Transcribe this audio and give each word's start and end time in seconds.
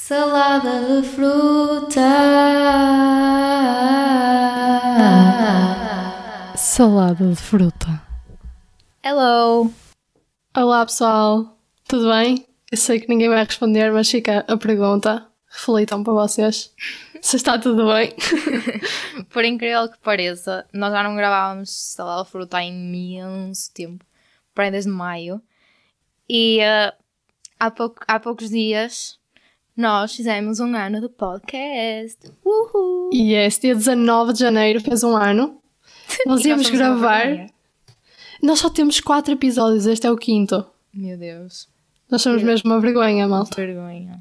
Salada 0.00 1.02
de 1.02 1.08
fruta. 1.08 2.00
Salada 6.56 7.28
de 7.28 7.36
fruta. 7.36 8.00
Hello. 9.02 9.70
Olá 10.56 10.86
pessoal, 10.86 11.58
tudo 11.86 12.10
bem? 12.10 12.46
Eu 12.70 12.78
sei 12.78 13.00
que 13.00 13.08
ninguém 13.08 13.28
vai 13.28 13.44
responder, 13.44 13.92
mas 13.92 14.08
fica 14.08 14.44
a 14.48 14.56
pergunta. 14.56 15.26
Reflitam 15.50 16.04
para 16.04 16.12
vocês 16.14 16.72
se 17.20 17.36
está 17.36 17.58
tudo 17.58 17.92
bem. 17.92 18.14
Por 19.28 19.44
incrível 19.44 19.90
que 19.90 19.98
pareça, 19.98 20.64
nós 20.72 20.92
já 20.92 21.02
não 21.02 21.16
gravávamos 21.16 21.70
salada 21.70 22.22
de 22.22 22.30
fruta 22.30 22.58
há 22.58 22.64
imenso 22.64 23.74
tempo, 23.74 24.06
para 24.54 24.70
desde 24.70 24.90
maio. 24.90 25.42
E 26.30 26.60
uh, 26.60 26.92
há, 27.58 27.70
pouco, 27.70 28.00
há 28.06 28.20
poucos 28.20 28.48
dias 28.48 29.18
nós 29.78 30.12
fizemos 30.12 30.58
um 30.58 30.74
ano 30.74 31.00
de 31.00 31.08
podcast. 31.08 32.18
Uhul! 32.44 33.10
E 33.12 33.32
esse 33.34 33.60
dia 33.60 33.76
19 33.76 34.32
de 34.32 34.40
janeiro 34.40 34.80
fez 34.80 35.04
um 35.04 35.16
ano. 35.16 35.56
Nós 36.26 36.44
íamos 36.44 36.68
gravar. 36.68 37.46
Nós 38.42 38.58
só 38.58 38.68
temos 38.68 38.98
quatro 38.98 39.34
episódios, 39.34 39.86
este 39.86 40.04
é 40.04 40.10
o 40.10 40.16
quinto. 40.16 40.66
Meu 40.92 41.16
Deus, 41.16 41.68
Nós 42.10 42.22
somos 42.22 42.42
mesmo 42.42 42.72
uma 42.72 42.80
vergonha, 42.80 43.28
malta. 43.28 43.54
vergonha. 43.54 44.20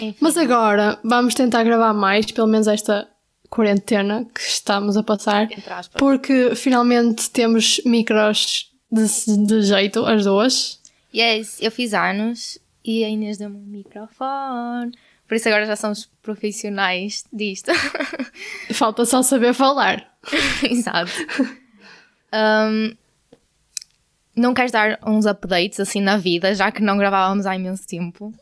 Enfim, 0.00 0.16
Mas 0.18 0.36
agora 0.36 0.98
vamos 1.04 1.34
tentar 1.34 1.62
gravar 1.62 1.92
mais, 1.94 2.26
pelo 2.32 2.48
menos 2.48 2.66
esta 2.66 3.08
quarentena 3.48 4.26
que 4.34 4.40
estamos 4.40 4.96
a 4.96 5.04
passar. 5.04 5.48
Porque 5.96 6.56
finalmente 6.56 7.30
temos 7.30 7.80
micros 7.84 8.72
de, 8.90 9.36
de 9.46 9.62
jeito, 9.62 10.04
as 10.04 10.24
duas. 10.24 10.80
Yes, 11.14 11.58
eu 11.60 11.70
fiz 11.70 11.94
anos 11.94 12.58
e 12.84 13.04
a 13.04 13.08
Inês 13.08 13.38
deu-me 13.38 13.56
um 13.56 13.66
microfone. 13.66 14.92
Por 15.26 15.34
isso 15.34 15.48
agora 15.48 15.66
já 15.66 15.76
somos 15.76 16.10
profissionais 16.22 17.24
disto. 17.32 17.70
Falta 18.74 19.04
só 19.04 19.22
saber 19.22 19.54
falar. 19.54 20.12
Exato. 20.68 21.12
Um, 22.32 22.96
não 24.34 24.54
queres 24.54 24.72
dar 24.72 24.98
uns 25.06 25.26
updates 25.26 25.78
assim 25.80 26.00
na 26.00 26.16
vida, 26.16 26.54
já 26.54 26.72
que 26.72 26.82
não 26.82 26.98
gravávamos 26.98 27.46
há 27.46 27.54
imenso 27.54 27.86
tempo? 27.86 28.32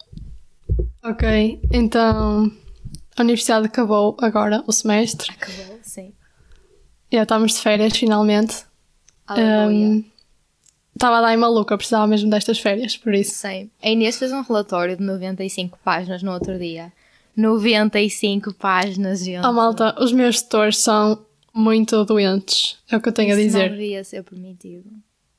Ok, 1.02 1.60
então 1.72 2.50
a 3.16 3.22
universidade 3.22 3.66
acabou 3.66 4.16
agora, 4.20 4.62
o 4.66 4.72
semestre. 4.72 5.30
Acabou, 5.30 5.78
sim. 5.82 6.12
Já 7.12 7.22
estamos 7.22 7.54
de 7.54 7.60
férias 7.60 7.96
finalmente. 7.96 8.64
Aleluia. 9.26 10.04
Estava 10.98 11.18
a 11.18 11.20
dar 11.20 11.32
em 11.32 11.36
maluca, 11.36 11.76
precisava 11.76 12.08
mesmo 12.08 12.28
destas 12.28 12.58
férias, 12.58 12.96
por 12.96 13.14
isso. 13.14 13.36
Sei. 13.36 13.70
A 13.80 13.88
Inês 13.88 14.18
fez 14.18 14.32
um 14.32 14.42
relatório 14.42 14.96
de 14.96 15.02
95 15.04 15.78
páginas 15.84 16.24
no 16.24 16.32
outro 16.32 16.58
dia. 16.58 16.92
95 17.36 18.52
páginas, 18.54 19.24
gente. 19.24 19.46
Oh 19.46 19.52
malta, 19.52 19.94
os 20.02 20.12
meus 20.12 20.42
tutores 20.42 20.78
são 20.78 21.24
muito 21.54 22.04
doentes, 22.04 22.78
é 22.90 22.96
o 22.96 23.00
que 23.00 23.08
eu 23.08 23.12
tenho 23.12 23.32
a 23.32 23.38
Isso 23.38 23.46
dizer. 23.46 23.70
não 23.70 23.76
devia 23.76 24.02
ser 24.02 24.24
permitido. 24.24 24.90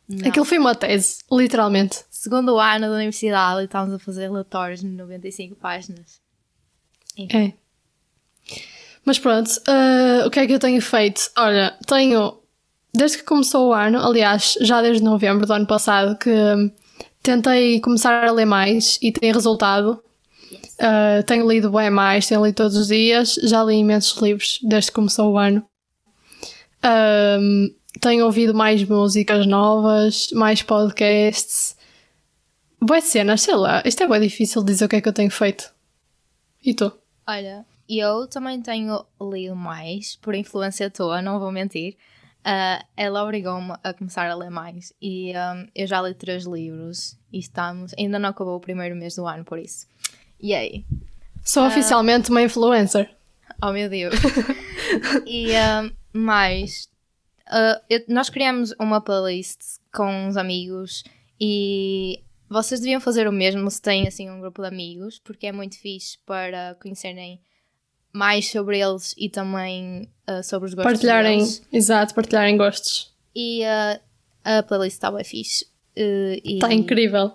Não. 0.08 0.30
Aquilo 0.30 0.46
foi 0.46 0.58
uma 0.58 0.74
tese, 0.74 1.20
literalmente. 1.30 2.06
Segundo 2.10 2.58
ano 2.58 2.88
da 2.88 2.96
universidade, 2.96 3.62
e 3.62 3.66
estávamos 3.66 3.96
a 3.96 4.00
fazer 4.00 4.24
relatórios 4.24 4.80
de 4.80 4.88
95 4.88 5.56
páginas. 5.58 6.22
Enfim. 7.18 7.38
É. 7.38 7.54
Mas 9.04 9.20
pronto, 9.20 9.50
ah, 9.68 10.24
o 10.26 10.30
que 10.30 10.40
é 10.40 10.48
que 10.48 10.54
eu 10.54 10.60
tenho 10.60 10.82
feito? 10.82 11.30
Olha, 11.38 11.78
tenho, 11.86 12.39
desde 12.94 13.18
que 13.18 13.24
começou 13.24 13.70
o 13.70 13.74
ano, 13.74 14.00
aliás, 14.00 14.56
já 14.62 14.82
desde 14.82 15.04
novembro 15.04 15.46
do 15.46 15.54
ano 15.54 15.68
passado, 15.68 16.18
que 16.18 16.30
hum, 16.30 16.72
tentei 17.22 17.80
começar 17.80 18.24
a 18.24 18.32
ler 18.32 18.46
mais 18.46 18.98
e 19.02 19.12
tem 19.12 19.32
resultado. 19.32 20.02
Ah, 20.80 21.22
tenho 21.26 21.48
lido 21.48 21.70
bem 21.70 21.90
mais, 21.90 22.28
tenho 22.28 22.44
lido 22.46 22.56
todos 22.56 22.78
os 22.78 22.88
dias, 22.88 23.36
já 23.44 23.64
li 23.64 23.76
imensos 23.76 24.20
livros 24.22 24.60
desde 24.64 24.92
que 24.92 24.96
começou 24.96 25.34
o 25.34 25.38
ano. 25.38 25.64
Ahm, 26.82 27.74
tenho 28.00 28.26
ouvido 28.26 28.54
mais 28.54 28.84
músicas 28.88 29.46
novas, 29.46 30.30
mais 30.32 30.62
podcasts. 30.62 31.76
Boas 32.82 33.04
cenas, 33.04 33.42
sei 33.42 33.56
lá, 33.56 33.84
isto 33.86 34.02
é 34.02 34.08
bem 34.08 34.22
difícil 34.22 34.64
dizer 34.64 34.86
o 34.86 34.90
que 34.90 34.96
é 34.96 35.02
que 35.02 35.10
eu 35.10 35.14
tenho 35.14 35.30
feito. 35.30 35.70
E 36.64 36.74
tu? 36.74 36.92
Olha, 37.28 37.66
eu 37.90 38.26
também 38.28 38.62
tenho 38.62 39.06
lido 39.22 39.56
mais, 39.56 40.16
por 40.16 40.34
influência 40.34 40.90
tua, 40.90 41.22
não 41.22 41.40
vou 41.40 41.52
mentir. 41.52 41.98
Ah, 42.44 42.84
ela 42.96 43.24
obrigou-me 43.24 43.74
a 43.84 43.94
começar 43.94 44.30
a 44.30 44.36
ler 44.36 44.50
mais 44.50 44.94
e 45.02 45.34
ah, 45.36 45.66
eu 45.76 45.86
já 45.86 46.02
li 46.02 46.14
três 46.14 46.46
livros 46.46 47.18
e 47.32 47.40
estamos. 47.40 47.94
Ainda 47.98 48.18
não 48.18 48.30
acabou 48.30 48.56
o 48.56 48.60
primeiro 48.62 48.96
mês 48.96 49.16
do 49.16 49.28
ano, 49.28 49.44
por 49.44 49.60
isso. 49.60 49.88
Yay! 50.42 50.86
Sou 51.44 51.66
oficialmente 51.68 52.30
uma 52.30 52.42
influencer. 52.42 53.10
Oh 53.62 53.72
meu 53.72 53.90
Deus! 53.90 54.16
e 55.28 55.56
ah, 55.56 55.90
mais, 56.14 56.90
ah, 57.48 57.82
eu- 57.90 58.04
nós 58.08 58.30
criamos 58.30 58.74
uma 58.80 59.02
playlist 59.02 59.60
com 59.94 60.10
uns 60.28 60.38
amigos 60.38 61.04
e 61.40 62.22
vocês 62.50 62.80
deviam 62.80 63.02
fazer 63.02 63.28
o 63.28 63.32
mesmo 63.32 63.70
se 63.70 63.82
têm 63.82 64.08
assim 64.08 64.30
um 64.30 64.40
grupo 64.40 64.62
de 64.62 64.68
amigos, 64.68 65.20
porque 65.20 65.48
é 65.48 65.52
muito 65.52 65.78
fixe 65.78 66.18
para 66.26 66.76
conhecerem 66.82 67.40
mais 68.14 68.50
sobre 68.52 68.80
eles 68.80 69.14
e 69.18 69.30
também 69.30 70.10
ah, 70.28 70.42
sobre 70.44 70.68
os 70.68 70.74
gostos 70.74 70.92
Partilharem, 70.94 71.38
deles. 71.40 71.62
exato, 71.72 72.14
partilharem 72.16 72.58
gostos. 72.58 73.14
E 73.36 73.64
ah, 73.66 74.00
a 74.44 74.64
playlist 74.64 74.96
está 74.98 75.12
bem 75.12 75.24
fixe. 75.24 75.66
Está 75.96 76.74
incrível. 76.74 77.34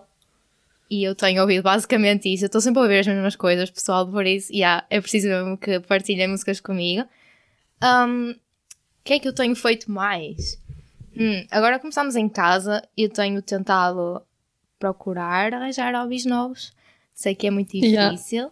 e 0.91 1.03
eu 1.05 1.15
tenho 1.15 1.41
ouvido 1.43 1.63
basicamente 1.63 2.33
isso. 2.33 2.45
Eu 2.45 2.47
estou 2.47 2.61
sempre 2.61 2.81
a 2.81 2.83
ouvir 2.83 2.99
as 3.01 3.07
mesmas 3.07 3.37
coisas, 3.37 3.71
pessoal, 3.71 4.07
por 4.07 4.25
isso, 4.27 4.53
yeah, 4.53 4.85
é 4.91 5.01
preciso 5.01 5.29
mesmo 5.29 5.57
que 5.59 5.81
partilhem 5.81 6.29
músicas 6.29 6.61
comigo. 6.61 7.07
Um, 7.83 8.31
O 8.31 8.37
que 9.05 9.15
é 9.15 9.19
que 9.19 9.29
eu 9.29 9.35
tenho 9.35 9.55
feito 9.55 9.91
mais? 9.91 10.59
Hum, 11.17 11.47
agora 11.51 11.79
começamos 11.79 12.17
em 12.17 12.29
casa 12.29 12.83
eu 12.97 13.09
tenho 13.11 13.41
tentado 13.43 14.23
procurar 14.79 15.53
arranjar 15.55 15.95
hobbies 15.95 16.25
novos. 16.25 16.73
Sei 17.13 17.35
que 17.35 17.47
é 17.47 17.51
muito 17.51 17.77
Yeah. 17.77 18.11
difícil, 18.15 18.51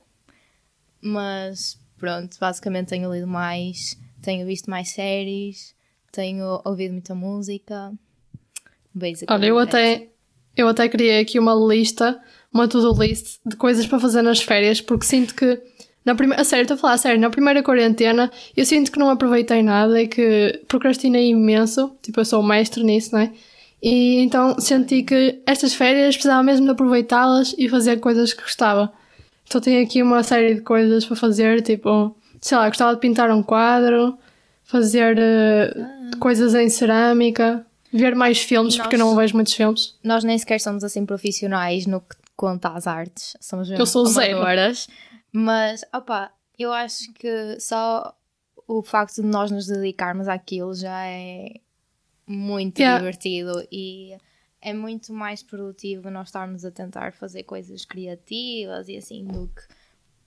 mas 1.00 1.78
pronto, 2.02 2.36
basicamente 2.40 2.88
tenho 2.88 3.14
lido 3.14 3.28
mais, 3.28 3.96
tenho 4.20 4.44
visto 4.44 4.68
mais 4.68 4.88
séries, 4.88 5.72
tenho 6.10 6.60
ouvido 6.64 6.90
muita 6.90 7.14
música. 7.14 7.92
Basically, 8.92 9.26
Olha, 9.30 9.46
eu 9.46 9.54
that's 9.54 9.68
até, 9.72 10.08
eu 10.56 10.66
até 10.66 10.88
criei 10.88 11.20
aqui 11.20 11.38
uma 11.38 11.54
lista, 11.54 12.20
uma 12.52 12.66
to-do 12.66 13.00
list 13.00 13.38
de 13.46 13.54
coisas 13.54 13.86
para 13.86 14.00
fazer 14.00 14.20
nas 14.20 14.42
férias, 14.42 14.80
porque 14.80 15.06
sinto 15.06 15.32
que, 15.32 15.62
na 16.04 16.16
primeira, 16.16 16.42
a 16.42 16.44
sério, 16.44 16.62
estou 16.62 16.74
a 16.74 16.78
falar 16.78 16.94
a 16.94 16.98
sério, 16.98 17.20
na 17.20 17.30
primeira 17.30 17.62
quarentena 17.62 18.32
eu 18.56 18.66
sinto 18.66 18.90
que 18.90 18.98
não 18.98 19.08
aproveitei 19.08 19.62
nada 19.62 20.02
e 20.02 20.08
que 20.08 20.60
procrastinei 20.66 21.28
imenso, 21.28 21.96
tipo, 22.02 22.18
eu 22.18 22.24
sou 22.24 22.42
mestre 22.42 22.82
nisso, 22.82 23.14
não 23.14 23.20
é? 23.20 23.32
E 23.80 24.18
então 24.18 24.56
senti 24.58 25.04
que 25.04 25.40
estas 25.46 25.72
férias 25.72 26.16
precisava 26.16 26.42
mesmo 26.42 26.66
de 26.66 26.72
aproveitá-las 26.72 27.54
e 27.56 27.68
fazer 27.68 28.00
coisas 28.00 28.32
que 28.32 28.42
gostava. 28.42 28.92
Então 29.46 29.60
tenho 29.60 29.84
aqui 29.84 30.02
uma 30.02 30.22
série 30.22 30.54
de 30.54 30.60
coisas 30.62 31.04
para 31.04 31.16
fazer, 31.16 31.62
tipo, 31.62 32.16
sei 32.40 32.56
lá, 32.56 32.68
gostava 32.68 32.94
de 32.94 33.00
pintar 33.00 33.30
um 33.30 33.42
quadro, 33.42 34.16
fazer 34.64 35.18
eh, 35.18 35.74
coisas 36.18 36.54
em 36.54 36.68
cerâmica, 36.68 37.64
ver 37.92 38.14
mais 38.14 38.38
filmes, 38.38 38.76
porque 38.78 38.94
eu 38.96 38.98
não 39.00 39.08
Nós- 39.08 39.16
vejo 39.18 39.34
muitos 39.34 39.52
filmes. 39.52 39.94
nós 40.02 40.24
nem 40.24 40.38
sequer 40.38 40.58
somos 40.60 40.82
assim 40.84 41.04
profissionais 41.04 41.86
no 41.86 42.00
que 42.00 42.16
conta 42.34 42.70
às 42.70 42.86
artes. 42.86 43.36
Somos 43.40 43.68
mesmo 43.68 43.82
Eu 43.82 43.86
sou 43.86 44.06
amadoras. 44.06 44.88
Mas, 45.30 45.84
opa, 45.94 46.30
eu 46.58 46.72
acho 46.72 47.12
que 47.12 47.58
só 47.60 48.14
o 48.66 48.82
facto 48.82 49.16
de 49.20 49.28
nós 49.28 49.50
nos 49.50 49.66
dedicarmos 49.66 50.28
àquilo 50.28 50.74
já 50.74 51.04
é 51.06 51.56
muito 52.26 52.78
Yeah. 52.78 52.98
divertido 52.98 53.66
e 53.70 54.16
é 54.62 54.72
muito 54.72 55.12
mais 55.12 55.42
produtivo 55.42 56.08
nós 56.08 56.28
estarmos 56.28 56.64
a 56.64 56.70
tentar 56.70 57.12
fazer 57.12 57.42
coisas 57.42 57.84
criativas 57.84 58.88
e 58.88 58.96
assim 58.96 59.24
do 59.24 59.48
que 59.48 59.62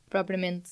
propriamente, 0.10 0.72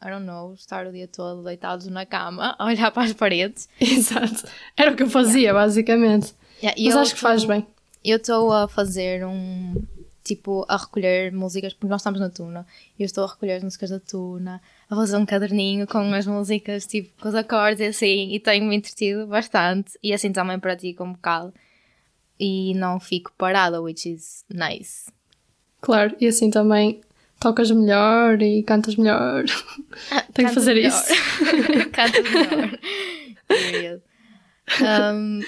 I 0.00 0.08
don't 0.08 0.24
know, 0.24 0.54
estar 0.54 0.86
o 0.86 0.92
dia 0.92 1.08
todo 1.08 1.42
deitados 1.42 1.88
na 1.88 2.06
cama 2.06 2.54
a 2.56 2.66
olhar 2.66 2.92
para 2.92 3.02
as 3.02 3.12
paredes. 3.12 3.68
Exato. 3.80 4.48
Era 4.76 4.92
o 4.92 4.96
que 4.96 5.02
eu 5.02 5.10
fazia, 5.10 5.52
basicamente. 5.52 6.32
Yeah, 6.62 6.80
Mas 6.80 6.94
eu 6.94 7.00
acho 7.00 7.14
que 7.14 7.20
faz 7.20 7.44
bem. 7.44 7.66
Eu 8.04 8.16
estou 8.16 8.52
a 8.52 8.68
fazer 8.68 9.26
um. 9.26 9.74
Tipo, 10.22 10.64
a 10.68 10.76
recolher 10.76 11.32
músicas, 11.32 11.72
porque 11.72 11.88
nós 11.88 12.02
estamos 12.02 12.20
na 12.20 12.30
Tuna. 12.30 12.64
Eu 12.98 13.06
estou 13.06 13.24
a 13.24 13.26
recolher 13.26 13.54
as 13.54 13.64
músicas 13.64 13.90
da 13.90 13.98
Tuna, 13.98 14.60
a 14.88 14.94
fazer 14.94 15.16
um 15.16 15.26
caderninho 15.26 15.86
com 15.86 15.98
as 16.14 16.26
músicas, 16.26 16.86
tipo, 16.86 17.10
com 17.20 17.28
os 17.28 17.34
acordes 17.34 17.80
e 17.80 17.86
assim, 17.86 18.32
e 18.32 18.38
tenho-me 18.38 18.76
entretido 18.76 19.26
bastante. 19.26 19.98
E 20.02 20.12
assim 20.12 20.30
também 20.30 20.58
pratico 20.58 21.02
um 21.02 21.12
bocado. 21.12 21.52
E 22.42 22.72
não 22.74 22.98
fico 22.98 23.30
parada, 23.36 23.82
which 23.82 24.10
is 24.10 24.44
nice. 24.48 25.12
Claro, 25.82 26.16
e 26.18 26.26
assim 26.26 26.50
também 26.50 27.00
tocas 27.38 27.70
melhor 27.70 28.40
e 28.40 28.62
cantas 28.62 28.96
melhor. 28.96 29.44
Tenho 30.32 30.48
que 30.48 30.54
fazer 30.54 30.74
melhor. 30.74 30.88
isso. 30.88 31.12
Cantas 31.92 32.24
melhor. 33.72 34.00
Um, 34.80 35.40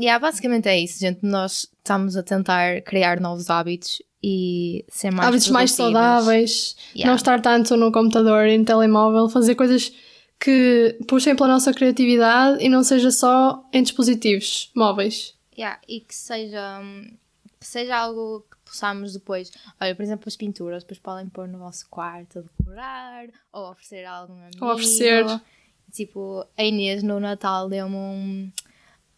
yeah, 0.00 0.18
basicamente 0.18 0.68
é 0.68 0.78
isso, 0.80 0.98
gente. 1.00 1.20
Nós 1.22 1.68
estamos 1.78 2.16
a 2.16 2.22
tentar 2.22 2.80
criar 2.82 3.20
novos 3.20 3.50
hábitos 3.50 4.02
e 4.22 4.84
ser 4.88 5.10
mais 5.12 5.28
Hábitos 5.28 5.48
mais 5.50 5.72
saudáveis, 5.72 6.76
Yeah. 6.94 7.10
não 7.10 7.16
estar 7.16 7.40
tanto 7.40 7.76
no 7.76 7.90
computador 7.92 8.46
e 8.46 8.58
no 8.58 8.64
telemóvel, 8.64 9.28
fazer 9.28 9.54
coisas 9.54 9.92
que 10.38 10.98
puxem 11.06 11.36
pela 11.36 11.48
nossa 11.48 11.72
criatividade 11.72 12.62
e 12.64 12.68
não 12.68 12.82
seja 12.82 13.10
só 13.10 13.62
em 13.72 13.82
dispositivos 13.82 14.70
móveis. 14.74 15.34
Yeah, 15.60 15.78
e 15.86 16.00
que 16.00 16.14
seja, 16.14 16.80
que 17.60 17.66
seja 17.66 17.96
algo 17.96 18.46
que 18.50 18.56
possamos 18.70 19.12
depois. 19.12 19.52
Olha, 19.80 19.94
por 19.94 20.02
exemplo, 20.02 20.24
as 20.26 20.36
pinturas, 20.36 20.82
depois 20.82 20.98
podem 20.98 21.28
pôr 21.28 21.46
no 21.46 21.58
vosso 21.58 21.86
quarto 21.90 22.38
a 22.38 22.42
decorar 22.42 23.26
ou 23.52 23.70
oferecer 23.70 24.04
a 24.06 24.12
algum 24.12 24.40
amigo. 24.42 24.64
Ou 24.64 24.72
oferecer. 24.72 25.26
Tipo, 25.92 26.46
a 26.56 26.62
Inês 26.64 27.02
no 27.02 27.18
Natal 27.20 27.68
deu-me 27.68 27.96
um- 27.96 28.52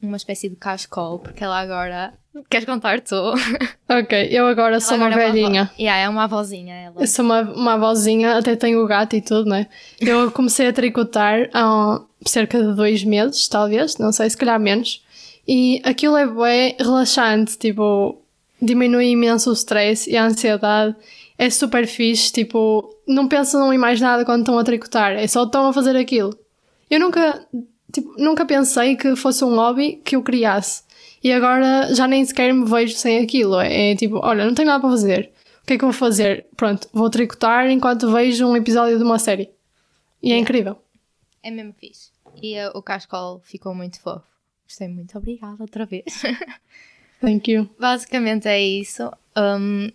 uma 0.01 0.17
espécie 0.17 0.49
de 0.49 0.57
cascol, 0.57 1.19
porque 1.21 1.45
ela 1.45 1.61
agora. 1.61 2.15
Queres 2.51 2.67
contar 2.67 3.01
tu? 3.01 3.15
Ok, 3.89 4.29
eu 4.33 4.47
agora 4.47 4.81
sou 4.81 4.95
Ela 4.95 5.05
uma 5.05 5.07
agora 5.15 5.29
é 5.29 5.33
velhinha. 5.33 5.63
avó- 5.65 5.73
Yeah, 5.79 5.99
é 6.05 6.09
uma 6.09 6.25
avózinha 6.25 6.75
ela. 6.75 7.03
Eu 7.03 7.07
sou 7.07 7.25
uma, 7.27 7.43
uma 7.43 7.75
avózinha, 7.75 8.39
até 8.39 8.57
tenho 8.57 8.83
o 8.83 8.87
gato 8.87 9.15
e 9.15 9.21
tudo, 9.21 9.51
né? 9.51 9.69
Eu 10.01 10.33
comecei 10.33 10.67
a 10.67 10.73
tricotar 10.73 11.51
há 11.53 12.01
cerca 12.27 12.59
de 12.59 12.75
dois 12.75 13.05
meses, 13.05 13.47
talvez, 13.49 13.99
não 13.99 14.11
sei, 14.11 14.31
se 14.31 14.37
calhar 14.37 14.59
menos. 14.59 15.05
E 15.47 15.81
aquilo 15.85 16.17
é 16.17 16.27
bem 16.27 16.77
relaxante, 16.79 17.59
tipo, 17.59 18.23
diminui 18.61 19.09
imenso 19.11 19.51
o 19.51 19.55
stress 19.55 20.09
e 20.09 20.17
a 20.17 20.25
ansiedade. 20.25 20.95
É 21.37 21.51
super 21.51 21.87
fixe, 21.87 22.33
tipo, 22.33 22.95
não 23.07 23.27
pensam 23.27 23.73
em 23.73 23.79
mais 23.79 24.01
nada 24.01 24.25
quando 24.25 24.43
estão 24.43 24.59
a 24.59 24.65
tricotar, 24.65 25.13
é 25.13 25.27
só 25.27 25.45
estão 25.45 25.67
a 25.67 25.73
fazer 25.73 25.97
aquilo. 25.97 26.39
Eu 26.89 27.01
nunca, 27.01 27.45
tipo, 27.93 28.15
nunca 28.19 28.45
pensei 28.45 28.97
que 28.97 29.17
fosse 29.17 29.45
um 29.45 29.57
hobby 29.57 30.01
que 30.05 30.15
eu 30.15 30.23
criasse. 30.23 30.85
E 31.25 31.33
agora 31.33 31.95
já 31.95 32.07
nem 32.07 32.25
sequer 32.25 32.53
me 32.53 32.65
vejo 32.65 32.95
sem 32.97 33.23
aquilo. 33.23 33.59
É, 33.61 33.93
é 33.93 33.97
tipo, 33.97 34.19
olha, 34.23 34.45
não 34.45 34.55
tenho 34.55 34.69
nada 34.69 34.81
para 34.81 34.91
fazer. 34.91 35.33
O 35.63 35.67
que 35.67 35.75
é 35.75 35.79
que 35.79 35.85
eu 35.85 35.91
vou 35.91 35.99
fazer? 35.99 36.47
Pronto, 36.57 36.89
vou 36.93 37.09
tricotar 37.09 37.71
enquanto 37.71 38.11
vejo 38.11 38.47
um 38.47 38.57
episódio 38.57 38.99
de 38.99 39.05
uma 39.05 39.19
série. 39.19 39.51
E 40.23 40.33
é 40.33 40.39
incrível. 40.39 40.77
É 41.43 41.51
mesmo 41.51 41.73
fixe. 41.73 42.11
E 42.41 42.59
uh, 42.59 42.71
o 42.75 42.83
cascol 42.83 43.41
ficou 43.45 43.75
muito 43.75 44.01
fofo. 44.01 44.32
Gostei 44.73 44.89
muito, 44.89 45.19
obrigada 45.19 45.63
outra 45.63 45.85
vez. 45.85 46.23
Thank 47.21 47.53
you. 47.53 47.69
Basicamente 47.79 48.49
é 48.49 48.59
isso. 48.59 49.13
Um, 49.37 49.91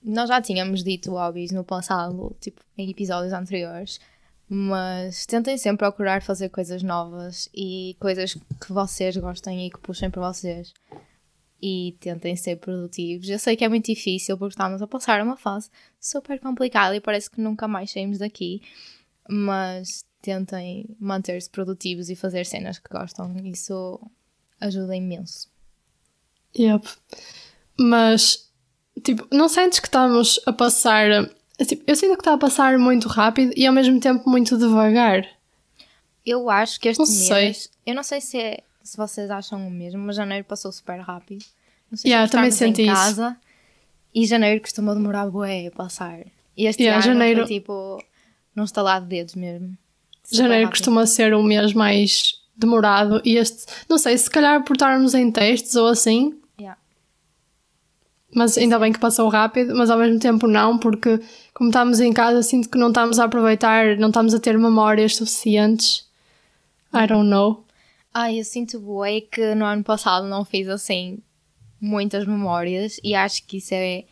nós 0.00 0.28
já 0.28 0.40
tínhamos 0.40 0.84
dito 0.84 1.10
hobbies 1.10 1.50
no 1.50 1.64
passado, 1.64 2.36
tipo, 2.40 2.60
em 2.78 2.88
episódios 2.88 3.32
anteriores, 3.32 3.98
mas 4.48 5.26
tentem 5.26 5.58
sempre 5.58 5.78
procurar 5.78 6.22
fazer 6.22 6.50
coisas 6.50 6.84
novas 6.84 7.50
e 7.52 7.96
coisas 7.98 8.34
que 8.34 8.72
vocês 8.72 9.16
gostem 9.16 9.66
e 9.66 9.70
que 9.72 9.80
puxem 9.80 10.08
para 10.08 10.32
vocês. 10.32 10.72
E 11.60 11.96
tentem 11.98 12.36
ser 12.36 12.58
produtivos. 12.58 13.28
Eu 13.28 13.40
sei 13.40 13.56
que 13.56 13.64
é 13.64 13.68
muito 13.68 13.86
difícil 13.86 14.38
porque 14.38 14.52
estamos 14.52 14.80
a 14.80 14.86
passar 14.86 15.20
uma 15.20 15.36
fase 15.36 15.68
super 16.00 16.38
complicada 16.38 16.94
e 16.94 17.00
parece 17.00 17.28
que 17.28 17.40
nunca 17.40 17.66
mais 17.66 17.90
saímos 17.90 18.18
daqui, 18.18 18.62
mas 19.28 20.05
tentem 20.22 20.86
manter-se 20.98 21.48
produtivos 21.50 22.10
e 22.10 22.16
fazer 22.16 22.44
cenas 22.46 22.78
que 22.78 22.88
gostam. 22.90 23.34
Isso 23.44 24.00
ajuda 24.60 24.96
imenso. 24.96 25.48
Yep. 26.58 26.88
Mas, 27.78 28.50
tipo, 29.04 29.26
não 29.34 29.48
sentes 29.48 29.78
que 29.80 29.86
estamos 29.88 30.40
a 30.46 30.52
passar. 30.52 31.06
tipo, 31.66 31.82
eu 31.86 31.94
sinto 31.96 32.14
que 32.14 32.20
está 32.22 32.32
a 32.34 32.38
passar 32.38 32.78
muito 32.78 33.08
rápido 33.08 33.52
e 33.56 33.66
ao 33.66 33.72
mesmo 33.72 34.00
tempo 34.00 34.28
muito 34.28 34.56
devagar. 34.58 35.26
Eu 36.24 36.50
acho 36.50 36.80
que 36.80 36.88
este 36.88 36.98
Não 36.98 37.06
sei. 37.06 37.44
mês, 37.46 37.70
eu 37.86 37.94
não 37.94 38.02
sei 38.02 38.20
se, 38.20 38.36
é- 38.38 38.62
se 38.82 38.96
vocês 38.96 39.30
acham 39.30 39.66
o 39.66 39.70
mesmo, 39.70 40.00
mas 40.00 40.16
janeiro 40.16 40.44
passou 40.44 40.72
super 40.72 40.98
rápido. 41.00 41.44
Não 41.90 41.96
sei 41.96 42.10
Yeah, 42.10 42.26
se 42.26 42.32
também 42.32 42.48
estamos 42.48 42.72
em 42.72 42.74
senti 42.76 42.82
isso. 42.90 42.94
casa 43.00 43.36
e 44.14 44.26
janeiro 44.26 44.60
costuma 44.60 44.92
demorar 44.94 45.30
bué 45.30 45.68
a 45.68 45.70
passar. 45.70 46.20
E 46.56 46.66
este 46.66 46.82
Yeah, 46.82 47.04
ano 47.04 47.12
janeiro- 47.14 47.46
foi 47.46 47.54
tipo 47.58 48.02
num 48.56 48.64
estalar 48.64 49.00
de 49.02 49.06
dedos 49.08 49.34
mesmo. 49.36 49.76
Janeiro 50.30 50.64
rápido. 50.64 50.70
costuma 50.70 51.06
ser 51.06 51.34
o 51.34 51.42
mês 51.42 51.72
mais 51.72 52.34
demorado 52.56 53.20
e 53.24 53.36
este, 53.36 53.66
não 53.88 53.98
sei, 53.98 54.16
se 54.16 54.30
calhar 54.30 54.62
por 54.64 54.74
estarmos 54.74 55.14
em 55.14 55.30
testes 55.30 55.74
ou 55.76 55.86
assim, 55.88 56.34
Yeah. 56.58 56.78
mas 58.34 58.56
ainda 58.58 58.78
bem 58.78 58.92
que 58.92 58.98
passou 58.98 59.28
rápido, 59.28 59.74
mas 59.76 59.90
ao 59.90 59.98
mesmo 59.98 60.18
tempo 60.18 60.46
não, 60.46 60.78
porque 60.78 61.20
como 61.54 61.68
estamos 61.70 62.00
em 62.00 62.12
casa, 62.12 62.42
sinto 62.42 62.68
que 62.70 62.78
não 62.78 62.88
estamos 62.88 63.18
a 63.18 63.24
aproveitar, 63.24 63.96
não 63.98 64.08
estamos 64.08 64.32
a 64.34 64.40
ter 64.40 64.58
memórias 64.58 65.16
suficientes. 65.16 66.06
I 66.94 67.06
don't 67.06 67.28
know. 67.28 67.64
Ai, 68.12 68.40
eu 68.40 68.44
sinto 68.44 68.80
bué 68.80 69.20
que 69.20 69.54
no 69.54 69.64
ano 69.66 69.84
passado 69.84 70.26
não 70.26 70.44
fiz 70.44 70.66
assim 70.68 71.18
muitas 71.78 72.26
memórias 72.26 72.98
e 73.04 73.14
acho 73.14 73.44
que 73.46 73.58
isso 73.58 73.74
é 73.74 74.04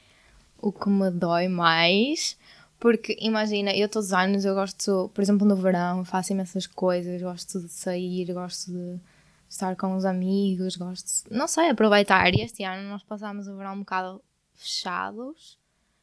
o 0.61 0.71
que 0.71 0.89
me 0.91 1.11
dói 1.11 1.49
mais. 1.49 2.37
Porque 2.79 3.17
imagina, 3.21 3.75
eu 3.75 3.88
todos 3.88 4.09
os 4.09 4.12
anos 4.12 4.44
eu 4.44 4.55
gosto, 4.55 5.11
por 5.15 5.23
exemplo, 5.23 5.47
no 5.47 5.56
verão, 5.56 6.05
faço 6.05 6.32
imensas 6.32 6.67
coisas, 6.67 7.23
gosto 7.23 7.61
de 7.61 7.69
sair, 7.69 8.32
gosto 8.32 8.71
de 8.71 9.00
estar 9.49 9.76
com 9.76 9.97
os 9.97 10.05
amigos, 10.05 10.76
gosto, 10.76 11.29
de, 11.29 11.37
não 11.37 11.49
sei, 11.49 11.71
aproveitar. 11.71 12.32
E 12.35 12.43
este 12.43 12.65
ano 12.65 12.88
nós 12.88 13.03
passámos 13.03 13.49
o 13.49 13.56
verão 13.56 13.75
um 13.75 13.81
bocado 13.81 14.21
fechados, 14.53 15.59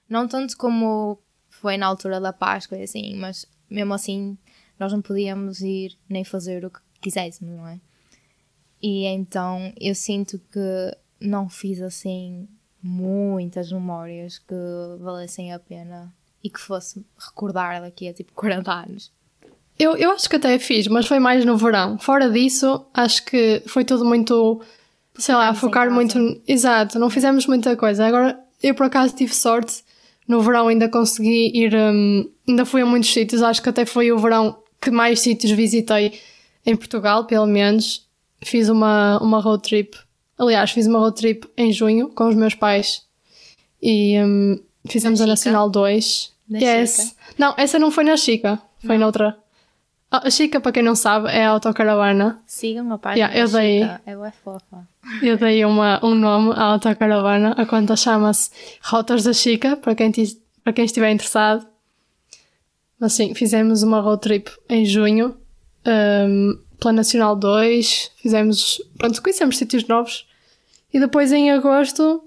não 0.10 0.28
tanto 0.28 0.58
como 0.58 1.20
foi 1.50 1.78
na 1.78 1.86
altura 1.86 2.20
da 2.20 2.34
Páscoa 2.34 2.78
e 2.78 2.84
assim, 2.84 3.16
mas 3.16 3.46
mesmo 3.70 3.94
assim 3.94 4.38
nós 4.80 4.92
não 4.92 5.02
podíamos 5.02 5.62
ir 5.62 5.98
nem 6.10 6.24
fazer 6.24 6.66
o 6.66 6.72
que 6.72 6.80
quiséssemos, 7.02 7.56
não 7.56 7.68
é? 7.68 7.80
E 8.82 9.06
então 9.06 9.72
eu 9.80 9.94
sinto 9.94 10.40
que 10.52 10.98
não 11.20 11.48
fiz 11.48 11.82
assim 11.82 12.48
muitas 12.82 13.72
memórias 13.72 14.40
que 14.40 14.56
valessem 15.00 15.54
a 15.54 15.60
pena 15.60 16.12
e 16.44 16.50
que 16.50 16.60
fosse 16.60 17.04
recordar 17.18 17.82
daqui 17.82 18.08
a 18.08 18.14
tipo 18.14 18.32
40 18.34 18.72
anos. 18.72 19.12
Eu, 19.78 19.96
eu 19.98 20.12
acho 20.12 20.30
que 20.30 20.36
até 20.36 20.60
fiz, 20.60 20.88
mas 20.88 21.08
foi 21.08 21.20
mais 21.20 21.44
no 21.44 21.58
verão. 21.58 21.98
Fora 21.98 22.30
disso, 22.30 22.86
acho 22.94 23.26
que 23.26 23.64
foi 23.66 23.84
tudo 23.84 24.06
muito, 24.06 24.62
sei 25.18 25.34
lá, 25.36 25.54
focar 25.54 25.90
muito. 25.92 26.18
Exato, 26.48 27.00
não 27.00 27.10
fizemos 27.10 27.48
muita 27.48 27.76
coisa. 27.76 28.06
Agora, 28.06 28.40
eu 28.62 28.76
por 28.76 28.86
acaso 28.86 29.16
tive 29.16 29.34
sorte, 29.34 29.84
no 30.28 30.42
verão 30.42 30.68
ainda 30.68 30.88
consegui 30.88 31.52
ir, 31.54 31.74
hum, 31.76 32.30
ainda 32.48 32.66
fui 32.66 32.82
a 32.82 32.86
muitos 32.86 33.12
sítios. 33.12 33.42
Acho 33.42 33.62
que 33.62 33.70
até 33.70 33.86
foi 33.86 34.12
o 34.12 34.20
verão 34.20 34.58
que 34.80 34.92
mais 34.92 35.20
sítios 35.20 35.52
visitei 35.52 36.20
em 36.66 36.76
Portugal, 36.76 37.26
pelo 37.26 37.48
menos. 37.48 38.08
Fiz 38.44 38.70
uma, 38.70 39.20
uma 39.20 39.40
road 39.40 39.64
trip. 39.64 39.98
Aliás, 40.38 40.72
fiz 40.72 40.88
uma 40.88 41.00
road 41.00 41.16
trip 41.16 41.48
em 41.58 41.72
junho 41.72 42.10
com 42.10 42.28
os 42.28 42.36
meus 42.36 42.56
pais 42.56 43.04
e 43.82 44.20
hum, 44.20 44.60
fizemos 44.88 45.20
Na 45.20 45.26
a? 45.26 45.28
Nacional 45.30 45.70
2. 45.70 46.32
Na 46.50 46.60
yes. 46.60 46.96
Chica? 46.96 47.16
Não, 47.38 47.54
essa 47.58 47.80
não 47.80 47.92
foi 47.92 48.04
na 48.04 48.18
Chica, 48.18 48.62
foi 48.86 48.98
noutra. 48.98 49.38
Ah, 50.14 50.28
A 50.28 50.30
Chica, 50.30 50.60
para 50.60 50.74
quem 50.74 50.84
não 50.84 50.96
sabe, 50.96 51.30
é 51.30 51.46
a 51.46 51.52
autocaravana. 51.52 52.42
Sigam 52.46 52.92
a 52.92 52.98
página 52.98 53.28
Yeah, 53.28 53.40
eu 53.40 53.48
dei- 53.50 53.82
Chica, 53.82 54.02
é 54.06 54.16
bué 54.16 54.32
fofa. 54.44 54.88
Eu 55.22 55.38
dei 55.38 55.64
uma, 55.64 56.06
um 56.06 56.14
nome 56.14 56.52
à 56.54 56.64
autocaravana, 56.64 57.54
a 57.58 57.66
conta 57.66 57.96
chama-se 57.96 58.50
Rotas 58.84 59.24
da 59.24 59.32
Chica, 59.34 59.78
para 59.78 59.96
quem, 59.96 60.12
para 60.64 60.74
quem 60.74 60.84
estiver 60.86 61.10
interessado. 61.12 61.66
Mas 63.00 63.14
sim, 63.14 63.34
fizemos 63.34 63.84
uma 63.84 64.00
road 64.02 64.22
trip 64.22 64.52
em 64.70 64.86
junho, 64.86 65.36
um, 65.88 66.60
pela 66.80 66.94
Nacional 66.94 67.36
2, 67.36 68.12
fizemos, 68.18 68.82
pronto, 68.98 69.22
conhecemos 69.22 69.58
sítios 69.58 69.88
novos. 69.88 70.28
E 70.94 71.00
depois 71.00 71.32
em 71.32 71.52
agosto 71.52 72.24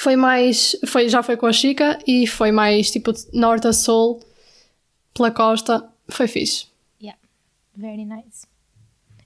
foi 0.00 0.16
mais, 0.16 0.74
foi, 0.86 1.10
já 1.10 1.22
foi 1.22 1.36
com 1.36 1.44
a 1.44 1.52
Chica 1.52 1.98
e 2.06 2.26
foi 2.26 2.50
mais 2.50 2.90
tipo 2.90 3.12
norte 3.34 3.66
a 3.66 3.72
sul, 3.74 4.18
pela 5.12 5.30
costa, 5.30 5.86
foi 6.08 6.26
fixe. 6.26 6.68
Yeah, 7.02 7.20
very 7.76 8.06
nice. 8.06 8.46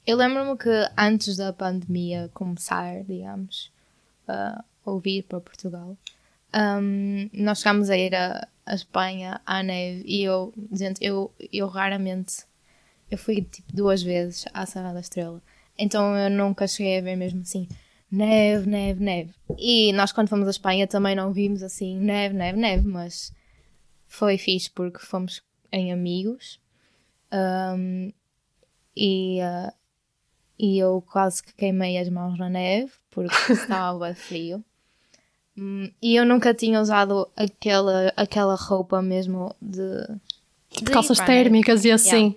Eu 0.04 0.16
lembro-me 0.16 0.58
que 0.58 0.68
antes 0.98 1.36
da 1.36 1.52
pandemia 1.52 2.28
começar, 2.34 3.04
digamos, 3.04 3.70
a 4.26 4.64
ouvir 4.84 5.22
para 5.22 5.38
Portugal, 5.40 5.96
um, 6.52 7.30
nós 7.32 7.58
chegámos 7.60 7.88
a 7.88 7.96
ir 7.96 8.12
a, 8.12 8.44
a 8.66 8.74
Espanha 8.74 9.40
à 9.46 9.62
neve 9.62 10.02
e 10.04 10.24
eu, 10.24 10.52
gente, 10.72 10.98
eu, 11.00 11.32
eu 11.52 11.68
raramente, 11.68 12.38
eu 13.08 13.16
fui 13.16 13.42
tipo 13.42 13.72
duas 13.72 14.02
vezes 14.02 14.44
à 14.52 14.66
Serra 14.66 14.92
da 14.92 14.98
Estrela, 14.98 15.40
então 15.78 16.16
eu 16.16 16.28
nunca 16.28 16.66
cheguei 16.66 16.98
a 16.98 17.00
ver 17.00 17.14
mesmo 17.14 17.42
assim 17.42 17.68
neve, 18.14 18.68
neve, 18.68 19.04
neve. 19.04 19.34
E 19.58 19.92
nós 19.92 20.12
quando 20.12 20.28
fomos 20.28 20.46
à 20.46 20.50
Espanha 20.50 20.86
também 20.86 21.14
não 21.14 21.32
vimos 21.32 21.62
assim 21.62 21.98
neve, 21.98 22.34
neve, 22.34 22.58
neve, 22.58 22.86
mas 22.86 23.32
foi 24.06 24.38
fixe 24.38 24.70
porque 24.70 24.98
fomos 24.98 25.42
em 25.72 25.92
amigos 25.92 26.60
um, 27.32 28.12
e, 28.96 29.40
uh, 29.42 29.72
e 30.58 30.78
eu 30.78 31.02
quase 31.10 31.42
que 31.42 31.52
queimei 31.54 31.98
as 31.98 32.08
mãos 32.08 32.38
na 32.38 32.48
neve 32.48 32.92
porque 33.10 33.34
estava 33.52 34.14
frio. 34.14 34.64
Hum, 35.56 35.90
e 36.02 36.16
eu 36.16 36.24
nunca 36.24 36.52
tinha 36.52 36.80
usado 36.80 37.28
aquela, 37.36 38.12
aquela 38.16 38.54
roupa 38.54 39.00
mesmo 39.00 39.54
de. 39.60 40.06
Tipo 40.70 40.86
de 40.86 40.92
calças 40.92 41.18
neve. 41.18 41.32
térmicas 41.32 41.84
e 41.84 41.90
assim. 41.92 42.36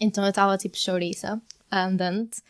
Então 0.00 0.24
eu 0.24 0.30
estava 0.30 0.56
tipo 0.56 0.78
chouriça, 0.78 1.40
andante, 1.70 2.40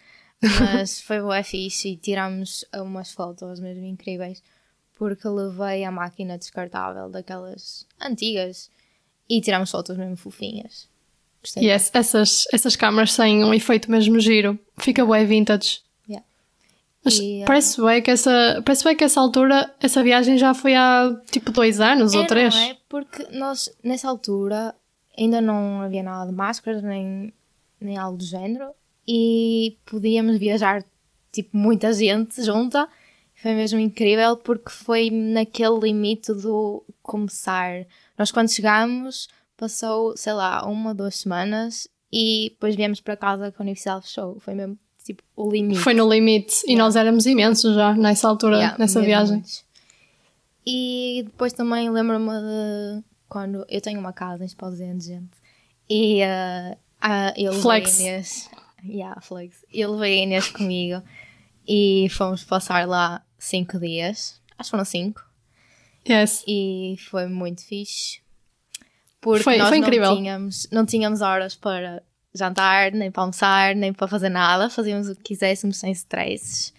mas 0.60 1.00
foi 1.00 1.20
bué 1.20 1.42
fixe 1.42 1.90
e 1.90 1.96
tirámos 1.96 2.64
umas 2.74 3.12
fotos 3.12 3.60
mesmo 3.60 3.84
incríveis 3.84 4.42
porque 5.00 5.26
levei 5.26 5.82
a 5.82 5.90
máquina 5.90 6.36
descartável 6.36 7.08
daquelas 7.08 7.86
antigas 7.98 8.70
e 9.26 9.40
tiramos 9.40 9.70
fotos 9.70 9.96
mesmo 9.96 10.14
fofinhas. 10.14 10.90
Gostei. 11.42 11.64
Yes, 11.64 11.90
essas, 11.94 12.44
essas 12.52 12.76
câmaras 12.76 13.16
têm 13.16 13.42
um 13.42 13.54
efeito 13.54 13.90
mesmo 13.90 14.20
giro. 14.20 14.58
Fica 14.76 15.02
bué 15.06 15.24
vintage. 15.24 15.80
Yeah. 16.06 16.26
Mas 17.02 17.18
E, 17.18 17.42
ah, 17.42 17.46
parece 17.46 17.80
bem 17.80 18.02
que 18.02 18.10
essa 18.10 18.60
parece 18.62 18.84
bem 18.84 18.94
que 18.94 19.04
essa 19.04 19.18
altura, 19.18 19.74
essa 19.80 20.02
viagem 20.02 20.36
já 20.36 20.52
foi 20.52 20.74
há 20.74 21.18
tipo 21.30 21.50
dois 21.50 21.80
anos 21.80 22.12
ou 22.12 22.24
É, 22.24 22.26
três. 22.26 22.54
Não 22.54 22.60
é? 22.60 22.76
Porque 22.86 23.26
nós, 23.32 23.74
nessa 23.82 24.06
altura, 24.06 24.74
ainda 25.16 25.40
não 25.40 25.80
havia 25.80 26.02
nada 26.02 26.30
de 26.30 26.36
máscaras, 26.36 26.82
nem, 26.82 27.32
nem 27.80 27.96
algo 27.96 28.18
do 28.18 28.24
género, 28.24 28.72
e 29.06 29.76
podíamos 29.86 30.38
viajar, 30.38 30.84
tipo, 31.32 31.56
muita 31.56 31.92
gente 31.92 32.42
junta. 32.42 32.88
Foi 33.34 33.54
mesmo 33.54 33.78
incrível, 33.78 34.36
porque 34.36 34.70
foi 34.70 35.10
naquele 35.10 35.78
limite 35.80 36.32
do 36.34 36.84
começar. 37.02 37.86
Nós, 38.18 38.30
quando 38.30 38.50
chegámos, 38.50 39.28
passou, 39.56 40.16
sei 40.16 40.32
lá, 40.34 40.66
uma, 40.66 40.94
duas 40.94 41.16
semanas, 41.16 41.88
e 42.12 42.50
depois 42.50 42.76
viemos 42.76 43.00
para 43.00 43.16
casa 43.16 43.50
que 43.50 43.56
a 43.58 43.62
universidade 43.62 44.06
fechou. 44.06 44.38
Foi 44.40 44.54
mesmo, 44.54 44.78
tipo, 45.02 45.22
o 45.34 45.50
limite. 45.50 45.80
Foi 45.80 45.94
no 45.94 46.08
limite. 46.12 46.62
E 46.64 46.72
Yeah. 46.72 46.84
nós 46.84 46.96
éramos 46.96 47.24
imensos 47.24 47.74
já 47.74 47.94
nessa 47.94 48.28
altura, 48.28 48.56
Yeah, 48.56 48.76
nessa 48.78 49.00
viagem. 49.00 49.36
muitos. 49.36 49.64
E 50.66 51.22
depois 51.24 51.52
também 51.52 51.88
lembro-me 51.90 52.30
de 52.30 53.04
quando 53.28 53.64
eu 53.68 53.80
tenho 53.80 53.98
uma 53.98 54.12
casa 54.12 54.42
em 54.42 54.46
Esposende, 54.46 55.04
gente. 55.04 55.30
E 55.88 56.20
uh, 56.22 56.72
uh, 56.74 57.32
eu 57.36 57.52
Flex. 57.54 58.00
Inês. 58.00 58.50
Yeah, 58.84 59.20
flex. 59.20 59.64
Eu 59.72 59.92
levei 59.92 60.20
a 60.20 60.22
Inês 60.24 60.48
comigo 60.48 61.02
e 61.66 62.08
fomos 62.10 62.44
passar 62.44 62.86
lá 62.86 63.24
cinco 63.38 63.78
dias. 63.78 64.40
Acho 64.58 64.68
que 64.68 64.70
foram 64.70 64.84
cinco. 64.84 65.24
Yes. 66.08 66.44
E 66.46 66.96
foi 67.10 67.26
muito 67.26 67.64
fixe. 67.64 68.20
Porque 69.20 69.42
Foi- 69.42 69.58
nós 69.58 69.68
foi 69.68 69.80
não 69.80 70.16
tínhamos, 70.16 70.68
não 70.72 70.86
tínhamos 70.86 71.20
horas 71.20 71.54
para 71.54 72.02
jantar, 72.34 72.92
nem 72.92 73.10
para 73.10 73.22
almoçar, 73.22 73.74
nem 73.74 73.92
para 73.92 74.08
fazer 74.08 74.30
nada. 74.30 74.70
Fazíamos 74.70 75.08
o 75.08 75.16
que 75.16 75.22
quiséssemos 75.22 75.76
sem 75.76 75.92
stresses. 75.92 76.72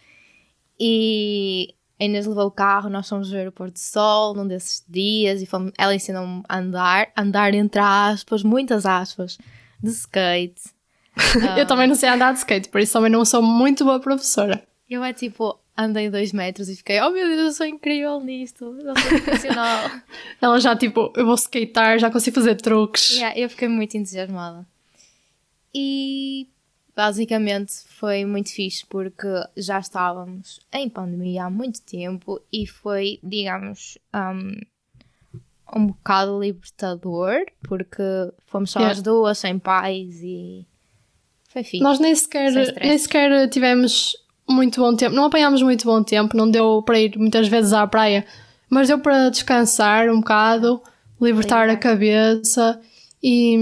E 0.80 1.76
a 2.00 2.06
Inês 2.06 2.26
levou 2.26 2.48
o 2.48 2.52
carro, 2.52 2.90
nós 2.90 3.08
fomos 3.08 3.30
ver 3.30 3.48
o 3.48 3.52
pôr 3.52 3.70
do 3.70 3.78
sol 3.78 4.34
num 4.34 4.48
desses 4.48 4.84
dias 4.90 5.40
e 5.42 5.46
fomos, 5.46 5.72
ela 5.78 5.94
ensinou-me 5.94 6.42
a 6.50 6.58
andar, 6.58 7.12
andar 7.16 7.54
entre 7.54 7.80
aspas, 7.80 8.42
muitas 8.42 8.88
aspas, 8.88 9.38
de 9.82 9.92
skate. 9.92 10.62
Eu 11.58 11.66
também 11.66 11.88
não 11.88 11.96
sei 11.96 12.10
andar 12.10 12.32
de 12.34 12.40
skate, 12.40 12.70
por 12.70 12.80
isso 12.82 12.94
também 12.94 13.12
não 13.12 13.26
sou 13.26 13.42
muito 13.42 13.84
boa 13.84 14.00
professora. 14.00 14.64
Eu 14.90 15.04
é 15.04 15.14
tipo, 15.14 15.58
andei 15.78 16.10
dois 16.10 16.32
metros 16.34 16.68
e 16.70 16.76
fiquei, 16.76 17.02
oh 17.02 17.10
meu 17.12 17.28
Deus, 17.28 17.40
eu 17.40 17.52
sou 17.52 17.66
incrível 17.66 18.20
nisto, 18.20 18.66
eu 18.66 18.96
sou 18.96 19.22
profissional. 19.22 19.90
Ela 20.42 20.60
já 20.60 20.76
tipo, 20.76 21.12
eu 21.16 21.26
vou 21.26 21.36
skatear, 21.36 21.98
já 22.00 22.10
consigo 22.12 22.36
fazer 22.36 22.56
truques. 22.56 23.12
Yeah, 23.12 23.38
eu 23.38 23.50
fiquei 23.50 23.68
muito 23.68 23.96
entusiasmada. 23.96 24.66
E 25.74 26.48
basicamente 26.96 27.72
foi 27.88 28.26
muito 28.26 28.52
fixe 28.54 28.86
porque 28.86 29.28
já 29.56 29.80
estávamos 29.80 30.60
em 30.74 30.90
pandemia 30.90 31.46
há 31.46 31.50
muito 31.50 31.82
tempo 31.82 32.42
e 32.52 32.68
foi, 32.68 33.20
digamos, 33.24 33.98
um, 34.14 34.60
um 35.80 35.88
bocado 35.88 36.40
libertador 36.42 37.46
porque 37.64 38.04
fomos 38.46 38.72
só 38.72 38.80
Yeah. 38.80 38.98
as 38.98 39.02
duas, 39.02 39.38
sem 39.38 39.58
pais 39.58 40.22
e 40.22 40.68
foi 41.52 41.64
fixe. 41.64 41.84
Nós 41.84 42.00
nem 42.00 42.14
sequer, 42.16 42.52
nem 42.82 42.98
sequer 42.98 43.48
tivemos 43.50 44.16
muito 44.50 44.80
bom 44.82 44.96
tempo, 44.96 45.16
não 45.16 45.26
apanhámos 45.26 45.62
muito 45.62 45.86
bom 45.86 46.02
tempo, 46.04 46.36
não 46.36 46.50
deu 46.50 46.82
para 46.84 47.00
ir 47.00 47.18
muitas 47.18 47.48
vezes 47.48 47.74
à 47.74 47.86
praia, 47.88 48.26
mas 48.70 48.88
deu 48.88 49.00
para 49.00 49.30
descansar 49.30 50.10
um 50.10 50.20
bocado, 50.20 50.82
libertar 51.22 51.60
a 51.64 51.66
Libertar. 51.68 51.90
cabeça 51.92 52.80
e 53.24 53.58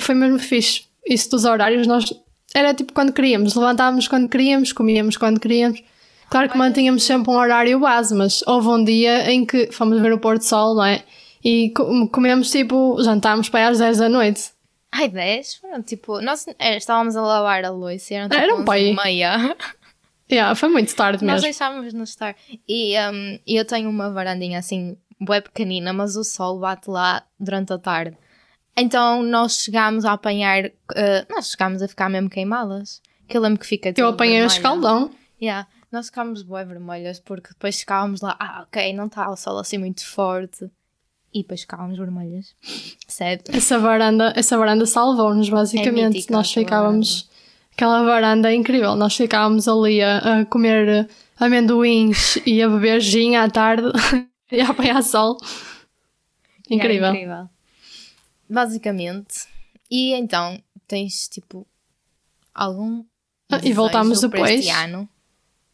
foi 0.00 0.14
mesmo 0.14 0.38
fixe. 0.38 0.82
Isso 1.06 1.30
dos 1.30 1.44
horários, 1.44 1.86
nós 1.86 2.12
era 2.54 2.72
tipo 2.74 2.92
quando 2.92 3.12
queríamos, 3.12 3.54
levantávamos 3.54 4.06
quando 4.08 4.28
queríamos, 4.28 4.72
comíamos 4.72 5.16
quando 5.16 5.40
queríamos. 5.40 5.82
Claro 6.30 6.48
que 6.48 6.56
mantínhamos 6.58 7.04
sempre 7.04 7.30
um 7.30 7.36
horário 7.36 7.78
base, 7.78 8.14
mas 8.14 8.42
houve 8.46 8.68
um 8.68 8.82
dia 8.82 9.30
em 9.30 9.44
que 9.44 9.70
fomos 9.70 10.00
ver 10.00 10.12
o 10.12 10.18
pôr 10.18 10.38
do 10.38 10.44
sol, 10.44 10.74
não 10.74 10.84
é? 10.84 11.02
E 11.44 11.70
co- 11.70 12.08
comemos 12.08 12.50
tipo, 12.50 12.96
jantámos 13.02 13.48
para 13.48 13.60
aí 13.66 13.66
às 13.72 13.78
10 13.78 13.98
da 13.98 14.08
noite. 14.08 14.53
Ai, 14.96 15.08
10? 15.08 15.56
Foram 15.56 15.82
tipo, 15.82 16.20
nós 16.20 16.46
é, 16.58 16.76
estávamos 16.76 17.16
a 17.16 17.20
lavar 17.20 17.64
a 17.64 17.70
louça 17.70 18.14
e 18.14 18.16
eram 18.16 18.28
tipo 18.28 18.40
Era 18.40 18.52
um 18.54 18.58
11 18.58 18.64
pai. 18.64 18.94
meia. 19.04 19.56
Yeah, 20.32 20.54
foi 20.54 20.70
muito 20.70 20.94
tarde 20.96 21.22
Nós 21.22 21.34
mesmo. 21.34 21.42
deixávamos-nos 21.42 22.08
estar. 22.08 22.34
E 22.66 22.94
um, 22.98 23.38
eu 23.46 23.62
tenho 23.64 23.90
uma 23.90 24.10
varandinha 24.10 24.58
assim, 24.58 24.96
bué 25.20 25.42
pequenina, 25.42 25.92
mas 25.92 26.16
o 26.16 26.24
sol 26.24 26.58
bate 26.58 26.88
lá 26.88 27.22
durante 27.38 27.74
a 27.74 27.78
tarde. 27.78 28.16
Então 28.74 29.22
nós 29.22 29.58
chegámos 29.62 30.06
a 30.06 30.12
apanhar. 30.14 30.64
uh, 30.64 30.72
nós 31.28 31.50
chegámos 31.50 31.82
a 31.82 31.88
ficar 31.88 32.08
mesmo 32.08 32.30
queimadas. 32.30 33.02
Que 33.28 33.36
eu 33.36 33.42
lembro 33.42 33.60
que 33.60 33.66
fica 33.66 33.92
Eu 33.94 34.08
apanhei 34.08 34.36
um 34.36 34.48
vermelha. 34.48 34.56
escaldão. 34.56 35.10
Yeah. 35.40 35.68
Nós 35.92 36.06
ficámos 36.06 36.42
bué 36.42 36.64
vermelhas 36.64 37.20
porque 37.20 37.50
depois 37.50 37.78
ficávamos 37.78 38.22
lá, 38.22 38.34
ah, 38.40 38.62
ok, 38.66 38.94
não 38.94 39.06
está 39.06 39.28
o 39.30 39.36
sol 39.36 39.58
assim 39.58 39.76
muito 39.76 40.04
forte. 40.06 40.68
E 41.34 41.42
depois 41.42 41.62
ficávamos 41.62 41.98
vermelhas. 41.98 42.54
Certo? 43.08 43.50
Essa 43.54 43.78
varanda, 43.78 44.32
essa 44.36 44.56
varanda 44.56 44.86
salvou-nos, 44.86 45.48
basicamente. 45.48 46.14
mítica 46.14 46.32
Nós 46.32 46.52
ficávamos. 46.52 47.28
Aquela 47.72 48.04
varanda 48.04 48.52
é 48.52 48.54
incrível. 48.54 48.94
Nós 48.94 49.16
ficávamos 49.16 49.66
ali 49.66 50.00
a, 50.00 50.18
a 50.18 50.44
comer 50.46 51.08
amendoins 51.36 52.36
e 52.46 52.62
a 52.62 52.68
beber 52.68 53.00
gin 53.00 53.34
à 53.34 53.50
tarde 53.50 53.88
e 54.52 54.60
a 54.60 54.68
apanhar 54.68 55.02
sol. 55.02 55.38
Incrível. 56.70 57.08
É 57.08 57.10
incrível. 57.10 57.50
Basicamente. 58.48 59.48
E 59.90 60.12
então, 60.14 60.62
tens 60.86 61.28
tipo 61.28 61.66
algum. 62.54 63.04
Ah, 63.50 63.60
e 63.62 63.72
voltámos 63.72 64.20
depois. 64.20 64.64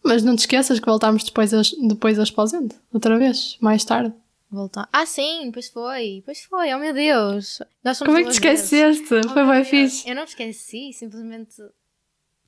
Mas 0.02 0.22
não 0.22 0.34
te 0.34 0.40
esqueças 0.40 0.80
que 0.80 0.86
voltámos 0.86 1.22
depois 1.22 1.52
a, 1.52 1.60
depois 1.86 2.18
a 2.18 2.22
Esposende. 2.22 2.74
Outra 2.92 3.18
vez, 3.18 3.58
mais 3.60 3.84
tarde. 3.84 4.14
Voltar. 4.50 4.88
Ah, 4.92 5.06
sim, 5.06 5.50
pois 5.52 5.68
foi, 5.68 6.22
pois 6.24 6.42
foi, 6.42 6.74
oh 6.74 6.78
meu 6.78 6.92
Deus. 6.92 7.60
Como 8.04 8.16
é 8.18 8.24
que 8.24 8.30
te 8.30 8.40
vezes. 8.40 8.72
esqueceste? 8.72 9.14
Oh, 9.14 9.28
Foi 9.28 9.44
meu 9.44 9.52
bem 9.54 9.64
fixe. 9.64 10.08
Eu 10.08 10.16
não 10.16 10.24
esqueci, 10.24 10.92
simplesmente 10.92 11.62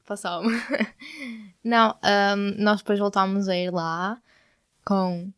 passou-me. 0.04 0.50
não, 1.62 1.96
ahm, 2.02 2.54
nós 2.58 2.78
depois 2.78 2.98
voltámos 2.98 3.48
a 3.48 3.56
ir 3.56 3.70
lá 3.70 4.20
com 4.84 5.30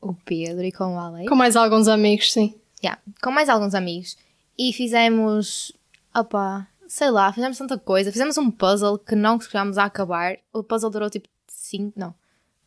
o 0.00 0.14
Pedro 0.14 0.64
e 0.64 0.72
com 0.72 0.96
o 0.96 0.98
Alex. 0.98 1.28
Com 1.28 1.36
mais 1.36 1.54
alguns 1.54 1.86
amigos, 1.86 2.32
sim. 2.32 2.54
Yeah, 2.82 3.00
com 3.22 3.30
mais 3.30 3.48
alguns 3.48 3.74
amigos. 3.74 4.16
E 4.58 4.72
fizemos. 4.72 5.72
Opa, 6.14 6.66
sei 6.88 7.10
lá, 7.10 7.32
fizemos 7.32 7.56
tanta 7.56 7.78
coisa. 7.78 8.10
Fizemos 8.10 8.36
um 8.36 8.50
puzzle 8.50 8.98
que 8.98 9.14
não 9.14 9.40
chegámos 9.40 9.78
a 9.78 9.84
acabar. 9.84 10.38
O 10.52 10.64
puzzle 10.64 10.90
durou 10.90 11.08
tipo 11.08 11.28
5, 11.46 11.92
não, 11.98 12.12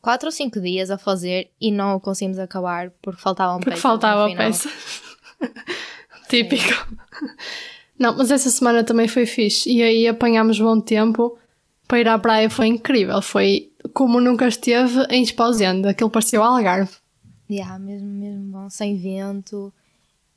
4 0.03 0.27
ou 0.27 0.31
5 0.33 0.59
dias 0.59 0.91
a 0.91 0.97
fazer 0.97 1.49
e 1.61 1.71
não 1.71 1.95
o 1.95 1.99
conseguimos 1.99 2.37
acabar 2.37 2.91
porque 3.01 3.21
faltavam 3.21 3.55
Porque 3.55 3.69
peças 3.69 3.81
faltava 3.81 4.29
a 4.29 4.35
peça. 4.35 4.69
Típico. 6.27 6.73
Não, 7.97 8.17
mas 8.17 8.29
essa 8.29 8.49
semana 8.49 8.83
também 8.83 9.07
foi 9.07 9.25
fixe. 9.25 9.71
E 9.71 9.81
aí 9.81 10.05
apanhámos 10.05 10.59
bom 10.59 10.81
tempo 10.81 11.39
para 11.87 12.01
ir 12.01 12.07
à 12.09 12.19
praia. 12.19 12.49
Foi 12.49 12.67
incrível. 12.67 13.21
Foi 13.21 13.71
como 13.93 14.19
nunca 14.19 14.45
esteve 14.45 15.05
em 15.09 15.23
Esposende. 15.23 15.87
Aquilo 15.87 16.09
parecia 16.09 16.41
o 16.41 16.43
Algarve. 16.43 16.91
Yeah, 17.49 17.79
mesmo, 17.79 18.09
mesmo 18.09 18.51
bom, 18.51 18.69
sem 18.69 18.97
vento. 18.97 19.73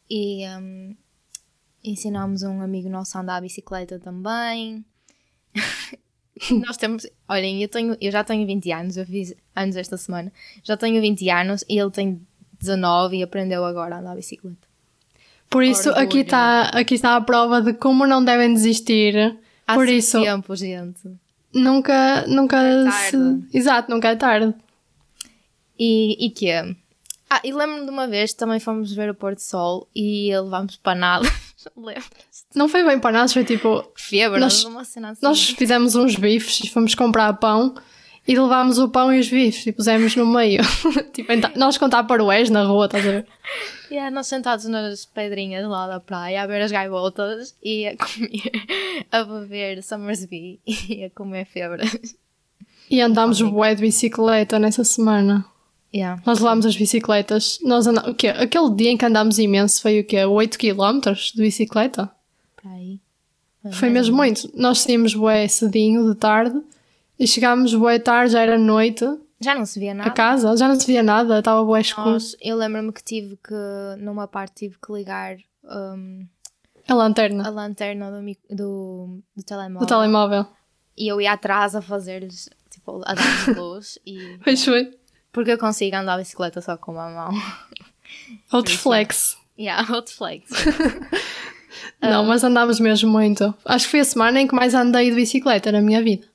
E 0.09 0.47
hum, 0.47 0.95
ensinámos 1.83 2.45
um 2.45 2.63
amigo 2.63 2.89
nosso 2.89 3.19
a 3.19 3.21
andar 3.21 3.37
a 3.39 3.41
bicicleta 3.41 3.99
também. 3.99 4.85
Nós 6.67 6.77
temos, 6.77 7.07
olhem, 7.29 7.63
eu, 7.63 7.69
tenho, 7.69 7.97
eu 8.01 8.13
já 8.13 8.23
tenho 8.23 8.47
20 8.47 8.71
anos, 8.73 8.97
eu 8.97 9.07
fiz 9.07 9.35
anos 9.55 9.77
esta 9.77 9.97
semana, 9.97 10.33
já 10.63 10.77
tenho 10.77 11.01
20 11.01 11.31
anos 11.31 11.65
e 11.69 11.79
ele 11.79 11.91
tem 11.91 12.21
19 12.61 13.17
e 13.19 13.23
aprendeu 13.23 13.65
agora 13.65 13.97
a 13.97 13.99
andar 14.01 14.13
a 14.13 14.17
bicicleta. 14.17 14.67
Por 15.49 15.63
isso, 15.63 15.89
Orgulho. 15.91 16.07
aqui 16.07 16.19
está 16.19 16.63
aqui 16.71 16.95
está 16.95 17.17
a 17.17 17.21
prova 17.21 17.63
de 17.63 17.73
como 17.73 18.07
não 18.07 18.25
devem 18.25 18.53
desistir. 18.53 19.39
Há 19.67 19.75
Por 19.75 19.87
sempre 19.87 19.97
isso, 19.99 20.21
tempo, 20.23 20.57
gente. 20.57 21.01
nunca, 21.55 22.27
nunca 22.27 22.57
É 22.61 22.91
se... 22.91 23.17
Exato, 23.55 23.91
nunca 23.91 24.09
é 24.09 24.17
tarde. 24.17 24.55
E, 25.79 26.27
e 26.27 26.31
que 26.31 26.51
Ah, 27.31 27.41
e 27.45 27.53
lembro-me 27.53 27.85
de 27.85 27.91
uma 27.91 28.07
vez 28.07 28.33
também 28.35 28.59
fomos 28.61 28.93
ver 28.93 29.11
o 29.11 29.15
pôr 29.15 29.35
do 29.35 29.41
sol 29.41 29.89
e 29.95 30.31
levámos 30.37 30.77
panadas. 30.77 31.31
Lembras? 31.77 32.47
Não 32.55 32.69
foi 32.69 32.85
bem 32.85 32.99
para 32.99 33.19
nós, 33.19 33.33
foi 33.33 33.45
tipo... 33.45 33.85
Febre, 33.97 34.41
Nós- 34.41 34.67
assim. 34.67 35.01
Nós 35.23 35.51
fizemos 35.51 35.95
uns 35.95 36.17
bifes 36.17 36.61
e 36.65 36.69
fomos 36.71 36.95
comprar 36.95 37.33
pão 37.35 37.75
e 38.27 38.39
levámos 38.39 38.79
o 38.79 38.89
pão 38.89 39.13
e 39.13 39.21
os 39.21 39.29
bifes 39.29 39.67
e 39.67 39.73
pusemos 39.73 40.17
no 40.17 40.27
meio. 40.27 40.61
tipo, 41.13 41.31
nós 41.57 41.79
contar 41.79 42.05
para 42.05 42.23
o 42.23 42.29
na 42.51 42.65
rua, 42.65 42.87
estás 42.87 43.07
a 43.07 43.11
ver? 43.11 43.27
Yeah, 43.91 44.11
nós 44.11 44.27
sentados 44.27 44.65
nas 44.67 45.07
pedrinhas 45.07 45.67
lá 45.69 45.87
da 45.87 46.01
praia 46.01 46.43
a 46.43 46.47
ver 46.47 46.61
as 46.61 46.73
gaivotas 46.73 47.57
e 47.63 47.87
a 47.87 47.97
comer, 47.97 48.51
a 49.13 49.23
beber 49.23 49.83
Summersby 49.83 50.61
e 50.67 51.05
a 51.05 51.11
comer 51.11 51.47
febras. 51.47 52.17
E 52.91 53.01
andámos 53.01 53.39
Icónico. 53.39 53.59
bué 53.59 53.75
de 53.75 53.83
bicicleta 53.83 54.59
nessa 54.59 54.83
semana. 54.85 55.45
Yeah. 55.97 56.21
Nós 56.27 56.41
levámos 56.41 56.67
as 56.67 56.77
bicicletas. 56.77 57.59
Nós 57.63 57.87
andá... 57.87 58.11
o 58.11 58.15
quê? 58.15 58.29
Aquele 58.29 58.71
dia 58.75 58.91
em 58.91 58.97
que 58.99 59.05
andámos 59.07 59.39
imenso 59.39 59.81
foi 59.81 60.01
o 60.01 60.05
quê? 60.05 60.23
8 60.23 60.59
km 60.59 61.13
de 61.35 61.41
bicicleta? 61.43 62.11
Aí. 62.65 63.01
Foi 63.73 63.89
mesmo 63.89 64.15
muito. 64.15 64.51
Nós 64.55 64.81
saímos 64.81 65.15
bué 65.15 65.49
cedinho, 65.49 66.09
de 66.09 66.15
tarde, 66.19 66.61
e 67.19 67.27
chegámos 67.27 67.75
bué 67.75 67.99
tarde, 67.99 68.33
já 68.33 68.43
era 68.43 68.59
noite, 68.59 69.05
Já 69.41 69.55
não 69.55 69.65
se 69.65 69.81
via 69.81 69.95
nada. 69.95 70.11
a 70.11 70.13
casa, 70.13 70.55
já 70.57 70.69
não 70.69 70.79
se 70.79 70.87
via 70.87 71.03
nada, 71.03 71.39
estava 71.39 71.65
bué 71.65 71.81
escuro. 71.81 72.11
Nós, 72.11 72.37
eu 72.41 72.57
lembro-me 72.57 72.93
que 72.93 73.03
tive 73.03 73.37
que, 73.37 73.55
numa 73.99 74.29
parte, 74.29 74.67
tive 74.67 74.77
que 74.85 74.93
ligar 74.93 75.37
um, 75.65 76.27
A 76.87 76.95
lanterna 76.95 77.47
a 77.47 77.51
lanterna 77.51 78.11
do, 78.11 78.55
do, 78.55 79.23
do 79.35 79.43
telemóvel. 79.43 79.81
do 79.81 79.87
telemóvel. 79.87 80.47
E 80.97 81.09
eu 81.11 81.21
ia 81.21 81.33
atrás 81.33 81.75
a 81.75 81.81
fazer-lhes, 81.83 82.49
tipo, 82.71 83.03
a 83.05 83.15
dar 83.15 83.57
luz. 83.57 83.99
e, 84.07 84.39
Pois 84.45 84.65
foi. 84.65 84.93
Porque 85.37 85.51
eu 85.53 85.59
consigo 85.59 85.95
andar 85.95 86.15
a 86.15 86.19
bicicleta 86.19 86.63
só 86.63 86.79
com 86.79 86.93
uma 86.93 87.11
mão. 87.11 87.31
Outro 88.51 88.73
Isso. 88.73 88.83
flex. 88.83 89.37
yeah, 89.59 89.87
outro 89.95 90.15
flex. 90.15 90.49
Não, 92.01 92.25
mas 92.25 92.43
andámos 92.43 92.81
mesmo 92.81 93.11
muito. 93.11 93.55
Acho 93.63 93.85
que 93.85 93.91
foi 93.91 94.01
a 94.01 94.05
semana 94.05 94.41
em 94.41 94.47
que 94.49 94.55
mais 94.55 94.73
andei 94.75 95.11
de 95.11 95.17
bicicleta 95.17 95.71
na 95.71 95.83
minha 95.83 96.03
vida. 96.03 96.27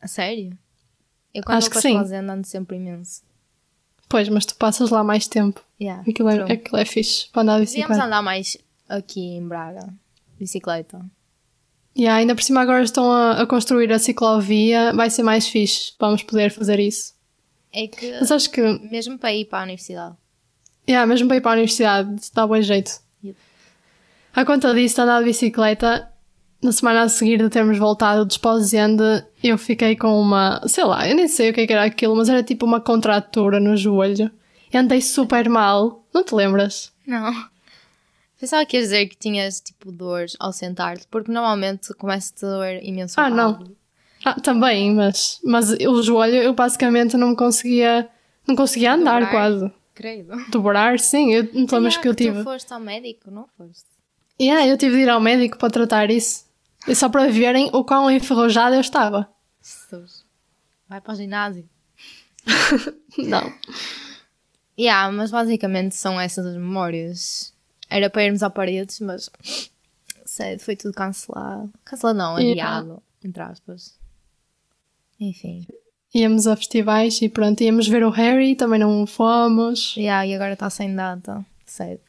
A 0.00 0.08
sério? 0.08 0.56
Eu 1.34 1.42
quando 1.42 1.58
Acho 1.58 1.68
que 1.70 1.78
sim. 1.78 1.94
fazenda 1.98 2.32
ando 2.32 2.46
sempre 2.46 2.76
imenso. 2.76 3.22
Pois, 4.08 4.30
mas 4.30 4.46
tu 4.46 4.54
passas 4.56 4.88
lá 4.88 5.04
mais 5.04 5.26
tempo. 5.26 5.62
Yeah, 5.78 6.02
Aquilo 6.08 6.30
é, 6.30 6.36
true. 6.38 6.52
aquilo 6.52 6.76
é 6.78 6.84
fixe 6.86 7.28
para 7.30 7.42
andar 7.42 7.60
de 7.60 7.66
Devíamos 7.66 7.88
bicicleta. 7.88 8.06
andar 8.06 8.22
mais 8.22 8.56
aqui 8.88 9.20
em 9.20 9.46
Braga. 9.46 9.92
Bicicleta. 10.38 11.04
E 11.94 12.06
ainda 12.08 12.34
por 12.34 12.42
cima 12.42 12.62
agora 12.62 12.82
estão 12.82 13.12
a, 13.12 13.42
a 13.42 13.46
construir 13.46 13.92
a 13.92 13.98
ciclovia, 13.98 14.94
vai 14.94 15.10
ser 15.10 15.22
mais 15.22 15.46
fixe. 15.46 15.92
Vamos 16.00 16.22
poder 16.22 16.50
fazer 16.50 16.80
isso. 16.80 17.12
É 17.72 17.86
que, 17.86 18.12
Mas 18.20 18.30
acho 18.30 18.50
que, 18.50 18.60
mesmo 18.90 19.18
para 19.18 19.32
ir 19.32 19.46
para 19.46 19.60
a 19.60 19.62
universidade. 19.64 20.14
yeah, 20.88 21.06
mesmo 21.06 21.28
para 21.28 21.36
ir 21.36 21.40
para 21.40 21.52
a 21.52 21.54
universidade, 21.54 22.30
dá 22.34 22.46
bom 22.46 22.60
jeito. 22.60 22.92
Yep. 23.24 23.36
À 24.34 24.44
conta 24.44 24.74
disso, 24.74 25.00
andar 25.00 25.20
de 25.20 25.26
bicicleta, 25.26 26.12
na 26.62 26.70
semana 26.70 27.02
a 27.02 27.08
seguir 27.08 27.38
de 27.38 27.48
termos 27.48 27.76
voltado 27.78 28.24
de 28.24 28.34
Esposende, 28.34 29.24
eu 29.42 29.58
fiquei 29.58 29.96
com 29.96 30.20
uma, 30.20 30.60
sei 30.68 30.84
lá, 30.84 31.08
eu 31.08 31.16
nem 31.16 31.26
sei 31.28 31.50
o 31.50 31.54
que 31.54 31.62
é 31.62 31.72
era 31.72 31.84
aquilo, 31.84 32.14
mas 32.14 32.28
era 32.28 32.42
tipo 32.42 32.64
uma 32.64 32.80
contratura 32.80 33.58
no 33.58 33.76
joelho. 33.76 34.30
Andei 34.74 35.02
super 35.02 35.48
mal. 35.50 36.06
Não 36.14 36.24
te 36.24 36.34
lembras? 36.34 36.92
Não. 37.06 37.32
Pensava 38.40 38.64
que 38.64 38.76
ias 38.76 38.86
dizer 38.86 39.06
que 39.06 39.16
tinhas 39.16 39.60
tipo 39.60 39.92
dores 39.92 40.34
ao 40.40 40.52
sentar-te, 40.52 41.06
porque 41.10 41.30
normalmente 41.30 41.92
começa 41.94 42.32
a 42.42 42.56
doer 42.56 42.80
imenso. 42.82 43.20
Ah, 43.20 43.30
não. 43.30 43.64
Ah, 44.24 44.40
também, 44.40 44.94
mas, 44.94 45.40
mas 45.44 45.70
o 45.70 46.02
joelho 46.02 46.36
eu 46.36 46.54
basicamente 46.54 47.16
não 47.16 47.34
conseguia, 47.34 48.08
não 48.46 48.54
conseguia 48.54 48.94
andar 48.94 49.20
Dobrar. 49.20 49.30
quase. 49.30 49.72
Credo. 49.94 50.50
Dobrar, 50.50 50.98
sim, 51.00 51.32
eu 51.34 51.44
não 51.52 51.66
lembras 51.70 51.96
Ah, 51.96 52.00
que 52.00 52.08
eu 52.08 52.14
tive. 52.14 52.38
Tu 52.38 52.44
foste 52.44 52.72
ao 52.72 52.80
médico, 52.80 53.30
não 53.30 53.46
foste? 53.58 53.84
Yeah, 54.40 54.66
eu 54.66 54.78
tive 54.78 54.96
de 54.96 55.02
ir 55.02 55.08
ao 55.08 55.20
médico 55.20 55.58
para 55.58 55.70
tratar 55.70 56.10
isso. 56.10 56.44
E 56.88 56.94
só 56.94 57.08
para 57.08 57.30
verem 57.30 57.68
o 57.72 57.84
quão 57.84 58.10
enferrujada 58.10 58.74
eu 58.76 58.80
estava. 58.80 59.28
Jesus. 59.62 60.24
Vai 60.88 61.00
para 61.00 61.12
o 61.12 61.16
ginásio. 61.16 61.68
Não. 63.18 63.52
Yeah, 64.78 65.12
mas 65.12 65.30
basicamente 65.30 65.94
são 65.94 66.20
essas 66.20 66.46
as 66.46 66.56
memórias. 66.56 67.52
Era 67.88 68.08
para 68.08 68.24
irmos 68.24 68.42
a 68.42 68.50
paredes, 68.50 68.98
mas 69.00 69.30
sei, 70.24 70.58
foi 70.58 70.74
tudo 70.74 70.94
cancelado. 70.94 71.70
Cancelado 71.84 72.18
não, 72.18 72.38
Yeah. 72.40 72.78
adiado, 72.78 73.02
entre 73.22 73.42
aspas. 73.42 73.94
Enfim. 75.22 75.64
Íamos 76.12 76.46
a 76.46 76.56
festivais 76.56 77.22
e 77.22 77.28
pronto, 77.28 77.62
íamos 77.62 77.86
ver 77.88 78.04
o 78.04 78.10
Harry, 78.10 78.56
também 78.56 78.80
não 78.80 79.06
fomos. 79.06 79.94
Yeah, 79.96 80.26
e 80.26 80.34
agora 80.34 80.54
está 80.54 80.68
sem 80.68 80.94
data. 80.94 81.46
Sei. 81.64 82.00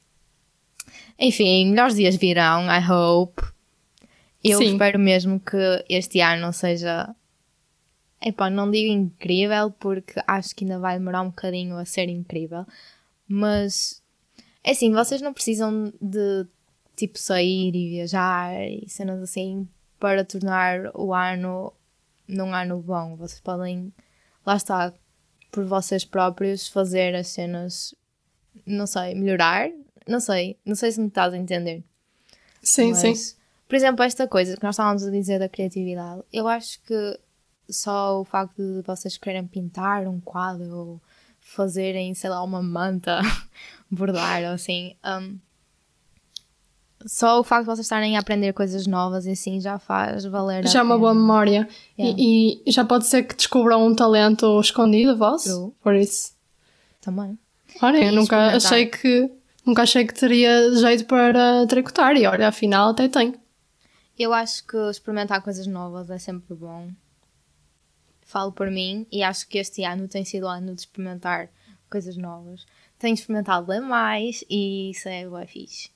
Enfim, 1.18 1.70
melhores 1.70 1.96
dias 1.96 2.16
virão, 2.16 2.66
I 2.66 2.82
hope. 2.92 3.42
Eu 4.44 4.58
Sim. 4.58 4.74
espero 4.74 5.00
mesmo 5.00 5.40
que 5.40 5.86
este 5.88 6.20
ano 6.20 6.52
seja. 6.52 7.16
Epá, 8.22 8.50
não 8.50 8.70
digo 8.70 8.92
incrível, 8.92 9.72
porque 9.72 10.20
acho 10.26 10.56
que 10.56 10.66
ainda 10.66 10.80
vai 10.80 10.98
demorar 10.98 11.22
um 11.22 11.30
bocadinho 11.30 11.78
a 11.78 11.86
ser 11.86 12.10
incrível. 12.10 12.66
Mas, 13.28 14.02
é 14.64 14.72
assim, 14.72 14.92
vocês 14.92 15.22
não 15.22 15.34
precisam 15.34 15.94
de, 16.02 16.46
tipo, 16.96 17.18
sair 17.20 17.74
e 17.76 17.90
viajar 17.90 18.54
e 18.68 18.90
cenas 18.90 19.22
assim 19.22 19.68
para 20.00 20.26
tornar 20.26 20.92
o 20.94 21.14
ano 21.14 21.72
num 22.28 22.54
ano 22.54 22.80
bom. 22.82 23.16
Vocês 23.16 23.40
podem, 23.40 23.94
lá 24.46 24.56
está, 24.56 24.94
por 25.52 25.66
vocês 25.66 26.04
próprios, 26.06 26.68
fazer 26.68 27.16
as 27.16 27.28
cenas, 27.28 27.96
não 28.66 28.88
sei, 28.88 29.16
melhorar. 29.16 29.70
Não 30.08 30.20
sei, 30.20 30.58
não 30.66 30.76
sei 30.76 30.92
se 30.92 31.00
me 31.00 31.08
estás 31.08 31.34
a 31.34 31.38
entender. 31.38 31.84
Sim, 32.62 32.92
Mas, 32.92 33.00
sim. 33.00 33.36
Por 33.68 33.76
exemplo, 33.76 34.04
esta 34.04 34.28
coisa 34.28 34.56
que 34.56 34.64
nós 34.64 34.76
estávamos 34.76 35.04
a 35.04 35.10
dizer 35.10 35.40
da 35.40 35.50
criatividade, 35.50 36.22
eu 36.32 36.48
acho 36.48 36.82
que 36.84 37.20
só 37.70 38.20
o 38.20 38.26
facto 38.26 38.56
de 38.58 38.82
vocês 38.86 39.18
quererem 39.18 39.48
pintar 39.48 40.08
um 40.08 40.20
quadro 40.20 40.76
ou 40.76 41.02
fazerem, 41.40 42.14
sei 42.14 42.30
lá, 42.30 42.44
uma 42.44 42.62
manta, 42.62 43.22
bordar 43.90 44.44
ou 44.44 44.50
assim, 44.50 44.96
um, 45.04 45.40
só 47.06 47.40
o 47.40 47.44
facto 47.44 47.64
de 47.64 47.68
vocês 47.68 47.86
estarem 47.86 48.18
a 48.18 48.20
aprender 48.20 48.54
coisas 48.54 48.88
novas 48.88 49.26
e 49.26 49.32
assim 49.32 49.60
já 49.60 49.80
faz 49.80 50.26
valer 50.26 50.66
a 50.66 50.68
Já 50.68 50.80
é 50.80 50.84
uma 50.84 50.98
boa 50.98 51.14
memória. 51.14 51.68
Yeah. 51.98 52.20
E, 52.20 52.62
e 52.66 52.72
já 52.72 52.84
pode 52.86 53.06
ser 53.06 53.24
que 53.24 53.36
descubram 53.36 53.86
um 53.86 53.96
talento 53.96 54.60
escondido 54.60 55.18
vosso. 55.18 55.50
True. 55.50 55.74
Por 55.82 55.96
isso. 55.96 56.34
Também. 57.02 57.38
Olha, 57.82 58.06
eu 58.06 58.14
nunca 58.14 58.56
achei 58.56 58.86
que. 58.86 59.30
Nunca 59.66 59.84
achei 59.84 60.06
que 60.06 60.14
teria 60.14 60.76
jeito 60.76 61.06
para 61.06 61.66
tricotar. 61.68 62.16
E 62.18 62.26
olha, 62.28 62.50
afinal 62.50 62.90
até 62.90 63.08
tenho. 63.08 63.36
Eu 64.18 64.34
acho 64.34 64.66
que 64.68 64.78
experimentar 64.90 65.42
coisas 65.42 65.66
novas 65.66 66.10
é 66.10 66.18
sempre 66.18 66.54
bom. 66.54 66.90
Falo 68.22 68.52
por 68.52 68.70
mim 68.70 69.08
e 69.12 69.24
acho 69.24 69.48
que 69.48 69.58
este 69.58 69.84
ano 69.84 70.08
tem 70.08 70.26
sido 70.26 70.46
o 70.46 70.50
ano 70.50 70.76
de 70.76 70.82
experimentar 70.82 71.50
coisas 71.90 72.18
novas. 72.18 72.66
Tenho 73.00 73.14
experimentado 73.14 73.70
ler 73.70 73.82
mais 73.82 74.44
e 74.50 74.92
isso 74.92 75.08
é 75.10 75.26
fixe. 75.46 75.90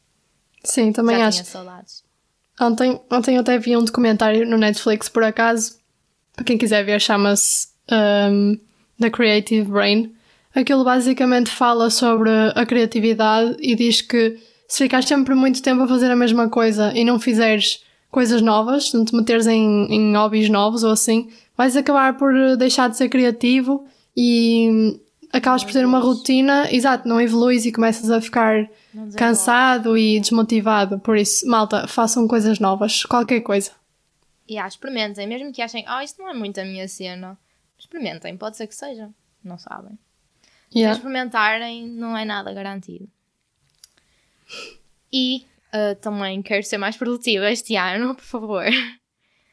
Sim, 0.68 0.92
também 0.92 1.18
Já 1.18 1.28
acho. 1.28 1.38
tinha 1.38 1.46
saudades. 1.46 2.04
Ontem, 2.60 3.00
ontem 3.12 3.36
eu 3.36 3.42
até 3.42 3.58
vi 3.58 3.78
um 3.78 3.84
documentário 3.84 4.46
no 4.48 4.58
Netflix, 4.58 5.08
por 5.08 5.24
acaso. 5.24 5.78
Para 6.36 6.44
quem 6.44 6.58
quiser 6.58 6.84
ver, 6.84 7.00
chama-se 7.00 7.68
um, 7.92 8.60
The 9.00 9.10
Creative 9.10 9.70
Brain. 9.70 10.14
Aquilo 10.54 10.84
basicamente 10.84 11.50
fala 11.50 11.90
sobre 11.90 12.30
a 12.56 12.66
criatividade 12.66 13.56
e 13.60 13.76
diz 13.76 14.02
que 14.02 14.40
se 14.68 14.84
ficares 14.84 15.08
sempre 15.08 15.34
muito 15.36 15.62
tempo 15.62 15.84
a 15.84 15.88
fazer 15.88 16.12
a 16.12 16.16
mesma 16.16 16.50
coisa 16.50 16.92
e 16.94 17.06
não 17.06 17.20
fizeres 17.20 17.84
coisas 18.10 18.42
novas, 18.42 18.92
não 18.92 19.06
te 19.06 19.16
meteres 19.16 19.48
em, 19.48 19.86
em 19.90 20.16
hobbies 20.16 20.50
novos 20.50 20.84
ou 20.84 20.92
assim, 20.92 21.30
vais 21.56 21.78
acabar 21.78 22.18
por 22.18 22.34
deixar 22.58 22.90
de 22.90 22.98
ser 22.98 23.08
criativo 23.08 23.86
e 24.16 25.00
acabas 25.38 25.64
por 25.64 25.72
ter 25.74 25.86
uma 25.86 26.00
rotina, 26.00 26.68
exato, 26.72 27.08
não 27.08 27.20
evoluís 27.22 27.66
e 27.66 27.72
começas 27.72 28.10
a 28.10 28.20
ficar 28.22 28.70
cansado 29.16 29.98
e 29.98 30.20
desmotivado. 30.20 31.00
Por 31.00 31.18
isso, 31.18 31.48
malta, 31.48 31.88
façam 31.88 32.28
coisas 32.28 32.60
novas, 32.60 33.04
qualquer 33.06 33.42
coisa. 33.42 33.72
E 34.48 34.58
ah, 34.58 34.68
experimentem, 34.68 35.28
mesmo 35.28 35.52
que 35.52 35.62
achem, 35.62 35.84
ah, 35.88 36.04
isto 36.04 36.22
não 36.22 36.30
é 36.30 36.34
muito 36.34 36.60
a 36.60 36.64
minha 36.66 36.88
cena. 36.88 37.38
Experimentem, 37.78 38.38
pode 38.38 38.58
ser 38.58 38.68
que 38.68 38.76
seja. 38.76 39.10
Não 39.44 39.58
sabem. 39.58 39.98
Se 40.72 40.80
Yeah. 40.80 40.98
experimentarem, 40.98 41.88
não 41.88 42.18
é 42.18 42.26
nada 42.26 42.54
garantido. 42.54 43.08
E 45.12 45.46
ah, 45.72 45.96
também 46.02 46.42
quero 46.42 46.64
ser 46.64 46.78
mais 46.78 46.96
produtiva 46.98 47.52
este 47.52 47.76
ano, 47.76 48.16
por 48.16 48.24
favor. 48.24 48.64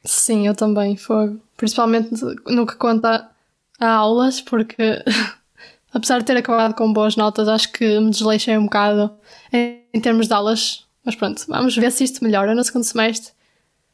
Sim, 0.05 0.47
eu 0.47 0.55
também, 0.55 0.97
fogo. 0.97 1.40
Principalmente 1.57 2.11
no 2.47 2.66
que 2.66 2.77
conta 2.77 3.31
a 3.81 3.88
aulas, 3.88 4.40
porque 4.40 5.03
apesar 5.95 6.19
de 6.19 6.25
ter 6.25 6.37
acabado 6.37 6.75
com 6.75 6.93
boas 6.93 7.17
notas, 7.17 7.49
acho 7.49 7.73
que 7.73 7.99
me 8.01 8.11
desleixei 8.11 8.59
um 8.59 8.65
bocado 8.65 9.17
em, 9.53 9.85
em 9.95 10.01
termos 10.01 10.27
de 10.27 10.35
aulas. 10.35 10.87
Mas 11.05 11.15
pronto, 11.15 11.45
vamos 11.47 11.77
ver 11.77 11.93
se 11.93 12.05
isto 12.05 12.25
melhora 12.25 12.55
no 12.55 12.65
segundo 12.65 12.85
semestre. 12.85 13.33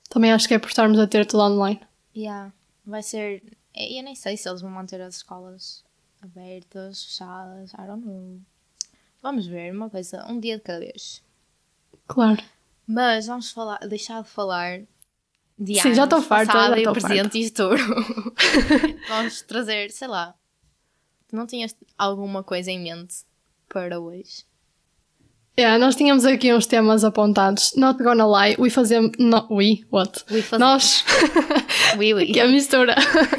Também 0.09 0.33
acho 0.33 0.49
que 0.49 0.55
é 0.55 0.59
por 0.59 0.69
estarmos 0.69 0.99
a 0.99 1.07
ter 1.07 1.27
tudo 1.27 1.43
online. 1.43 1.81
Yeah, 2.17 2.53
vai 2.85 3.03
ser. 3.03 3.43
Eu 3.75 4.03
nem 4.03 4.15
sei 4.15 4.37
se 4.37 4.49
eles 4.49 4.63
vão 4.63 4.71
manter 4.71 5.01
as 5.01 5.17
escolas 5.17 5.85
abertas, 6.23 7.05
fechadas, 7.05 7.73
I 7.75 7.87
don't 7.87 8.05
know. 8.05 8.41
Vamos 9.23 9.47
ver, 9.47 9.73
uma 9.73 9.91
coisa, 9.91 10.27
um 10.29 10.41
dia 10.41 10.57
de 10.57 10.63
cada 10.63 10.81
vez. 10.81 11.23
Claro. 12.09 12.43
Mas 12.87 13.27
vamos 13.27 13.51
falar, 13.51 13.79
deixar 13.87 14.23
de 14.23 14.29
falar 14.29 14.81
de 15.59 15.81
Sim, 15.81 15.95
já 15.95 16.05
estou 16.05 16.23
farta, 16.23 16.53
passado 16.53 16.75
já 16.75 16.81
e 16.81 16.93
presente 16.93 17.39
e 17.39 17.45
futuro. 17.49 17.83
vamos 19.09 19.43
trazer, 19.43 19.91
sei 19.91 20.09
lá. 20.09 20.35
Não 21.33 21.47
tinhas 21.47 21.75
alguma 21.97 22.43
coisa 22.43 22.71
em 22.71 22.81
mente 22.81 23.17
para 23.69 24.01
hoje? 24.01 24.45
Yeah, 25.59 25.79
nós 25.79 25.95
tínhamos 25.95 26.25
aqui 26.25 26.55
uns 26.55 26.67
temas 26.67 27.05
apontados. 27.05 27.75
Not 27.77 28.03
gonna 28.03 28.25
lie, 28.27 28.57
we 28.59 28.71
fazemos. 28.71 29.13
No, 29.19 29.47
we? 29.51 29.85
What? 29.91 30.25
We 30.31 30.43
fazemos. 30.43 30.59
Nós. 30.59 31.05
Oui, 31.99 32.15
oui. 32.15 32.33
que 32.33 32.39
é 32.39 32.45
a 32.45 32.49
mistura. 32.49 32.95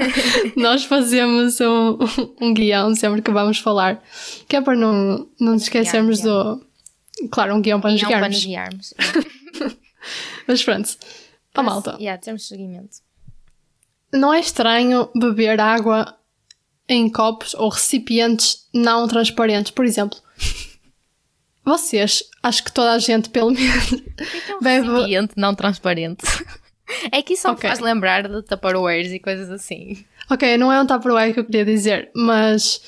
nós 0.57 0.83
fazemos 0.83 1.59
um, 1.61 1.97
um 2.41 2.53
guião 2.53 2.93
sempre 2.93 3.21
que 3.21 3.31
vamos 3.31 3.59
falar. 3.59 4.03
Que 4.47 4.57
é 4.57 4.61
para 4.61 4.75
não, 4.75 5.25
não 5.39 5.53
nos 5.53 5.63
esquecermos 5.63 6.19
do. 6.19 6.61
Claro, 7.31 7.55
um 7.55 7.61
guião 7.61 7.79
para 7.79 7.91
nos 7.91 8.01
Não 8.01 8.09
para 8.09 8.27
guiarmos. 8.27 8.35
nos 8.37 8.45
guiarmos. 8.45 8.93
Mas 10.47 10.63
pronto. 10.63 10.89
Para 11.53 11.63
malta. 11.63 11.97
Yeah, 11.97 12.21
temos 12.21 12.45
seguimento. 12.47 12.97
Não 14.13 14.33
é 14.33 14.39
estranho 14.41 15.09
beber 15.15 15.61
água 15.61 16.13
em 16.93 17.09
copos 17.09 17.53
ou 17.53 17.69
recipientes 17.69 18.65
não 18.73 19.07
transparentes, 19.07 19.71
por 19.71 19.85
exemplo. 19.85 20.17
Vocês, 21.63 22.23
acho 22.41 22.63
que 22.63 22.71
toda 22.71 22.91
a 22.93 22.97
gente, 22.99 23.29
pelo 23.29 23.51
menos, 23.51 23.91
O 23.91 23.97
que 23.97 24.13
é 24.23 24.51
é 24.51 24.55
um 24.55 24.59
Bebe- 24.61 24.87
recipiente 24.91 25.33
não 25.37 25.55
transparente? 25.55 26.23
É 27.09 27.21
que 27.21 27.35
isso 27.35 27.43
só 27.43 27.53
me 27.53 27.57
faz 27.57 27.79
lembrar 27.79 28.27
de 28.27 28.41
Tupperwares 28.43 29.13
e 29.13 29.19
coisas 29.19 29.49
assim. 29.49 30.03
Ok, 30.29 30.57
não 30.57 30.69
é 30.73 30.81
um 30.81 30.85
Tupperware 30.85 31.33
que 31.33 31.39
eu 31.39 31.45
queria 31.45 31.63
dizer, 31.63 32.11
mas 32.13 32.81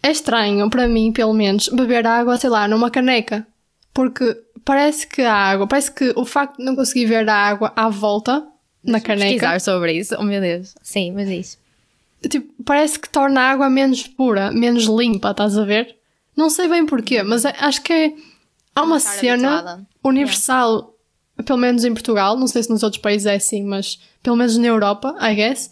é 0.00 0.12
estranho, 0.12 0.70
para 0.70 0.86
mim, 0.86 1.10
pelo 1.10 1.32
menos, 1.34 1.66
beber 1.66 2.06
água, 2.06 2.36
sei 2.36 2.48
lá, 2.48 2.68
numa 2.68 2.88
caneca. 2.88 3.44
Porque 3.92 4.40
parece 4.64 5.08
que 5.08 5.22
a 5.22 5.34
água, 5.34 5.66
parece 5.66 5.90
que 5.90 6.12
o 6.14 6.24
facto 6.24 6.58
de 6.58 6.64
não 6.64 6.76
conseguir 6.76 7.06
ver 7.06 7.28
a 7.28 7.34
água 7.34 7.72
à 7.74 7.88
volta 7.88 8.46
na 8.84 9.00
caneca, 9.00 9.24
Pesquisar 9.30 9.60
sobre 9.60 9.92
isso. 9.94 10.14
Oh 10.20 10.22
meu 10.22 10.40
Deus. 10.40 10.76
Sim, 10.80 11.10
mas 11.10 11.28
isso. 11.28 11.58
Tipo, 12.28 12.62
parece 12.64 12.98
que 12.98 13.08
torna 13.08 13.40
a 13.40 13.50
água 13.50 13.68
menos 13.70 14.06
pura, 14.06 14.50
menos 14.50 14.84
limpa, 14.84 15.30
estás 15.30 15.56
a 15.56 15.64
ver? 15.64 15.96
Não 16.36 16.48
sei 16.48 16.68
bem 16.68 16.86
porquê, 16.86 17.22
mas 17.22 17.44
é- 17.44 17.54
acho 17.58 17.82
que 17.82 17.92
é, 17.92 18.14
há 18.74 18.82
uma 18.82 18.98
cena 19.00 19.86
universal, 20.04 20.94
pelo 21.44 21.58
menos 21.58 21.84
em 21.84 21.92
Portugal, 21.92 22.36
não 22.38 22.46
sei 22.46 22.62
se 22.62 22.70
nos 22.70 22.82
outros 22.82 23.02
países 23.02 23.26
é 23.26 23.34
assim, 23.34 23.64
mas 23.64 23.98
pelo 24.22 24.36
menos 24.36 24.56
na 24.56 24.66
Europa, 24.66 25.14
I 25.20 25.34
guess, 25.34 25.70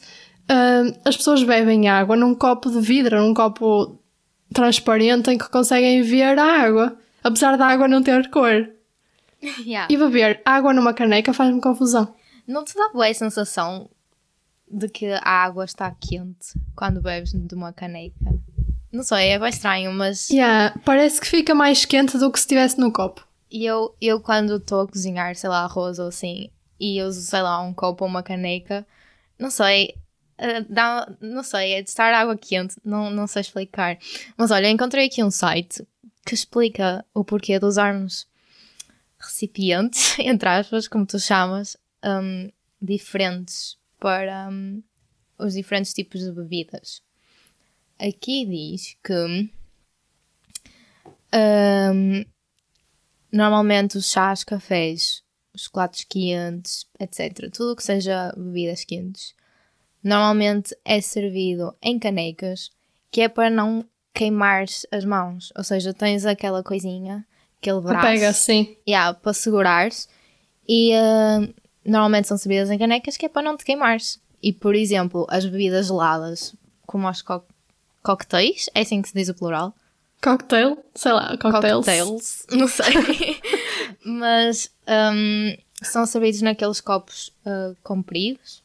ah, 0.48 0.82
as 1.04 1.16
pessoas 1.16 1.42
bebem 1.42 1.88
água 1.88 2.16
num 2.16 2.34
copo 2.34 2.70
de 2.70 2.80
vidro, 2.80 3.20
num 3.20 3.32
copo 3.32 3.98
transparente 4.52 5.30
em 5.30 5.38
que 5.38 5.48
conseguem 5.48 6.02
ver 6.02 6.38
a 6.38 6.44
água, 6.44 6.96
apesar 7.22 7.56
da 7.56 7.66
água 7.66 7.86
não 7.88 8.02
ter 8.02 8.28
cor. 8.30 8.68
Yeah. 9.64 9.88
E 9.90 9.96
beber 9.96 10.42
água 10.44 10.74
numa 10.74 10.92
caneca 10.92 11.32
faz-me 11.32 11.62
confusão. 11.62 12.14
Não 12.46 12.62
te 12.62 12.74
dá 12.74 12.90
boa 12.92 13.06
a 13.06 13.14
sensação 13.14 13.88
de 14.70 14.88
que 14.88 15.06
a 15.06 15.28
água 15.28 15.64
está 15.64 15.90
quente 15.90 16.54
quando 16.76 17.02
bebes 17.02 17.32
de 17.32 17.54
uma 17.54 17.72
caneca? 17.72 18.14
Não 18.92 19.02
sei, 19.02 19.28
é 19.30 19.38
bem 19.38 19.48
estranho, 19.48 19.92
mas 19.92 20.30
Yeah, 20.30 20.78
parece 20.84 21.20
que 21.20 21.26
fica 21.26 21.54
mais 21.54 21.84
quente 21.84 22.18
do 22.18 22.30
que 22.30 22.38
se 22.38 22.44
estivesse 22.44 22.78
no 22.78 22.92
copo. 22.92 23.26
E 23.50 23.64
eu, 23.64 23.94
eu 24.00 24.20
quando 24.20 24.56
estou 24.56 24.82
a 24.82 24.88
cozinhar, 24.88 25.34
sei 25.34 25.50
lá, 25.50 25.64
arroz 25.64 25.98
ou 25.98 26.08
assim, 26.08 26.50
e 26.78 27.02
uso, 27.02 27.20
sei 27.20 27.42
lá, 27.42 27.60
um 27.60 27.74
copo 27.74 28.04
ou 28.04 28.10
uma 28.10 28.22
caneca, 28.22 28.86
não 29.38 29.50
sei, 29.50 29.94
eh, 30.38 30.62
dá, 30.68 31.12
não 31.20 31.42
sei, 31.42 31.74
é 31.74 31.82
de 31.82 31.88
estar 31.88 32.12
água 32.14 32.36
quente, 32.36 32.76
não, 32.84 33.10
não 33.10 33.26
sei 33.26 33.40
explicar. 33.40 33.98
Mas 34.36 34.50
olha, 34.50 34.70
encontrei 34.70 35.06
aqui 35.06 35.22
um 35.22 35.30
site 35.30 35.86
que 36.24 36.34
explica 36.34 37.04
o 37.14 37.24
porquê 37.24 37.58
de 37.58 37.64
usarmos 37.64 38.26
recipientes, 39.18 40.18
entre 40.18 40.48
aspas, 40.48 40.88
como 40.88 41.06
tu 41.06 41.18
chamas, 41.18 41.76
hum, 42.04 42.50
diferentes 42.80 43.79
para 44.00 44.48
hum, 44.50 44.82
os 45.38 45.54
diferentes 45.54 45.92
tipos 45.92 46.20
de 46.20 46.32
bebidas. 46.32 47.02
Aqui 47.98 48.46
diz 48.46 48.96
que 49.04 49.50
hum, 51.92 52.24
normalmente 53.30 53.98
os 53.98 54.10
chás, 54.10 54.42
cafés, 54.42 55.22
os 55.54 55.64
chocolates 55.64 56.04
quentes, 56.04 56.86
etc. 56.98 57.50
Tudo 57.52 57.72
o 57.72 57.76
que 57.76 57.84
seja 57.84 58.32
bebidas 58.36 58.84
quentes, 58.84 59.34
normalmente 60.02 60.74
é 60.84 61.00
servido 61.00 61.76
em 61.82 61.98
canecas, 61.98 62.70
que 63.10 63.20
é 63.20 63.28
para 63.28 63.50
não 63.50 63.84
queimar 64.14 64.64
as 64.90 65.04
mãos. 65.04 65.52
Ou 65.56 65.62
seja, 65.62 65.92
tens 65.92 66.24
aquela 66.24 66.62
coisinha, 66.62 67.26
aquele 67.60 67.80
braço 67.80 68.06
Pega 68.06 68.28
assim. 68.30 68.76
yeah, 68.88 69.12
para 69.12 69.32
segurares 69.34 70.08
e 70.66 70.94
ah, 70.94 71.48
normalmente 71.84 72.28
são 72.28 72.36
servidas 72.36 72.70
em 72.70 72.78
canecas 72.78 73.16
que 73.16 73.26
é 73.26 73.28
para 73.28 73.42
não 73.42 73.56
te 73.56 73.64
queimares. 73.64 74.20
E 74.42 74.52
por 74.52 74.74
exemplo, 74.74 75.26
as 75.28 75.44
bebidas 75.44 75.86
geladas, 75.86 76.54
como 76.86 77.08
os 77.08 77.22
co 77.22 77.44
cocktails, 78.02 78.70
é 78.74 78.80
assim 78.80 79.02
que 79.02 79.08
se 79.08 79.14
diz 79.14 79.28
o 79.28 79.34
plural. 79.34 79.74
Cocktail, 80.22 80.78
sei 80.94 81.12
lá, 81.12 81.36
cocktails. 81.36 81.86
Cocktails, 81.86 82.46
não 82.52 82.68
sei. 82.68 83.40
Mas 84.04 84.70
hum, 84.88 85.56
são 85.82 86.06
servidos 86.06 86.42
naqueles 86.42 86.80
copos 86.80 87.32
ah, 87.44 87.72
compridos. 87.82 88.62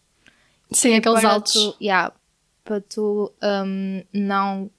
Sim, 0.72 0.96
aqueles 0.96 1.22
para 1.22 1.32
altos. 1.32 1.54
Tu, 1.54 1.76
yeah, 1.82 2.14
para 2.64 2.82
tu 2.82 3.32
hum, 3.42 4.04
não 4.14 4.70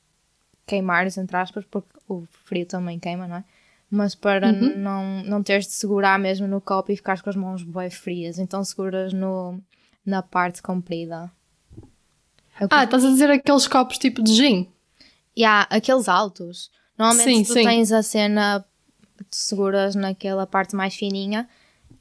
queimares, 0.66 1.16
entre 1.16 1.36
aspas, 1.36 1.64
porque 1.70 1.88
o 2.08 2.26
frio 2.44 2.66
também 2.66 2.98
queima, 2.98 3.26
não 3.26 3.36
é? 3.36 3.44
Mas 3.90 4.14
para 4.14 4.48
Uhum. 4.48 4.76
não, 4.78 5.22
não 5.24 5.42
teres 5.42 5.66
de 5.66 5.72
segurar 5.72 6.18
mesmo 6.18 6.46
no 6.48 6.60
copo 6.60 6.90
e 6.90 6.96
ficares 6.96 7.22
com 7.22 7.30
as 7.30 7.36
mãos 7.36 7.62
bem 7.62 7.88
frias. 7.90 8.38
Então 8.38 8.62
seguras 8.64 9.12
no, 9.12 9.60
na 10.04 10.22
parte 10.22 10.60
comprida. 10.60 11.30
Eu 12.60 12.68
Ah, 12.70 12.84
estás 12.84 13.04
a 13.04 13.08
dizer 13.10 13.30
aqueles 13.30 13.68
copos 13.68 13.98
tipo 13.98 14.22
de 14.22 14.32
gin? 14.34 14.68
E 15.36 15.44
há 15.44 15.62
aqueles 15.70 16.08
altos. 16.08 16.70
Normalmente 16.98 17.36
Sim, 17.36 17.44
tu 17.44 17.52
sim. 17.52 17.62
tens 17.64 17.92
a 17.92 18.02
cena, 18.02 18.64
tu 19.30 19.36
seguras 19.36 19.94
naquela 19.94 20.46
parte 20.46 20.74
mais 20.74 20.94
fininha, 20.94 21.48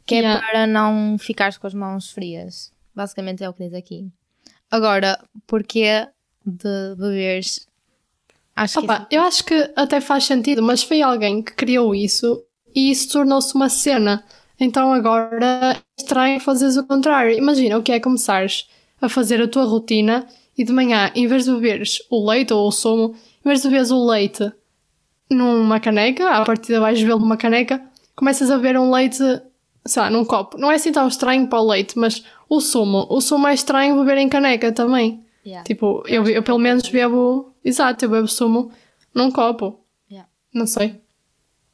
que 0.06 0.16
é 0.16 0.20
Yeah. 0.20 0.42
para 0.48 0.66
não 0.68 1.18
ficares 1.20 1.58
com 1.58 1.68
as 1.68 1.74
mãos 1.74 2.10
frias. 2.10 2.72
Basicamente 2.96 3.44
é 3.44 3.50
o 3.50 3.54
que 3.54 3.64
diz 3.66 3.74
aqui. 3.74 4.10
Agora, 4.72 5.20
porquê 5.46 6.08
de 6.46 6.96
beberes? 6.98 7.68
Acho 8.56 8.80
que 8.80 8.86
Opa, 8.86 9.08
eu 9.12 9.22
acho 9.22 9.44
que 9.44 9.72
até 9.76 10.00
faz 10.00 10.24
sentido, 10.24 10.64
mas 10.64 10.82
foi 10.82 11.02
alguém 11.02 11.42
que 11.42 11.54
criou 11.54 11.94
isso 11.94 12.42
e 12.74 12.92
isso 12.92 13.12
tornou-se 13.12 13.54
uma 13.54 13.70
cena. 13.70 14.24
Então 14.60 14.94
agora 14.94 15.74
é 15.74 15.78
estranho 16.00 16.40
fazeres 16.40 16.78
o 16.78 16.86
contrário. 16.86 17.38
Imagina 17.38 17.78
o 17.78 17.84
que 17.84 17.92
é 17.92 18.00
começares 18.00 18.68
a 19.02 19.10
fazer 19.10 19.42
a 19.42 19.48
tua 19.48 19.66
rotina 19.66 20.26
e 20.58 20.64
de 20.64 20.72
manhã, 20.72 21.12
em 21.14 21.28
vez 21.28 21.46
de 21.46 21.52
beberes 21.52 22.00
o 22.10 22.26
leite 22.30 22.54
ou 22.54 22.68
o 22.68 22.72
sumo, 22.72 23.14
em 23.44 23.50
vez 23.50 23.62
de 23.62 23.68
beberes 23.68 23.92
o 23.92 24.06
leite 24.06 24.52
numa 25.30 25.80
caneca, 25.80 26.30
à 26.30 26.46
partida 26.46 26.80
vais 26.80 27.00
bebê-lo 27.00 27.20
numa 27.20 27.38
caneca, 27.38 27.82
começas 28.16 28.50
a 28.50 28.56
beber 28.56 28.80
um 28.80 28.92
leite, 28.92 29.18
sei 29.86 30.02
lá, 30.02 30.10
num 30.10 30.24
copo. 30.24 30.58
Não 30.58 30.72
é 30.72 30.76
assim 30.76 30.92
tão 30.92 31.08
estranho 31.08 31.48
para 31.48 31.60
o 31.60 31.68
leite, 31.68 31.98
mas 31.98 32.24
o 32.48 32.62
sumo, 32.62 33.06
o 33.10 33.20
sumo 33.20 33.48
é 33.48 33.54
estranho 33.54 34.00
beber 34.00 34.18
em 34.18 34.30
caneca 34.30 34.72
também. 34.72 35.24
Yeah. 35.46 35.64
Tipo, 35.64 36.04
eu, 36.08 36.26
eu 36.28 36.42
pelo 36.42 36.58
menos 36.58 36.88
bebo. 36.90 37.52
Exato, 37.66 38.06
eu 38.06 38.10
bebo 38.10 38.28
sumo 38.28 38.72
num 39.14 39.32
copo. 39.32 39.80
Yeah. 40.10 40.30
Não 40.54 40.68
sei. 40.68 41.02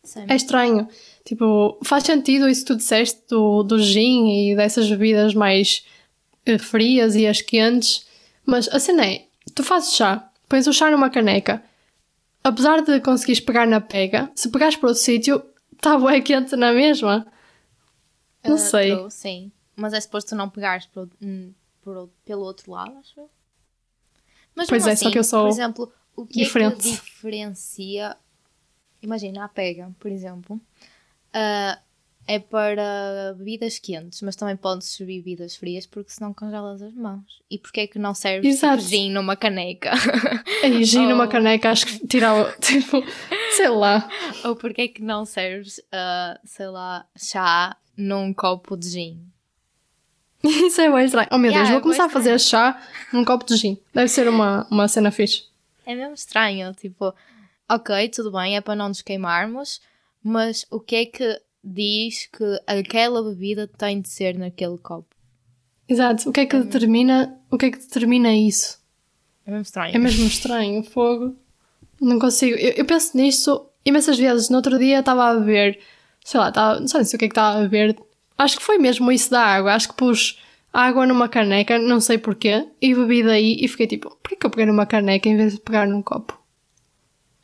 Sim. 0.04 0.25
É 0.27 0.36
estranho. 0.36 0.88
Tipo, 1.25 1.77
faz 1.84 2.06
sentido 2.06 2.47
isso 2.49 2.62
que 2.62 2.67
tu 2.73 2.77
disseste 2.77 3.21
do, 3.30 3.62
do 3.62 3.77
gin 3.77 4.49
e 4.51 4.56
dessas 4.56 4.89
bebidas 4.89 5.34
mais 5.36 5.86
eh, 6.45 6.58
frias 6.58 7.15
e 7.15 7.27
as 7.27 7.41
quentes. 7.41 8.08
Mas 8.45 8.67
a 8.69 8.80
cena 8.80 9.06
é: 9.06 9.25
tu 9.54 9.63
fazes 9.63 9.93
chá, 9.93 10.32
pões 10.49 10.65
o 10.65 10.73
chá 10.73 10.89
numa 10.89 11.10
caneca. 11.10 11.62
Apesar 12.43 12.82
de 12.82 12.99
conseguires 13.01 13.39
pegar 13.41 13.67
na 13.67 13.80
pega, 13.80 14.32
se 14.34 14.49
pegares 14.49 14.75
para 14.75 14.88
outro 14.89 15.04
sítio, 15.04 15.43
está 15.73 15.95
bué 15.97 16.21
quente 16.21 16.56
na 16.56 16.71
mesma. 16.73 17.27
Não 18.43 18.56
Ah, 18.56 18.58
sei. 18.58 18.95
true, 18.95 19.12
sim. 19.12 19.51
Mas 19.75 19.93
é 19.93 20.01
suposto 20.01 20.30
tu 20.30 20.36
não 20.36 20.49
pegares 20.49 20.88
por, 20.88 21.08
hum, 21.21 21.54
pelo 22.25 22.41
outro 22.41 22.71
lado, 22.71 22.97
acho 22.97 23.19
eu. 23.19 23.30
Mas 24.56 24.68
Pois 24.68 24.86
é, 24.86 24.96
só 24.96 25.06
assim, 25.06 25.12
que 25.12 25.20
eu 25.20 25.24
sou 25.24 25.44
Por 25.44 25.50
exemplo, 25.50 25.94
o 26.16 26.26
que 26.26 26.42
é 26.42 26.44
diferente. 26.44 26.84
que 26.84 26.92
diferencia... 26.92 28.16
Imagina, 29.02 29.46
a 29.46 29.48
pega, 29.48 29.92
por 30.00 30.12
exemplo, 30.12 30.62
ah, 31.34 31.80
é 32.28 32.40
para 32.40 33.34
bebidas 33.38 33.80
quentes, 33.80 34.22
mas 34.22 34.36
também 34.36 34.56
podes 34.56 34.90
servir 34.90 35.18
bebidas 35.18 35.56
frias 35.56 35.86
porque 35.86 36.12
senão 36.12 36.34
congelas 36.34 36.82
as 36.82 36.94
mãos. 36.94 37.42
E 37.50 37.58
porquê 37.58 37.82
é 37.82 37.88
que 37.88 38.00
não 38.00 38.14
serves 38.14 38.42
tipo, 38.42 38.66
Exato. 38.66 38.84
gin 38.84 39.12
numa 39.12 39.36
caneca? 39.36 39.92
Aí, 40.64 40.84
gin 40.84 41.08
numa 41.08 41.28
caneca, 41.28 41.72
acho 41.72 41.86
que 41.86 42.08
tirava, 42.08 42.52
tipo, 42.62 43.04
sei 43.58 43.70
lá. 43.70 44.08
Ou 44.46 44.56
porquê 44.56 44.84
é 44.84 44.88
que 44.88 45.02
não 45.02 45.26
serves, 45.26 45.82
ah, 45.92 46.40
sei 46.44 46.68
lá, 46.68 47.06
chá 47.18 47.76
num 47.98 48.34
copo 48.34 48.78
de 48.78 48.90
gin? 48.90 49.32
Isso 50.67 50.82
é 50.82 50.91
bem 50.91 51.06
estranho. 51.06 51.27
Oh 51.32 51.38
meu 51.38 51.51
Yeah, 51.51 51.69
Deus, 51.69 51.69
é 51.69 51.73
vou 51.73 51.82
começar 51.82 52.06
a 52.06 52.10
fazer 52.10 52.39
chá 52.39 52.82
num 53.13 53.23
copo 53.23 53.45
de 53.45 53.56
gin. 53.56 53.77
Deve 53.93 54.08
ser 54.08 54.27
uma, 54.27 54.67
uma 54.69 54.88
cena 54.88 55.12
fixe. 55.12 55.45
É 55.86 55.95
mesmo 55.95 56.13
estranho, 56.13 56.73
tipo, 56.73 57.13
ok, 57.69 58.10
tudo 58.10 58.32
bem, 58.32 58.56
é 58.56 58.62
para 58.62 58.75
não 58.75 58.88
nos 58.88 59.01
queimarmos, 59.01 59.82
mas 60.23 60.65
o 60.69 60.80
que 60.80 60.95
é 60.95 61.06
que 61.06 61.41
diz 61.63 62.27
que 62.27 62.43
aquela 62.65 63.23
bebida 63.23 63.67
tem 63.67 64.01
de 64.01 64.10
ser 64.10 64.38
naquele 64.38 64.77
copo? 64.77 65.15
Exato. 65.88 66.30
O 66.30 66.32
que 66.32 66.41
é 66.41 66.45
que 66.45 66.58
determina, 66.58 67.38
o 67.49 67.58
que 67.58 67.65
é 67.65 67.71
que 67.71 67.77
determina 67.77 68.34
isso? 68.34 68.80
É 69.45 69.51
mesmo 69.51 69.63
estranho. 69.63 69.95
É 69.95 69.97
mesmo 69.97 70.25
estranho, 70.25 70.84
fogo. 70.84 71.36
Não 71.99 72.17
consigo. 72.17 72.56
Eu, 72.56 72.71
eu 72.71 72.86
penso 72.86 73.15
nisso 73.17 73.67
imensas 73.86 74.17
vezes. 74.17 74.49
No 74.49 74.58
outro 74.58 74.80
dia 74.80 74.99
estava 74.99 75.30
a 75.30 75.36
beber, 75.36 75.80
sei 76.23 76.39
lá, 76.39 76.49
estava, 76.49 76.80
não 76.80 76.88
sei 76.88 77.01
o 77.01 77.08
que 77.08 77.15
é 77.15 77.17
que 77.17 77.25
estava 77.25 77.60
a 77.60 77.62
beber. 77.62 77.97
Acho 78.41 78.58
que 78.58 78.63
foi 78.63 78.77
mesmo 78.77 79.12
isso 79.12 79.30
da 79.30 79.41
água. 79.43 79.73
Acho 79.73 79.89
que 79.89 79.95
pus 79.95 80.39
água 80.73 81.06
numa 81.06 81.27
caneca, 81.30 81.77
não 81.77 81.99
sei 81.99 82.17
porquê, 82.17 82.67
e 82.82 82.95
bebi 82.95 83.23
daí 83.23 83.58
e 83.60 83.67
fiquei 83.67 83.88
tipo, 83.88 84.10
porquê 84.17 84.36
que 84.36 84.45
eu 84.45 84.49
peguei 84.49 84.65
numa 84.65 84.86
caneca 84.86 85.27
em 85.30 85.38
vez 85.38 85.54
de 85.54 85.60
pegar 85.60 85.86
num 85.88 86.01
copo? 86.01 86.39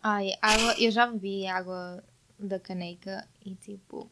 Ai, 0.01 0.31
água, 0.41 0.73
eu 0.79 0.89
já 0.89 1.05
bebi 1.05 1.45
água 1.45 2.03
da 2.39 2.59
caneca 2.59 3.27
e 3.45 3.53
tipo. 3.55 4.09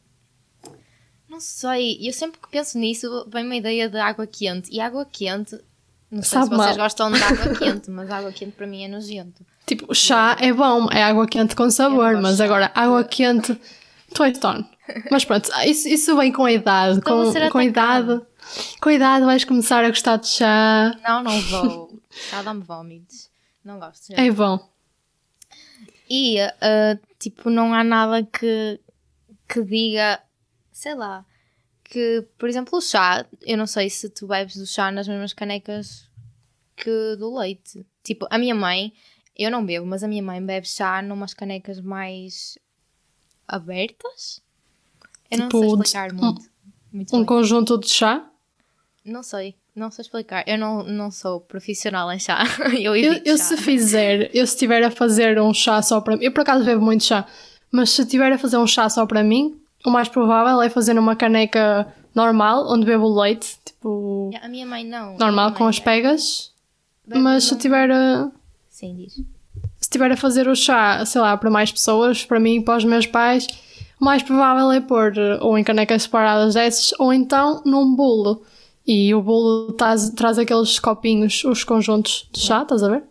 Não 1.28 1.40
sei, 1.40 1.98
eu 2.00 2.12
sempre 2.12 2.38
que 2.40 2.48
penso 2.48 2.78
nisso 2.78 3.26
vem 3.32 3.44
uma 3.44 3.56
ideia 3.56 3.88
de 3.88 3.98
água 3.98 4.26
quente. 4.26 4.70
E 4.72 4.78
água 4.80 5.04
quente, 5.04 5.58
não 6.08 6.22
sei 6.22 6.38
Sabe 6.38 6.44
se 6.50 6.56
vocês 6.56 6.76
mal. 6.76 6.84
gostam 6.84 7.10
de 7.10 7.20
água 7.20 7.54
quente, 7.58 7.90
mas 7.90 8.10
água 8.10 8.30
quente 8.30 8.52
para 8.52 8.66
mim 8.66 8.84
é 8.84 8.88
nojento. 8.88 9.44
Tipo, 9.66 9.92
chá 9.92 10.36
é 10.38 10.52
bom, 10.52 10.86
é 10.92 11.02
água 11.02 11.26
quente 11.26 11.56
com 11.56 11.68
sabor, 11.68 12.20
mas 12.20 12.40
agora 12.40 12.70
água 12.74 13.02
quente, 13.02 13.58
twist 14.14 14.44
on. 14.46 14.64
Mas 15.10 15.24
pronto, 15.24 15.50
isso, 15.64 15.88
isso 15.88 16.16
vem 16.16 16.32
com 16.32 16.44
a 16.44 16.52
idade. 16.52 16.98
Então 16.98 17.24
Com, 17.24 17.32
ser 17.32 17.50
com 17.50 17.58
a 17.58 17.64
idade, 17.64 18.20
com 18.80 18.88
a 18.88 18.92
idade 18.92 19.24
vais 19.24 19.44
começar 19.44 19.84
a 19.84 19.88
gostar 19.88 20.16
de 20.16 20.28
chá. 20.28 20.96
Não, 21.06 21.22
não 21.22 21.40
vou. 21.40 22.02
Já 22.30 22.42
dá-me 22.42 22.62
vómitos. 22.62 23.30
Não 23.64 23.78
gosto. 23.78 24.08
já. 24.08 24.22
É 24.22 24.30
bom. 24.30 24.58
E, 26.08 26.40
ah, 26.40 26.98
tipo, 27.18 27.50
não 27.50 27.74
há 27.74 27.82
nada 27.82 28.22
que, 28.22 28.80
que 29.48 29.62
diga, 29.62 30.20
sei 30.70 30.94
lá, 30.94 31.24
que, 31.82 32.26
por 32.38 32.48
exemplo, 32.48 32.78
o 32.78 32.80
chá, 32.80 33.26
eu 33.42 33.56
não 33.56 33.66
sei 33.66 33.90
se 33.90 34.08
tu 34.08 34.26
bebes 34.26 34.56
do 34.56 34.66
chá 34.66 34.90
nas 34.90 35.08
mesmas 35.08 35.32
canecas 35.32 36.08
que 36.76 37.16
do 37.16 37.36
leite. 37.36 37.84
Tipo, 38.04 38.26
a 38.30 38.38
minha 38.38 38.54
mãe, 38.54 38.92
eu 39.36 39.50
não 39.50 39.64
bebo, 39.64 39.86
mas 39.86 40.04
a 40.04 40.08
minha 40.08 40.22
mãe 40.22 40.44
bebe 40.44 40.66
chá 40.68 41.02
numas 41.02 41.34
canecas 41.34 41.80
mais 41.80 42.58
abertas. 43.48 44.40
Eu 45.30 45.38
não 45.38 45.48
Tipo, 45.48 45.58
sei 45.60 45.68
explicar 45.68 46.12
muito. 46.12 46.42
muito 46.92 47.14
Um 47.14 47.18
bem. 47.20 47.26
conjunto 47.26 47.78
de 47.78 47.88
chá. 47.88 48.24
Não 49.04 49.22
sei, 49.22 49.54
não 49.74 49.90
sei 49.90 50.02
explicar. 50.02 50.44
Eu 50.46 50.58
não, 50.58 50.82
não 50.82 51.10
sou 51.10 51.40
profissional 51.40 52.10
em 52.12 52.18
chá. 52.18 52.42
Eu 52.78 52.96
Eu, 52.96 53.14
eu 53.24 53.36
chá. 53.38 53.44
se 53.44 53.56
fizer, 53.56 54.30
eu 54.34 54.46
se 54.46 54.54
estiver 54.54 54.82
a 54.82 54.90
fazer 54.90 55.40
um 55.40 55.52
chá 55.54 55.80
só 55.82 56.00
para 56.00 56.16
mim, 56.16 56.24
eu 56.24 56.32
por 56.32 56.40
acaso 56.40 56.64
bebo 56.64 56.84
muito 56.84 57.04
chá, 57.04 57.26
mas 57.70 57.90
se 57.90 58.02
estiver 58.02 58.32
a 58.32 58.38
fazer 58.38 58.56
um 58.58 58.66
chá 58.66 58.88
só 58.88 59.06
para 59.06 59.22
mim, 59.22 59.56
o 59.84 59.90
mais 59.90 60.08
provável 60.08 60.60
é 60.62 60.68
fazer 60.68 60.94
numa 60.94 61.14
caneca 61.14 61.86
normal, 62.14 62.66
onde 62.72 62.84
bebo 62.86 63.08
leite, 63.20 63.58
tipo, 63.64 64.30
A 64.42 64.48
minha 64.48 64.66
mãe 64.66 64.84
não. 64.84 65.16
Normal, 65.18 65.52
com 65.52 65.66
as 65.66 65.78
é- 65.78 65.82
pegas. 65.82 66.52
bebe 67.06 67.20
Mas 67.20 67.44
se 67.44 67.54
estiver 67.54 67.90
a, 67.90 68.28
Sim, 68.70 68.96
diz. 68.96 69.12
se 69.14 69.22
estiver 69.82 70.10
a 70.10 70.16
fazer 70.16 70.48
o 70.48 70.56
chá, 70.56 71.04
sei 71.06 71.20
lá, 71.20 71.36
para 71.36 71.50
mais 71.50 71.70
pessoas, 71.70 72.24
para 72.24 72.40
mim 72.40 72.56
e 72.56 72.64
para 72.64 72.78
os 72.78 72.84
meus 72.84 73.06
pais, 73.06 73.46
o 74.00 74.04
mais 74.04 74.22
provável 74.22 74.70
é 74.72 74.80
pôr 74.80 75.16
eh, 75.16 75.38
ou 75.40 75.56
em 75.56 75.64
canecas 75.64 76.02
separadas 76.02 76.54
dessas, 76.54 76.92
ou 76.98 77.12
então 77.12 77.62
num 77.64 77.94
bolo. 77.94 78.42
E 78.86 79.12
o 79.14 79.20
bolo 79.20 79.72
traz, 79.72 80.10
traz 80.10 80.38
aqueles 80.38 80.78
copinhos, 80.78 81.42
os 81.44 81.64
conjuntos 81.64 82.28
de 82.32 82.40
chá, 82.40 82.62
estás 82.62 82.82
a 82.82 82.88
ver? 82.88 83.02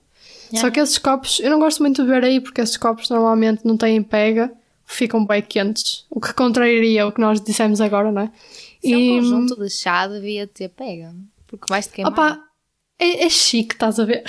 Yeah. 0.53 0.61
Só 0.61 0.71
que 0.71 0.79
esses 0.79 0.97
copos, 0.97 1.39
eu 1.41 1.49
não 1.49 1.59
gosto 1.59 1.81
muito 1.81 2.01
de 2.01 2.07
ver 2.07 2.23
aí, 2.23 2.39
porque 2.39 2.61
esses 2.61 2.77
copos 2.77 3.09
normalmente 3.09 3.65
não 3.65 3.75
têm 3.75 4.01
pega, 4.01 4.53
ficam 4.85 5.25
bem 5.25 5.41
quentes. 5.41 6.05
O 6.09 6.21
que 6.21 6.33
contraria 6.33 7.05
o 7.05 7.11
que 7.11 7.19
nós 7.19 7.41
dissemos 7.41 7.81
agora, 7.81 8.11
não 8.11 8.21
é? 8.21 8.31
Se 8.81 8.93
é 8.93 8.97
um 8.97 9.19
conjunto 9.19 9.59
de 9.59 9.69
chá, 9.69 10.07
devia 10.07 10.47
ter 10.47 10.69
pega. 10.69 11.13
Porque 11.47 11.65
vais-te 11.67 11.93
queimar. 11.93 12.13
Opa, 12.13 12.39
é, 12.99 13.25
é 13.25 13.29
chique, 13.29 13.73
estás 13.73 13.99
a 13.99 14.05
ver? 14.05 14.23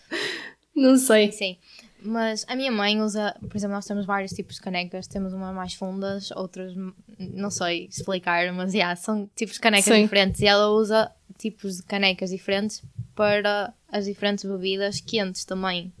não 0.74 0.96
sei. 0.96 1.32
Sim. 1.32 1.56
Mas 2.02 2.44
a 2.48 2.56
minha 2.56 2.72
mãe 2.72 3.00
usa, 3.00 3.34
por 3.40 3.56
exemplo, 3.56 3.74
nós 3.76 3.84
temos 3.86 4.06
vários 4.06 4.32
tipos 4.32 4.56
de 4.56 4.62
canecas. 4.62 5.06
Temos 5.06 5.32
umas 5.32 5.54
mais 5.54 5.74
fundas, 5.74 6.30
outras, 6.32 6.74
m- 6.74 6.92
não 7.18 7.50
sei 7.50 7.86
explicar, 7.86 8.52
mas 8.52 8.72
yeah, 8.74 8.94
são 8.96 9.28
tipos 9.36 9.54
de 9.54 9.60
canecas 9.60 9.94
Sim. 9.94 10.02
diferentes. 10.02 10.40
E 10.40 10.46
ela 10.46 10.68
usa 10.70 11.10
tipos 11.38 11.76
de 11.78 11.82
canecas 11.82 12.30
diferentes 12.30 12.82
para 13.14 13.72
as 13.90 14.04
diferentes 14.06 14.44
bebidas 14.44 15.00
quentes 15.00 15.44
também. 15.44 15.92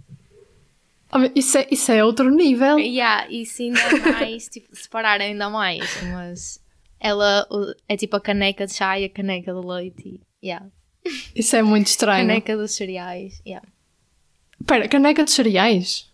Olha, 1.12 1.30
Isso 1.34 1.58
é, 1.58 1.66
isso 1.70 1.90
é 1.90 2.04
outro 2.04 2.30
nível. 2.30 2.78
Yeah, 2.78 3.28
isso 3.30 3.62
ainda 3.62 3.80
mais, 4.12 4.48
tipo, 4.48 4.74
separar 4.76 5.20
ainda 5.20 5.50
mais. 5.50 5.84
Mas 6.04 6.60
ela 7.00 7.46
é 7.88 7.96
tipo 7.96 8.16
a 8.16 8.20
caneca 8.20 8.66
de 8.66 8.74
chá 8.74 8.98
e 8.98 9.04
a 9.04 9.08
caneca 9.10 9.52
de 9.52 9.66
leite. 9.66 10.08
E, 10.08 10.46
yeah. 10.46 10.66
Isso 11.34 11.56
é 11.56 11.62
muito 11.62 11.88
estranho. 11.88 12.26
Caneca 12.26 12.56
dos 12.56 12.72
cereais. 12.72 13.40
Yeah. 13.46 13.66
Espera, 14.60 14.88
caneca 14.88 15.24
de 15.24 15.30
cereais? 15.30 16.06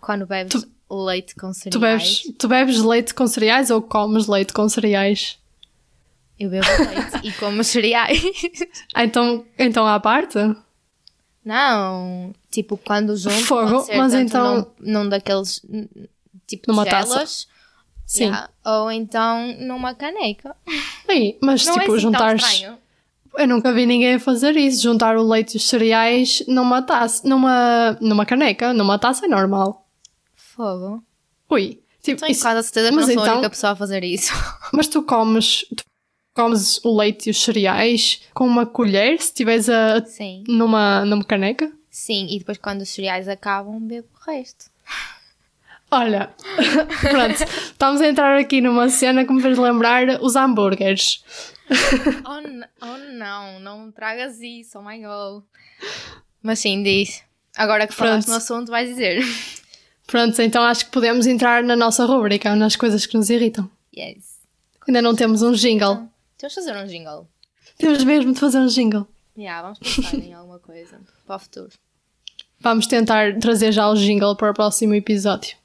Quando 0.00 0.26
bebes 0.26 0.66
leite 0.90 1.34
com 1.34 1.52
cereais. 1.52 1.72
Tu 1.72 1.78
bebes, 1.80 2.22
tu 2.38 2.48
bebes 2.48 2.78
leite 2.82 3.14
com 3.14 3.26
cereais 3.26 3.70
ou 3.70 3.80
comes 3.82 4.26
leite 4.28 4.52
com 4.52 4.68
cereais? 4.68 5.38
Eu 6.38 6.50
bebo 6.50 6.66
leite 6.66 7.26
e 7.26 7.32
como 7.32 7.62
cereais. 7.64 8.20
Ah, 8.94 9.04
então, 9.04 9.44
então 9.58 9.86
à 9.86 9.98
parte? 9.98 10.38
Não, 11.44 12.32
tipo, 12.50 12.76
quando 12.76 13.16
junto 13.16 13.36
Fogo, 13.44 13.86
mas 13.96 14.14
então- 14.14 14.72
num, 14.80 14.92
num 15.04 15.08
daqueles 15.08 15.60
tipo 16.46 16.70
Numa 16.70 16.84
de 16.84 16.90
taça. 16.90 17.12
gelas, 17.12 17.48
Sim. 18.06 18.24
yeah, 18.24 18.50
ou 18.64 18.90
então 18.90 19.54
numa 19.60 19.94
caneca. 19.94 20.56
Sim, 21.10 21.36
mas 21.42 21.66
Não 21.66 21.74
tipo, 21.74 21.84
é 21.92 21.96
assim 21.96 21.98
juntares. 22.00 22.42
tão 22.42 22.50
estranho. 22.52 22.78
Eu 23.36 23.48
nunca 23.48 23.72
vi 23.72 23.84
ninguém 23.86 24.18
fazer 24.18 24.56
isso, 24.56 24.82
juntar 24.82 25.16
o 25.16 25.22
leite 25.28 25.54
e 25.54 25.56
os 25.56 25.68
cereais 25.68 26.42
numa 26.46 26.80
taça, 26.82 27.26
numa, 27.28 27.96
numa 28.00 28.24
caneca, 28.24 28.72
numa 28.72 28.98
taça 28.98 29.26
é 29.26 29.28
normal. 29.28 29.86
Fogo. 30.34 31.02
Ui, 31.50 31.80
tipo, 32.02 32.20
Tenho 32.20 32.32
isso- 32.32 32.42
quase 32.42 32.58
a 32.60 32.62
certeza 32.62 32.88
que 32.90 32.94
mas 32.94 33.06
não 33.08 33.14
sou 33.14 33.22
a 33.22 33.26
então- 33.26 33.34
única 33.38 33.50
pessoa 33.50 33.72
a 33.72 33.76
fazer 33.76 34.04
isso. 34.04 34.32
mas 34.72 34.86
tu 34.88 35.02
comes, 35.02 35.64
tu 35.76 35.82
comes 36.34 36.80
o 36.84 36.96
leite 36.96 37.26
e 37.26 37.30
os 37.30 37.42
cereais 37.42 38.20
com 38.32 38.46
uma 38.46 38.64
colher 38.66 39.18
se 39.20 39.26
estiveres 39.28 39.68
a, 39.68 40.04
Sim. 40.04 40.44
numa, 40.46 41.04
numa 41.04 41.24
caneca? 41.24 41.72
Sim, 41.90 42.26
e 42.30 42.38
depois 42.38 42.58
quando 42.58 42.82
os 42.82 42.88
cereais 42.88 43.28
acabam, 43.28 43.80
bebo 43.80 44.08
o 44.14 44.30
resto. 44.30 44.66
Olha, 45.94 46.34
pronto, 47.00 47.44
estamos 47.44 48.00
a 48.00 48.08
entrar 48.08 48.36
aqui 48.36 48.60
numa 48.60 48.88
cena 48.88 49.24
que 49.24 49.32
me 49.32 49.40
fez 49.40 49.56
lembrar 49.56 50.20
os 50.20 50.34
hambúrgueres. 50.34 51.22
oh, 52.26 52.86
oh 52.86 52.98
não, 53.12 53.60
não 53.60 53.86
me 53.86 53.92
tragas 53.92 54.40
isso, 54.40 54.78
oh 54.78 54.82
my 54.82 55.00
god. 55.00 55.44
Mas 56.42 56.58
sim, 56.58 56.82
diz. 56.82 57.22
Agora 57.56 57.86
que 57.86 57.94
falaste 57.94 58.28
no 58.28 58.34
assunto, 58.34 58.70
vais 58.70 58.88
dizer. 58.88 59.22
Pronto, 60.06 60.42
então 60.42 60.64
acho 60.64 60.86
que 60.86 60.90
podemos 60.90 61.26
entrar 61.26 61.62
na 61.62 61.76
nossa 61.76 62.04
rubrica, 62.04 62.54
nas 62.56 62.76
coisas 62.76 63.06
que 63.06 63.16
nos 63.16 63.30
irritam. 63.30 63.70
Yes. 63.96 64.40
Ainda 64.86 65.00
não 65.00 65.14
temos 65.14 65.42
um 65.42 65.52
jingle. 65.52 66.08
Temos 66.36 66.54
de 66.54 66.60
fazer 66.60 66.76
um 66.76 66.86
jingle. 66.86 67.28
Temos 67.78 68.04
mesmo 68.04 68.32
de 68.34 68.40
fazer 68.40 68.58
um 68.58 68.66
jingle. 68.66 69.06
Yeah, 69.36 69.62
vamos 69.62 69.78
pensar 69.78 70.16
em 70.16 70.34
alguma 70.34 70.58
coisa 70.58 71.00
para 71.26 71.36
o 71.36 71.38
futuro. 71.38 71.70
Vamos 72.60 72.86
tentar 72.86 73.38
trazer 73.38 73.72
já 73.72 73.88
o 73.88 73.94
jingle 73.94 74.36
para 74.36 74.50
o 74.50 74.54
próximo 74.54 74.94
episódio, 74.94 75.56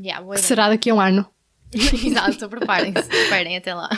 Yeah, 0.00 0.24
que 0.34 0.40
será 0.40 0.68
daqui 0.68 0.90
a 0.90 0.94
um 0.94 1.00
ano. 1.00 1.26
Exato, 1.72 2.48
preparem-se, 2.48 3.00
esperem 3.10 3.56
até 3.56 3.74
lá. 3.74 3.90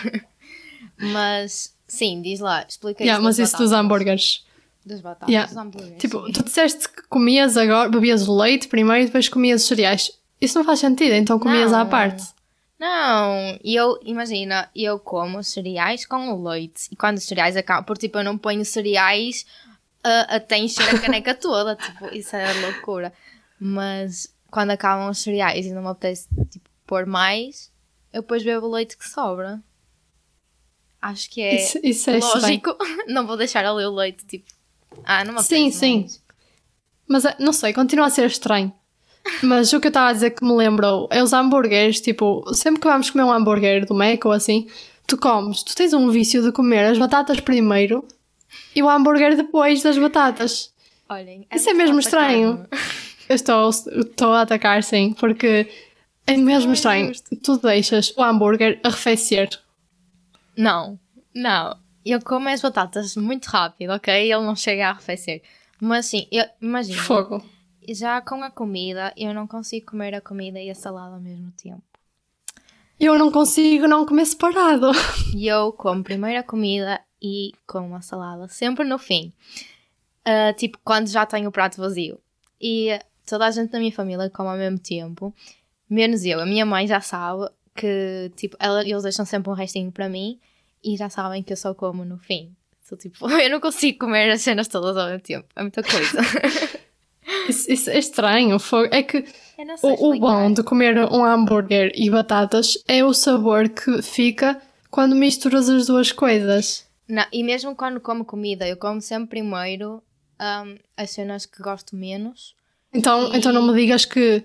Mas, 0.99 1.75
sim, 1.87 2.21
diz 2.23 2.41
lá, 2.41 2.65
explica 2.69 3.03
Yeah, 3.03 3.19
isso. 3.19 3.25
mas 3.25 3.39
isso 3.39 3.57
dos 3.59 3.73
hambúrgueres. 3.73 4.45
Das 4.85 5.01
batatas, 5.01 5.29
Yeah. 5.29 5.47
dos 5.49 5.57
hambúrgueres. 5.57 5.99
Tipo, 5.99 6.27
sim. 6.27 6.33
tu 6.33 6.45
disseste 6.45 6.89
que 6.89 7.03
comias 7.09 7.57
agora, 7.57 7.89
bebias 7.89 8.27
leite 8.27 8.69
primeiro 8.69 9.03
e 9.03 9.07
depois 9.07 9.29
comias 9.29 9.63
os 9.63 9.69
cereais. 9.69 10.11
Isso 10.41 10.59
não 10.59 10.65
faz 10.65 10.81
sentido, 10.81 11.13
então 11.15 11.39
comias 11.39 11.73
à 11.73 11.85
Não. 11.85 11.91
parte. 11.91 12.25
Não, 12.79 13.59
e 13.63 13.77
eu, 13.77 14.01
imagina, 14.03 14.71
eu 14.75 14.99
como 14.99 15.43
cereais 15.45 16.07
com 16.07 16.33
o 16.33 16.49
leite. 16.49 16.89
E 16.91 16.97
quando 16.97 17.19
os 17.19 17.25
cereais 17.25 17.55
acabam, 17.57 17.85
porque 17.85 18.07
tipo, 18.07 18.19
eu 18.19 18.25
não 18.25 18.39
ponho 18.39 18.65
cereais 18.65 19.45
a, 20.03 20.37
até 20.37 20.57
encher 20.57 20.89
a 20.95 20.99
caneca 20.99 21.35
toda. 21.35 21.77
Tipo, 21.77 22.07
isso 22.15 22.35
é 22.35 22.51
loucura. 22.63 23.13
Mas 23.61 24.33
quando 24.51 24.71
acabam 24.71 25.09
os 25.09 25.19
cereais 25.19 25.67
e 25.67 25.73
não 25.73 25.83
me 25.83 25.89
apetece 25.89 26.29
tipo, 26.51 26.69
pôr 26.87 27.07
mais, 27.07 27.71
eu 28.13 28.23
depois 28.23 28.43
bebo 28.43 28.67
o 28.67 28.71
leite 28.71 28.97
que 28.97 29.09
sobra. 29.09 29.63
Acho 31.01 31.31
que 31.31 31.41
é 31.41 31.57
Isso, 31.57 31.79
isso 31.83 32.11
é 32.11 32.19
lógico. 32.19 32.77
não 33.09 33.27
vou 33.27 33.37
deixar 33.37 33.65
ali 33.65 33.85
o 33.85 33.95
leite, 33.95 34.25
tipo. 34.27 34.51
Ah, 35.05 35.25
não 35.25 35.33
me 35.33 35.39
apetece. 35.41 35.55
Sim, 35.55 35.71
sim. 35.71 36.01
mais. 36.01 36.23
Mas 37.09 37.25
eh, 37.25 37.37
não 37.39 37.53
sei, 37.53 37.73
continua 37.73 38.07
a 38.07 38.11
ser 38.11 38.27
estranho. 38.27 38.73
Mas 39.43 39.73
o 39.73 39.81
que 39.81 39.87
eu 39.87 39.91
estava 39.91 40.11
a 40.11 40.13
dizer 40.13 40.31
que 40.31 40.45
me 40.45 40.53
lembrou 40.53 41.09
é 41.11 41.23
os 41.23 41.33
hambúrgueres. 41.33 42.01
Tipo, 42.01 42.45
sempre 42.55 42.81
que 42.81 42.89
vamos 42.89 43.11
comer 43.11 43.25
um 43.25 43.33
hambúrguer 43.33 43.87
do 43.87 43.95
Mac 43.95 44.25
ou 44.25 44.33
assim, 44.33 44.69
tu 45.07 45.17
comes, 45.17 45.63
tu 45.63 45.75
tens 45.75 45.93
um 45.93 46.11
vício 46.11 46.43
de 46.43 46.53
comer 46.53 46.85
as 46.87 46.99
batatas 46.99 47.41
primeiro 47.41 48.07
e 48.75 48.83
o 48.83 48.89
hambúrguer 48.89 49.37
depois 49.37 49.83
das 49.83 49.99
batatas. 49.99 50.73
Olhem, 51.09 51.47
Isso 51.53 51.69
é 51.69 51.75
mesmo 51.75 51.99
estranho. 51.99 52.67
Eu 53.31 53.37
estou, 53.37 53.71
estou 53.71 54.33
a 54.33 54.41
atacar, 54.41 54.83
sim, 54.83 55.13
porque 55.13 55.71
é 56.27 56.37
mesmo 56.37 56.73
estranho. 56.73 57.13
Tu 57.41 57.59
deixas 57.59 58.13
o 58.17 58.23
hambúrguer 58.25 58.81
arrefecer. 58.83 59.49
Não, 60.57 60.99
não. 61.33 61.79
Eu 62.05 62.21
como 62.21 62.49
as 62.49 62.61
batatas 62.61 63.15
muito 63.15 63.47
rápido, 63.47 63.91
ok? 63.91 64.13
Ele 64.13 64.45
não 64.45 64.57
chega 64.57 64.89
a 64.89 64.91
arrefecer. 64.91 65.43
Mas 65.81 66.07
sim, 66.07 66.27
eu, 66.33 66.45
imagina. 66.61 67.01
Fogo. 67.01 67.41
Já 67.89 68.21
com 68.21 68.43
a 68.43 68.51
comida, 68.51 69.15
eu 69.17 69.33
não 69.33 69.47
consigo 69.47 69.93
comer 69.93 70.13
a 70.13 70.21
comida 70.21 70.61
e 70.61 70.69
a 70.69 70.75
salada 70.75 71.15
ao 71.15 71.21
mesmo 71.21 71.53
tempo. 71.53 71.85
Eu 72.99 73.17
não 73.17 73.31
consigo 73.31 73.87
não 73.87 74.05
comer 74.05 74.27
separado. 74.27 74.91
E 75.37 75.47
eu 75.47 75.73
como 75.73 76.03
primeiro 76.03 76.41
a 76.41 76.43
comida 76.43 77.01
e 77.23 77.53
como 77.65 77.95
a 77.95 78.01
salada, 78.01 78.49
sempre 78.49 78.85
no 78.85 78.99
fim. 78.99 79.33
Uh, 80.27 80.53
tipo, 80.57 80.79
quando 80.83 81.07
já 81.07 81.25
tenho 81.25 81.49
o 81.49 81.53
prato 81.53 81.81
vazio. 81.81 82.19
E 82.61 82.99
toda 83.31 83.47
a 83.47 83.51
gente 83.51 83.71
da 83.71 83.79
minha 83.79 83.93
família 83.93 84.29
come 84.29 84.51
ao 84.51 84.57
mesmo 84.57 84.79
tempo, 84.79 85.35
menos 85.89 86.25
eu. 86.25 86.41
A 86.41 86.47
minha 86.47 86.67
mãe 86.67 86.87
já 86.87 87.01
sabe 87.01 87.49
que, 87.75 88.31
tipo, 88.37 88.57
ela, 88.59 88.83
eles 88.83 89.03
deixam 89.03 89.25
sempre 89.25 89.51
um 89.51 89.55
restinho 89.55 89.91
para 89.93 90.09
mim 90.09 90.39
e 90.83 90.97
já 90.97 91.09
sabem 91.09 91.43
que 91.43 91.53
eu 91.53 91.57
só 91.57 91.73
como 91.73 92.05
no 92.05 92.19
fim. 92.19 92.55
Sou 92.83 92.99
tipo, 92.99 93.31
eu 93.31 93.51
não 93.51 93.61
consigo 93.61 94.01
comer 94.01 94.31
as 94.31 94.43
cenas 94.43 94.69
todas 94.69 94.97
ao 94.97 95.07
mesmo 95.07 95.21
tempo. 95.21 95.47
É 95.55 95.63
muita 95.63 95.83
coisa. 95.83 96.21
Isso, 97.49 97.71
isso 97.71 97.91
é 97.91 97.99
estranho. 97.99 98.57
É 98.91 99.03
que 99.03 99.25
o, 99.83 100.11
o 100.11 100.19
bom 100.19 100.53
de 100.53 100.63
comer 100.65 100.99
um 101.13 101.25
hambúrguer 101.25 101.93
e 101.95 102.11
batatas 102.11 102.77
é 102.89 103.05
o 103.05 103.15
sabor 103.15 103.69
que 103.69 104.03
fica 104.03 104.61
quando 104.91 105.15
misturas 105.15 105.69
as 105.69 105.87
duas 105.87 106.11
coisas. 106.11 106.87
Não, 107.09 107.25
e 107.33 107.43
mesmo 107.45 107.75
quando 107.75 108.01
como 108.01 108.25
comida, 108.25 108.67
eu 108.67 108.77
como 108.77 109.01
sempre 109.01 109.41
primeiro 109.41 110.03
um, 110.41 110.77
as 110.97 111.11
cenas 111.11 111.47
que 111.47 111.63
gosto 111.63 111.95
menos. 111.95 112.55
Então, 112.93 113.31
então 113.35 113.53
não 113.53 113.63
me 113.67 113.75
digas 113.75 114.05
que 114.05 114.45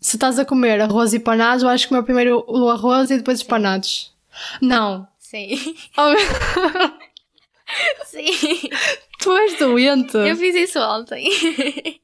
se 0.00 0.16
estás 0.16 0.38
a 0.38 0.44
comer 0.44 0.80
arroz 0.80 1.12
e 1.14 1.18
panados, 1.18 1.62
vais 1.62 1.84
comer 1.84 2.02
primeiro 2.02 2.44
o 2.46 2.68
arroz 2.68 3.10
e 3.10 3.16
depois 3.18 3.38
os 3.40 3.46
panados. 3.46 4.12
Não. 4.60 5.06
Sim. 5.18 5.58
Oh, 5.96 6.10
meu- 6.10 6.18
Sim. 8.06 8.30
tu 9.20 9.36
és 9.36 9.58
doente. 9.58 10.16
Eu 10.16 10.36
fiz 10.36 10.54
isso 10.54 10.78
ontem. 10.80 11.28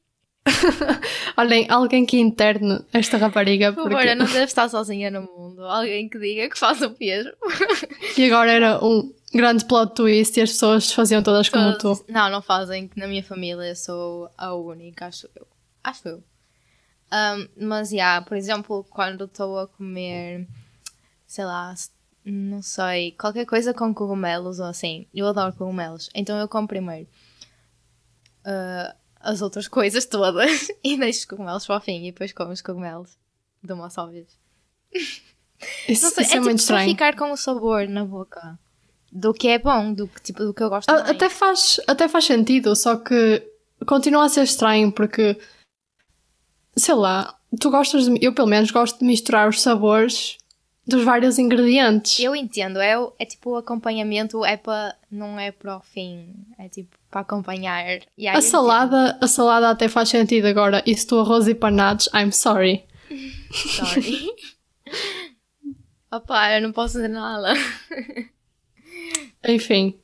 Olhem, 1.37 1.65
alguém 1.69 2.05
que 2.05 2.17
interne 2.19 2.79
esta 2.93 3.17
rapariga. 3.17 3.73
Por 3.73 3.83
Porque... 3.89 3.95
favor, 3.97 4.15
não 4.15 4.25
devo 4.25 4.43
estar 4.43 4.69
sozinha 4.69 5.09
no 5.09 5.21
mundo. 5.23 5.63
Alguém 5.63 6.07
que 6.07 6.19
diga 6.19 6.49
que 6.49 6.57
faz 6.57 6.81
o 6.81 6.95
mesmo. 6.99 7.31
E 8.17 8.25
agora 8.25 8.51
era 8.51 8.85
um 8.85 9.11
grande 9.33 9.65
plot 9.65 9.95
twist 9.95 10.37
e 10.37 10.43
as 10.43 10.51
pessoas 10.51 10.91
faziam 10.91 11.23
todas 11.23 11.49
como 11.49 11.77
tu. 11.77 12.05
Não, 12.07 12.29
não 12.29 12.41
fazem, 12.41 12.87
que 12.87 12.99
na 12.99 13.07
minha 13.07 13.23
família 13.23 13.73
sou 13.75 14.29
a 14.37 14.53
única, 14.53 15.07
acho 15.07 15.27
eu. 15.35 15.47
Acho 15.89 16.07
eu. 16.07 16.23
Um, 17.13 17.67
mas, 17.67 17.91
yeah, 17.91 18.25
por 18.25 18.35
exemplo, 18.35 18.83
quando 18.89 19.25
estou 19.25 19.59
a 19.59 19.67
comer, 19.67 20.47
sei 21.27 21.45
lá, 21.45 21.73
não 22.25 22.61
sei, 22.61 23.11
qualquer 23.11 23.45
coisa 23.45 23.73
com 23.73 23.93
cogumelos 23.93 24.59
ou 24.59 24.65
assim, 24.65 25.05
eu 25.13 25.27
adoro 25.27 25.53
cogumelos, 25.53 26.09
então 26.15 26.37
eu 26.39 26.47
como 26.47 26.67
primeiro 26.67 27.07
uh, 28.45 28.95
as 29.19 29.41
outras 29.41 29.67
coisas 29.69 30.05
todas 30.05 30.67
e 30.83 30.97
deixo 30.97 31.19
os 31.19 31.25
cogumelos 31.25 31.65
para 31.65 31.77
o 31.77 31.81
fim 31.81 32.07
e 32.07 32.11
depois 32.11 32.33
como 32.33 32.51
os 32.51 32.61
cogumelos 32.61 33.17
de 33.63 33.73
uma 33.73 33.89
só 33.89 34.07
vez. 34.07 34.27
Isso, 35.87 36.05
Não 36.05 36.11
sei, 36.11 36.23
isso 36.23 36.33
é, 36.33 36.37
é, 36.37 36.39
muito 36.39 36.49
tipo 36.59 36.61
estranho. 36.61 36.89
ficar 36.89 37.15
com 37.15 37.31
o 37.31 37.37
sabor 37.37 37.87
na 37.87 38.03
boca 38.05 38.57
do 39.11 39.33
que 39.33 39.47
é 39.47 39.57
bom, 39.59 39.93
do 39.93 40.07
que, 40.07 40.21
tipo, 40.21 40.43
do 40.43 40.53
que 40.53 40.61
eu 40.63 40.69
gosto 40.69 40.89
A- 40.89 40.93
mais. 40.93 41.09
Até 41.09 41.29
faz, 41.29 41.79
até 41.87 42.07
faz 42.07 42.25
sentido, 42.25 42.75
só 42.75 42.97
que 42.97 43.41
continua 43.85 44.25
a 44.25 44.29
ser 44.29 44.43
estranho 44.43 44.91
porque, 44.91 45.37
sei 46.75 46.95
lá, 46.95 47.35
tu 47.59 47.69
gostas 47.69 48.05
de, 48.05 48.17
eu 48.23 48.33
pelo 48.33 48.47
menos 48.47 48.71
gosto 48.71 48.99
de 48.99 49.05
misturar 49.05 49.47
os 49.49 49.61
sabores 49.61 50.37
dos 50.87 51.03
vários 51.03 51.39
ingredientes. 51.39 52.19
Eu 52.19 52.35
entendo, 52.35 52.79
é, 52.79 52.93
é 53.17 53.25
tipo 53.25 53.51
o 53.51 53.55
acompanhamento, 53.57 54.43
é 54.45 54.55
para 54.57 54.95
não 55.09 55.39
é 55.39 55.51
para 55.51 55.77
o 55.77 55.81
fim, 55.81 56.33
é 56.59 56.67
tipo 56.69 56.95
para 57.09 57.21
acompanhar. 57.21 57.83
Aí 57.85 58.27
A 58.27 58.41
salada, 58.41 59.17
a 59.21 59.27
salada 59.27 59.69
até 59.69 59.87
faz 59.87 60.09
sentido 60.09 60.45
agora. 60.47 60.83
E 60.85 60.95
se 60.95 61.07
tu 61.07 61.17
arroz 61.19 61.47
e 61.47 61.55
panados, 61.55 62.09
I'm 62.13 62.31
sorry. 62.31 62.83
entendo. 63.09 63.53
Sorry. 63.53 64.29
Opa, 66.11 66.51
eu 66.53 66.61
não 66.61 66.71
posso 66.71 66.95
dizer 66.95 67.07
nada. 67.09 67.53
Enfim, 69.47 69.97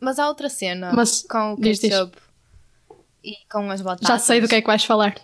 Mas 0.00 0.18
há 0.18 0.28
outra 0.28 0.48
cena 0.48 0.92
Mas 0.94 1.22
com 1.22 1.54
o 1.54 1.60
diz, 1.60 1.78
diz. 1.78 1.90
ketchup 1.90 2.16
e 3.24 3.34
com 3.50 3.70
as 3.70 3.80
batatas. 3.82 4.08
já 4.08 4.18
sei 4.18 4.40
do 4.40 4.48
que 4.48 4.54
é 4.54 4.60
que 4.60 4.66
vais 4.66 4.84
falar. 4.84 5.14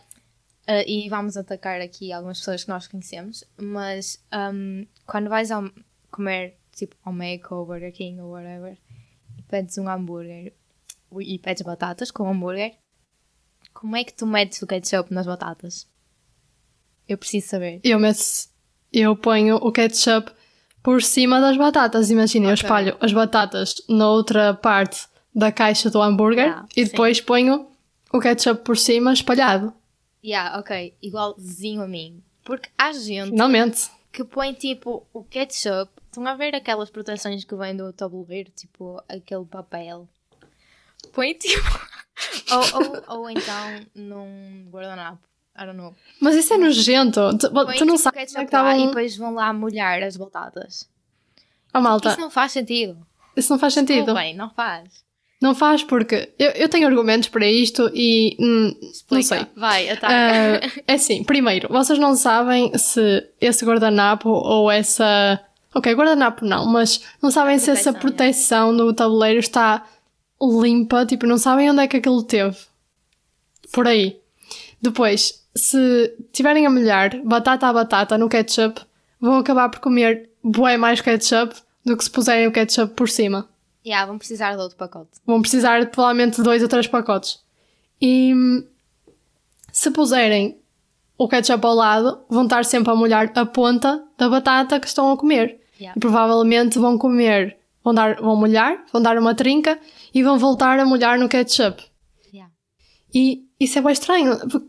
Uh, 0.68 0.82
e 0.86 1.08
vamos 1.08 1.36
atacar 1.36 1.80
aqui 1.80 2.12
algumas 2.12 2.38
pessoas 2.40 2.64
que 2.64 2.70
nós 2.70 2.88
conhecemos, 2.88 3.44
mas 3.56 4.20
um, 4.52 4.84
quando 5.06 5.28
vais 5.28 5.50
ao, 5.52 5.70
comer 6.10 6.56
tipo 6.72 6.96
ao 7.04 7.12
Mac 7.12 7.50
ou 7.52 7.64
Burger 7.64 7.92
King 7.92 8.20
ou 8.20 8.32
whatever 8.32 8.76
e 9.38 9.42
pedes 9.42 9.78
um 9.78 9.88
hambúrguer 9.88 10.52
e 11.20 11.38
pedes 11.38 11.62
batatas 11.62 12.10
com 12.10 12.28
hambúrguer, 12.28 12.72
como 13.72 13.96
é 13.96 14.02
que 14.02 14.12
tu 14.12 14.26
metes 14.26 14.60
o 14.60 14.66
ketchup 14.66 15.14
nas 15.14 15.24
batatas? 15.26 15.86
Eu 17.08 17.16
preciso 17.16 17.46
saber. 17.46 17.80
Eu 17.84 18.00
meto, 18.00 18.18
eu 18.92 19.14
ponho 19.14 19.56
o 19.56 19.70
ketchup 19.70 20.32
por 20.82 21.00
cima 21.02 21.40
das 21.40 21.56
batatas. 21.56 22.10
Imagina, 22.10 22.46
eu 22.46 22.52
Ok. 22.54 22.64
espalho 22.64 22.96
as 23.00 23.12
batatas 23.12 23.74
na 23.88 24.08
outra 24.10 24.52
parte 24.54 25.06
da 25.32 25.52
caixa 25.52 25.90
do 25.90 26.02
hambúrguer 26.02 26.48
Ah, 26.52 26.66
e 26.76 26.84
sim. 26.84 26.90
depois 26.90 27.20
ponho 27.20 27.68
o 28.12 28.18
ketchup 28.18 28.64
por 28.64 28.76
cima 28.76 29.12
espalhado. 29.12 29.72
Yeah, 30.26 30.58
ok, 30.58 30.96
igualzinho 31.00 31.82
a 31.82 31.86
mim. 31.86 32.20
Porque 32.44 32.68
há 32.76 32.92
gente 32.92 33.30
Finalmente. 33.30 33.90
que 34.12 34.24
põe 34.24 34.52
tipo 34.52 35.06
o 35.12 35.22
ketchup. 35.22 35.90
Estão 36.06 36.26
a 36.26 36.34
ver 36.34 36.54
aquelas 36.54 36.90
proteções 36.90 37.44
que 37.44 37.54
vêm 37.54 37.76
do 37.76 37.92
tabuleiro, 37.92 38.50
tipo 38.50 39.00
aquele 39.08 39.44
papel. 39.44 40.08
Põe 41.12 41.34
tipo. 41.34 41.62
ou, 42.50 42.82
ou, 43.14 43.18
ou 43.20 43.30
então 43.30 43.86
num 43.94 44.68
guardanapo. 44.70 45.20
I 45.58 45.64
don't 45.64 45.76
know. 45.76 45.94
Mas 46.20 46.34
isso 46.34 46.52
é 46.54 46.58
nojento. 46.58 47.20
Tu, 47.38 47.50
Põe 47.50 47.76
tu 47.76 47.84
não 47.84 47.94
tipo, 47.94 47.98
sabes 47.98 48.20
é 48.22 48.26
que 48.26 48.34
lá 48.34 48.42
e 48.42 48.44
estavam. 48.44 48.86
depois 48.88 49.16
vão 49.16 49.32
lá 49.34 49.52
molhar 49.52 50.02
as 50.02 50.16
batatas. 50.16 50.88
Oh, 51.74 51.80
malta, 51.80 52.10
Isso 52.10 52.20
não 52.20 52.30
faz 52.30 52.52
sentido. 52.52 53.06
isso 53.36 53.52
não 53.52 53.58
faz 53.58 53.74
sentido. 53.74 54.12
Bem, 54.14 54.34
não 54.34 54.50
faz. 54.50 55.04
Não 55.40 55.54
faz 55.54 55.82
porque 55.82 56.32
eu, 56.38 56.50
eu 56.52 56.68
tenho 56.68 56.86
argumentos 56.86 57.28
para 57.28 57.46
isto 57.46 57.90
e 57.94 58.36
hum, 58.40 58.74
não 59.10 59.22
sei. 59.22 59.46
Vai, 59.54 59.88
ataca. 59.90 60.14
Ah, 60.14 60.82
é 60.86 60.94
assim, 60.94 61.22
primeiro, 61.24 61.68
vocês 61.68 61.98
não 61.98 62.14
sabem 62.16 62.76
se 62.78 63.22
esse 63.40 63.64
guardanapo 63.64 64.30
ou 64.30 64.70
essa. 64.70 65.38
Ok, 65.74 65.92
guardanapo 65.94 66.44
não, 66.44 66.66
mas 66.66 67.02
não 67.22 67.30
sabem 67.30 67.58
se 67.58 67.70
essa 67.70 67.92
Proteção, 67.92 68.70
proteção 68.72 68.76
do 68.76 68.94
tabuleiro 68.94 69.40
está 69.40 69.84
limpa, 70.40 71.04
tipo, 71.04 71.26
não 71.26 71.36
sabem 71.36 71.70
onde 71.70 71.82
é 71.82 71.86
que 71.86 71.98
aquilo 71.98 72.22
teve. 72.22 72.56
Por 73.72 73.86
aí. 73.86 74.18
Depois, 74.80 75.44
se 75.54 76.14
tiverem 76.32 76.66
a 76.66 76.70
molhar 76.70 77.20
batata 77.24 77.66
a 77.66 77.72
batata 77.72 78.16
no 78.16 78.28
ketchup, 78.28 78.80
vão 79.20 79.36
acabar 79.36 79.68
por 79.68 79.80
comer 79.80 80.30
bué 80.42 80.76
mais 80.76 81.00
ketchup 81.00 81.54
do 81.84 81.96
que 81.96 82.04
se 82.04 82.10
puserem 82.10 82.46
o 82.46 82.52
ketchup 82.52 82.94
por 82.94 83.08
cima. 83.08 83.48
Yeah, 83.86 84.04
vão 84.04 84.18
precisar 84.18 84.54
de 84.54 84.60
outro 84.60 84.76
pacote. 84.76 85.10
Vão 85.24 85.40
precisar 85.40 85.80
de 85.80 85.86
provavelmente 85.86 86.42
dois 86.42 86.62
ou 86.62 86.68
três 86.68 86.86
pacotes. 86.86 87.38
E 88.02 88.34
se 89.72 89.90
puserem 89.90 90.58
o 91.16 91.28
ketchup 91.28 91.64
ao 91.64 91.74
lado, 91.74 92.24
vão 92.28 92.44
estar 92.44 92.64
sempre 92.64 92.92
a 92.92 92.96
molhar 92.96 93.30
a 93.34 93.46
ponta 93.46 94.04
da 94.18 94.28
batata 94.28 94.80
que 94.80 94.86
estão 94.86 95.12
a 95.12 95.16
comer. 95.16 95.60
Yeah. 95.78 95.96
E 95.96 96.00
provavelmente 96.00 96.78
vão 96.78 96.98
comer, 96.98 97.58
vão, 97.84 97.94
dar, 97.94 98.16
vão 98.16 98.36
molhar, 98.36 98.84
vão 98.92 99.00
dar 99.00 99.18
uma 99.18 99.34
trinca 99.34 99.78
e 100.12 100.22
vão 100.22 100.38
voltar 100.38 100.78
a 100.78 100.84
molhar 100.84 101.18
no 101.18 101.28
ketchup. 101.28 101.82
Yeah. 102.32 102.52
E 103.14 103.44
isso 103.60 103.78
é 103.78 103.82
bem 103.82 103.92
estranho, 103.92 104.38
porque 104.48 104.66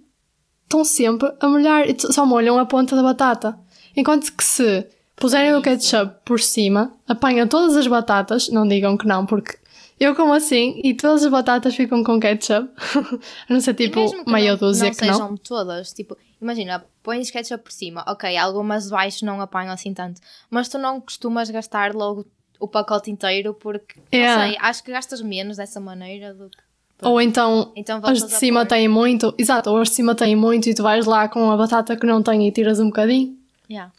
estão 0.64 0.86
sempre 0.86 1.34
a 1.40 1.48
molhar 1.48 1.90
e 1.90 1.96
só 2.00 2.26
molham 2.26 2.60
a 2.60 2.66
ponta 2.66 2.96
da 2.96 3.04
batata. 3.04 3.58
Enquanto 3.96 4.32
que 4.32 4.44
se 4.44 4.88
puserem 5.18 5.56
o 5.56 5.62
ketchup 5.62 6.16
por 6.24 6.40
cima, 6.40 6.94
apanham 7.08 7.48
todas 7.48 7.76
as 7.76 7.88
batatas, 7.88 8.50
não 8.50 8.68
digam 8.68 8.96
que 8.96 9.06
não, 9.06 9.26
porque 9.26 9.58
eu 10.00 10.16
como 10.16 10.32
assim 10.34 10.80
e 10.84 10.94
todas 10.94 11.24
as 11.24 11.32
batatas 11.32 11.76
ficam 11.76 12.04
com 12.04 12.20
ketchup. 12.20 12.70
a 13.50 13.54
não 13.54 13.60
ser 13.60 13.74
tipo 13.74 14.00
meia 14.28 14.52
não, 14.52 14.58
dúzia 14.58 14.90
não 14.90 14.96
que 14.96 15.06
não. 15.06 15.14
sejam 15.14 15.38
todas, 15.38 15.92
tipo, 15.92 16.16
imagina, 16.42 16.86
pões 17.04 17.32
ketchup 17.32 17.64
por 17.64 17.72
cima, 17.72 18.04
ok, 18.08 18.38
algumas 18.38 18.90
baixo 18.90 19.26
não 19.26 19.42
apanham 19.42 19.74
assim 19.74 19.94
tanto, 19.94 20.22
mas 20.50 20.70
tu 20.70 20.78
não 20.78 21.02
costumas 21.02 21.50
gastar 21.50 21.94
logo 21.94 22.26
o 22.60 22.68
pacote 22.68 23.12
inteiro 23.12 23.54
porque, 23.54 24.00
Yeah. 24.14 24.42
não 24.42 24.50
sei, 24.50 24.58
acho 24.62 24.84
que 24.84 24.92
gastas 24.92 25.22
menos 25.22 25.58
dessa 25.58 25.80
maneira 25.80 26.34
do 26.34 26.50
que... 26.50 26.58
Ou 27.04 27.22
então 27.22 27.72
Então 27.76 28.00
as 28.04 28.24
de 28.24 28.32
cima 28.32 28.66
têm 28.66 28.88
muito, 28.88 29.34
exato, 29.38 29.70
ou 29.70 29.78
as 29.78 29.90
de 29.90 29.96
cima 29.96 30.16
têm 30.16 30.36
muito 30.36 30.68
e 30.68 30.74
tu 30.74 30.82
vais 30.82 31.06
lá 31.06 31.28
com 31.28 31.52
a 31.52 31.58
batata 31.58 31.96
que 31.96 32.08
não 32.08 32.24
tem 32.24 32.48
e 32.48 32.52
tiras 32.52 32.80
um 32.80 32.88
bocadinho. 32.88 33.38
Yeah. 33.70 33.92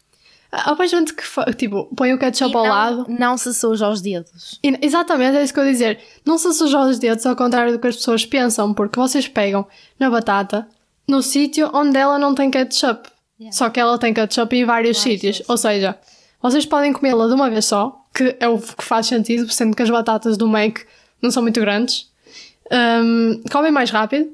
Há 0.51 0.74
mais 0.74 0.90
gente 0.90 1.12
que 1.12 1.22
tipo, 1.57 1.84
põe 1.94 2.12
o 2.14 2.18
ketchup 2.18 2.53
E 2.53 2.57
ao 2.57 2.62
não, 2.64 2.70
lado. 2.70 3.07
não 3.09 3.36
se 3.36 3.53
suja 3.53 3.88
os 3.88 4.01
dedos. 4.01 4.59
E- 4.64 4.78
exatamente, 4.80 5.36
é 5.36 5.42
isso 5.44 5.53
que 5.53 5.61
eu 5.61 5.64
ia 5.66 5.72
dizer. 5.72 6.01
Não 6.24 6.38
se 6.38 6.51
suja 6.55 6.80
os 6.80 6.99
dedos 6.99 7.26
ao 7.26 7.36
contrário 7.36 7.72
do 7.72 7.78
que 7.78 7.86
as 7.86 7.96
pessoas 7.96 8.24
pensam, 8.24 8.72
porque 8.72 8.99
vocês 8.99 9.28
pegam 9.28 9.66
na 9.99 10.09
batata 10.09 10.66
no 11.07 11.22
sítio 11.22 11.70
onde 11.74 11.99
ela 11.99 12.18
não 12.18 12.34
tem 12.34 12.51
ketchup. 12.51 13.09
Yeah. 13.38 13.57
Só 13.57 13.68
que 13.68 13.78
ela 13.78 13.99
tem 13.99 14.14
ketchup 14.14 14.57
em 14.57 14.64
vários 14.64 14.99
sítios. 15.01 15.36
sim. 15.38 15.44
Ou 15.49 15.57
seja, 15.59 15.99
vocês 16.40 16.64
podem 16.64 16.92
comê-la 16.94 17.26
de 17.28 17.34
uma 17.34 17.51
vez 17.51 17.66
só, 17.66 18.01
que 18.14 18.34
é 18.40 18.49
o 18.49 18.59
que 18.59 18.82
faz 18.82 19.07
sentido, 19.07 19.51
sendo 19.53 19.76
que 19.76 19.82
as 19.82 19.90
batatas 19.90 20.36
do 20.38 20.49
Mac 20.49 20.78
não 21.20 21.30
são 21.30 21.42
muito 21.42 21.61
grandes. 21.61 22.11
Hum, 22.72 23.42
comem 23.53 23.70
mais 23.70 23.90
rápido. 23.90 24.30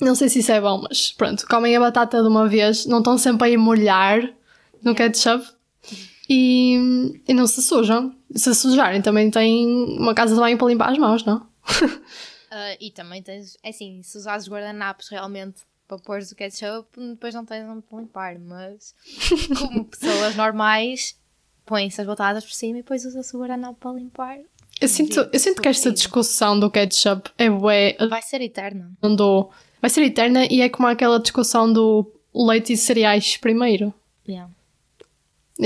Não 0.00 0.14
sei 0.14 0.28
se 0.28 0.38
isso 0.40 0.52
é 0.52 0.60
bom, 0.60 0.82
mas 0.88 1.12
pronto, 1.12 1.46
comem 1.46 1.76
a 1.76 1.80
batata 1.80 2.22
de 2.22 2.28
uma 2.28 2.48
vez, 2.48 2.86
não 2.86 2.98
estão 2.98 3.18
sempre 3.18 3.54
a 3.54 3.58
molhar 3.58 4.30
no 4.82 4.94
ketchup 4.94 5.46
e, 6.28 7.20
e 7.26 7.34
não 7.34 7.46
se 7.46 7.60
sujam. 7.62 8.14
Se 8.34 8.54
sujarem, 8.54 9.02
também 9.02 9.30
têm 9.30 9.66
uma 9.98 10.14
casa 10.14 10.34
de 10.34 10.40
banho 10.40 10.56
para 10.56 10.68
limpar 10.68 10.92
as 10.92 10.98
mãos, 10.98 11.24
não? 11.24 11.38
Uh, 11.38 12.76
e 12.80 12.90
também 12.92 13.20
tens, 13.22 13.56
é 13.62 13.70
assim, 13.70 14.00
se 14.02 14.16
usares 14.16 14.48
guardanapos 14.48 15.08
realmente 15.08 15.62
para 15.88 15.98
pôr 15.98 16.20
o 16.20 16.36
ketchup, 16.36 16.88
depois 16.96 17.34
não 17.34 17.44
tens 17.44 17.68
onde 17.68 17.84
limpar, 17.92 18.38
mas 18.38 18.94
como 19.58 19.84
pessoas 19.86 20.36
normais, 20.36 21.18
põem-se 21.66 22.00
as 22.00 22.06
batatas 22.06 22.44
por 22.44 22.52
cima 22.52 22.78
e 22.78 22.82
depois 22.82 23.04
usa-se 23.04 23.36
o 23.36 23.40
guardanapo 23.40 23.80
para 23.80 23.92
limpar. 23.92 24.38
Eu 24.80 24.88
sinto, 24.88 25.28
eu 25.32 25.38
sinto 25.38 25.60
que 25.60 25.68
esta 25.68 25.90
discussão 25.90 26.58
do 26.58 26.70
ketchup 26.70 27.30
é 27.36 27.50
bué. 27.50 27.96
Vai 28.08 28.22
ser 28.22 28.40
eterna. 28.40 28.92
Do, 29.02 29.50
vai 29.80 29.90
ser 29.90 30.02
eterna 30.02 30.46
e 30.46 30.60
é 30.60 30.68
como 30.68 30.86
aquela 30.86 31.18
discussão 31.18 31.70
do 31.70 32.10
leite 32.32 32.72
e 32.72 32.76
cereais 32.76 33.36
primeiro. 33.36 33.92
Yeah. 34.26 34.50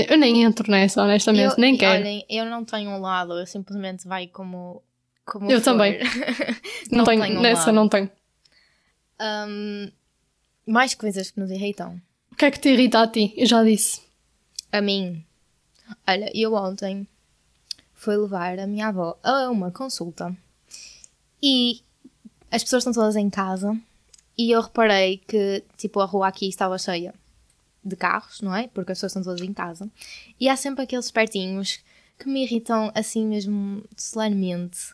Eu 0.09 0.17
nem 0.17 0.43
entro 0.43 0.69
nessa, 0.69 1.01
honestamente, 1.03 1.51
Eu- 1.53 1.57
nem 1.57 1.77
quero. 1.77 2.01
Olhem, 2.01 2.25
eu 2.29 2.45
não 2.45 2.65
tenho 2.65 2.89
um 2.91 2.99
lado, 2.99 3.33
eu 3.33 3.45
simplesmente 3.47 4.07
vai 4.07 4.27
como. 4.27 4.81
como 5.25 5.49
Eu 5.49 5.59
for. 5.59 5.65
também. 5.71 5.99
não, 6.91 7.03
tenho, 7.05 7.21
tenho 7.21 7.39
um 7.39 7.41
nessa 7.41 7.67
lado. 7.67 7.75
não 7.75 7.87
tenho. 7.89 8.09
Um, 9.21 9.91
mais 10.65 10.93
coisas 10.93 11.31
que 11.31 11.39
nos 11.39 11.49
irritam. 11.51 12.01
O 12.31 12.35
que 12.35 12.45
é 12.45 12.51
que 12.51 12.59
te 12.59 12.69
irrita 12.69 13.01
a 13.01 13.07
ti? 13.07 13.33
Eu 13.37 13.45
já 13.45 13.63
disse. 13.63 14.01
A 14.71 14.81
mim. 14.81 15.23
Olha, 16.07 16.29
eu 16.33 16.53
ontem 16.53 17.07
fui 17.93 18.17
levar 18.17 18.59
a 18.59 18.67
minha 18.67 18.87
avó 18.87 19.17
a 19.23 19.49
uma 19.49 19.71
consulta 19.71 20.35
e 21.41 21.81
as 22.51 22.63
pessoas 22.63 22.81
estão 22.81 22.93
todas 22.93 23.15
em 23.15 23.29
casa 23.29 23.77
e 24.37 24.51
eu 24.51 24.61
reparei 24.61 25.17
que 25.27 25.63
tipo 25.77 25.99
a 25.99 26.05
rua 26.05 26.27
aqui 26.27 26.47
estava 26.49 26.77
cheia 26.77 27.13
de 27.85 27.95
carros, 27.95 28.41
não 28.41 28.55
é? 28.55 28.67
Porque 28.67 28.91
as 28.91 28.97
pessoas 28.97 29.11
estão 29.11 29.23
todas 29.23 29.47
em 29.47 29.53
casa 29.53 29.89
e 30.39 30.49
há 30.49 30.55
sempre 30.55 30.83
aqueles 30.83 31.05
espertinhos 31.05 31.79
que 32.17 32.27
me 32.27 32.43
irritam 32.43 32.91
assim 32.95 33.25
mesmo 33.25 33.83
solenemente 33.95 34.93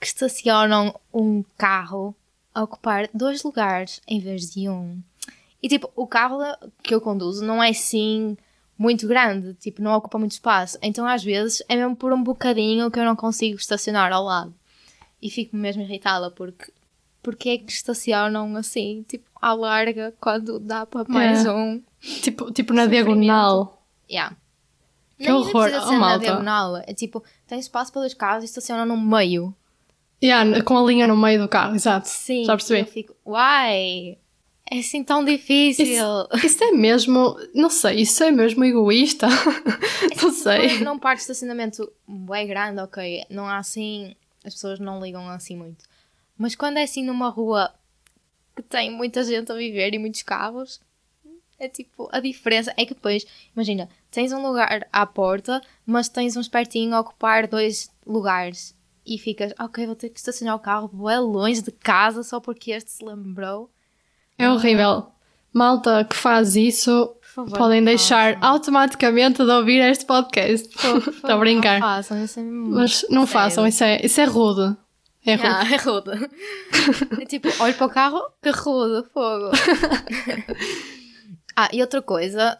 que 0.00 0.06
estacionam 0.06 0.98
um 1.14 1.44
carro 1.56 2.14
a 2.52 2.64
ocupar 2.64 3.08
dois 3.14 3.42
lugares 3.44 4.00
em 4.06 4.18
vez 4.18 4.50
de 4.50 4.68
um. 4.68 5.00
E 5.62 5.68
tipo, 5.68 5.90
o 5.94 6.06
carro 6.06 6.40
que 6.82 6.92
eu 6.92 7.00
conduzo 7.00 7.44
não 7.44 7.62
é 7.62 7.70
assim 7.70 8.36
muito 8.76 9.06
grande, 9.06 9.54
tipo, 9.54 9.80
não 9.80 9.92
ocupa 9.92 10.18
muito 10.18 10.32
espaço. 10.32 10.76
Então 10.82 11.06
às 11.06 11.22
vezes 11.22 11.62
é 11.68 11.76
mesmo 11.76 11.94
por 11.94 12.12
um 12.12 12.22
bocadinho 12.22 12.90
que 12.90 12.98
eu 12.98 13.04
não 13.04 13.14
consigo 13.14 13.56
estacionar 13.56 14.12
ao 14.12 14.24
lado. 14.24 14.52
E 15.20 15.30
fico 15.30 15.54
mesmo 15.54 15.82
irritada 15.82 16.30
porque 16.30 16.72
porque 17.22 17.50
é 17.50 17.58
que 17.58 17.70
estacionam 17.70 18.56
assim, 18.56 19.04
tipo, 19.06 19.30
à 19.42 19.52
larga 19.52 20.14
quando 20.20 20.58
dá 20.60 20.86
para 20.86 21.04
mais 21.08 21.44
É. 21.44 21.50
um. 21.52 21.82
Tipo, 22.00 22.50
tipo 22.52 22.72
na 22.72 22.86
diagonal. 22.86 23.82
Yeah. 24.10 24.36
Que 25.18 25.24
Nem 25.24 25.32
horror. 25.34 25.64
precisa 25.64 25.82
Oh, 25.82 25.86
ser 25.88 25.92
na 25.94 25.98
malta. 25.98 26.18
diagonal. 26.20 26.76
É 26.78 26.94
tipo, 26.94 27.22
tem 27.46 27.58
espaço 27.58 27.92
para 27.92 28.02
dois 28.02 28.14
carros 28.14 28.42
e 28.42 28.46
estacionam 28.46 28.86
no 28.86 28.96
meio. 28.96 29.54
Yeah, 30.22 30.62
com 30.62 30.78
a 30.78 30.82
linha 30.84 31.06
no 31.08 31.16
meio 31.16 31.40
do 31.42 31.48
carro, 31.48 31.74
exato. 31.74 32.08
Sim. 32.08 32.44
Já 32.44 32.52
Eu 32.52 32.56
percebi. 32.56 32.88
fico, 32.88 33.14
uai, 33.26 34.16
é 34.70 34.78
assim 34.78 35.02
tão 35.02 35.24
difícil. 35.24 35.86
Isso 36.44 36.62
é 36.62 36.70
mesmo, 36.70 37.36
não 37.52 37.68
sei, 37.68 38.02
isso 38.02 38.22
é 38.22 38.30
mesmo 38.30 38.64
egoísta. 38.64 39.26
não 40.22 40.30
sei. 40.32 40.78
Num 40.84 40.96
parque 40.98 41.16
de 41.16 41.22
estacionamento 41.22 41.90
bem 42.06 42.46
grande, 42.46 42.80
ok, 42.80 43.24
não 43.30 43.46
há 43.48 43.58
assim, 43.58 44.14
as 44.44 44.54
pessoas 44.54 44.78
não 44.78 45.00
ligam 45.02 45.28
assim 45.28 45.56
muito. 45.56 45.84
Mas 46.38 46.54
quando 46.54 46.76
é 46.78 46.84
assim 46.84 47.04
numa 47.04 47.28
rua 47.28 47.72
que 48.54 48.62
tem 48.62 48.90
muita 48.90 49.24
gente 49.24 49.50
a 49.50 49.54
viver 49.54 49.94
e 49.94 49.98
muitos 49.98 50.22
carros, 50.22 50.80
é 51.58 51.68
tipo, 51.68 52.08
a 52.12 52.18
diferença 52.20 52.72
é 52.76 52.84
que 52.84 52.94
depois, 52.94 53.24
imagina, 53.54 53.88
tens 54.10 54.32
um 54.32 54.46
lugar 54.46 54.86
à 54.92 55.06
porta, 55.06 55.60
mas 55.86 56.08
tens 56.08 56.36
um 56.36 56.40
espertinho 56.40 56.94
a 56.94 57.00
ocupar 57.00 57.46
dois 57.46 57.90
lugares 58.06 58.74
e 59.06 59.18
ficas, 59.18 59.52
ok, 59.58 59.86
vou 59.86 59.94
ter 59.94 60.08
que 60.10 60.18
estacionar 60.18 60.56
o 60.56 60.60
carro 60.60 61.08
é 61.08 61.18
longe 61.18 61.62
de 61.62 61.72
casa 61.72 62.22
só 62.22 62.40
porque 62.40 62.72
este 62.72 62.90
se 62.90 63.04
lembrou. 63.04 63.70
É 64.38 64.48
horrível. 64.50 65.06
Malta 65.52 66.04
que 66.08 66.16
faz 66.16 66.56
isso, 66.56 67.14
favor, 67.20 67.58
podem 67.58 67.84
deixar 67.84 68.34
façam. 68.34 68.48
automaticamente 68.48 69.44
de 69.44 69.50
ouvir 69.50 69.80
este 69.82 70.06
podcast. 70.06 70.66
Estou 70.68 71.30
a 71.30 71.36
brincar. 71.36 71.78
Não 71.78 71.88
façam, 71.88 72.24
isso 72.24 72.40
é 72.40 72.42
Mas 72.42 73.02
não 73.10 73.26
sério. 73.26 73.26
façam, 73.26 73.66
isso 73.66 73.84
é, 73.84 74.04
isso 74.04 74.20
é 74.20 74.24
rude. 74.24 74.76
É 75.24 75.34
rude. 75.34 76.10
Ah, 76.10 77.16
é. 77.18 77.22
É 77.22 77.26
tipo, 77.26 77.48
olho 77.62 77.74
para 77.74 77.86
o 77.86 77.90
carro, 77.90 78.20
que 78.42 78.50
rude, 78.50 79.08
fogo. 79.10 79.50
ah, 81.56 81.68
e 81.72 81.80
outra 81.80 82.02
coisa, 82.02 82.58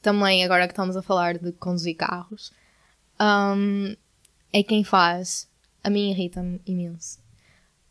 também 0.00 0.44
agora 0.44 0.66
que 0.66 0.72
estamos 0.72 0.96
a 0.96 1.02
falar 1.02 1.38
de 1.38 1.52
conduzir 1.52 1.96
carros, 1.96 2.52
hum, 3.20 3.96
é 4.52 4.62
quem 4.62 4.84
faz. 4.84 5.48
A 5.82 5.90
mim 5.90 6.10
irrita-me 6.10 6.60
imenso. 6.66 7.18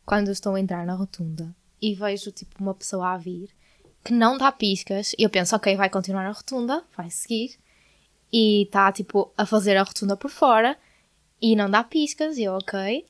Quando 0.06 0.28
eu 0.28 0.32
estou 0.32 0.54
a 0.54 0.60
entrar 0.60 0.86
na 0.86 0.94
rotunda 0.94 1.54
e 1.80 1.94
vejo 1.94 2.32
tipo 2.32 2.62
uma 2.62 2.74
pessoa 2.74 3.12
a 3.12 3.18
vir 3.18 3.50
que 4.04 4.12
não 4.12 4.38
dá 4.38 4.50
piscas, 4.50 5.12
e 5.18 5.22
eu 5.22 5.28
penso, 5.30 5.54
ok, 5.54 5.76
vai 5.76 5.90
continuar 5.90 6.24
a 6.24 6.32
rotunda, 6.32 6.82
vai 6.96 7.10
seguir, 7.10 7.58
e 8.32 8.62
está 8.62 8.90
tipo 8.90 9.32
a 9.36 9.44
fazer 9.44 9.76
a 9.76 9.82
rotunda 9.82 10.16
por 10.16 10.30
fora 10.30 10.78
e 11.40 11.54
não 11.54 11.68
dá 11.68 11.84
piscas, 11.84 12.38
e 12.38 12.44
eu, 12.44 12.54
ok. 12.54 13.04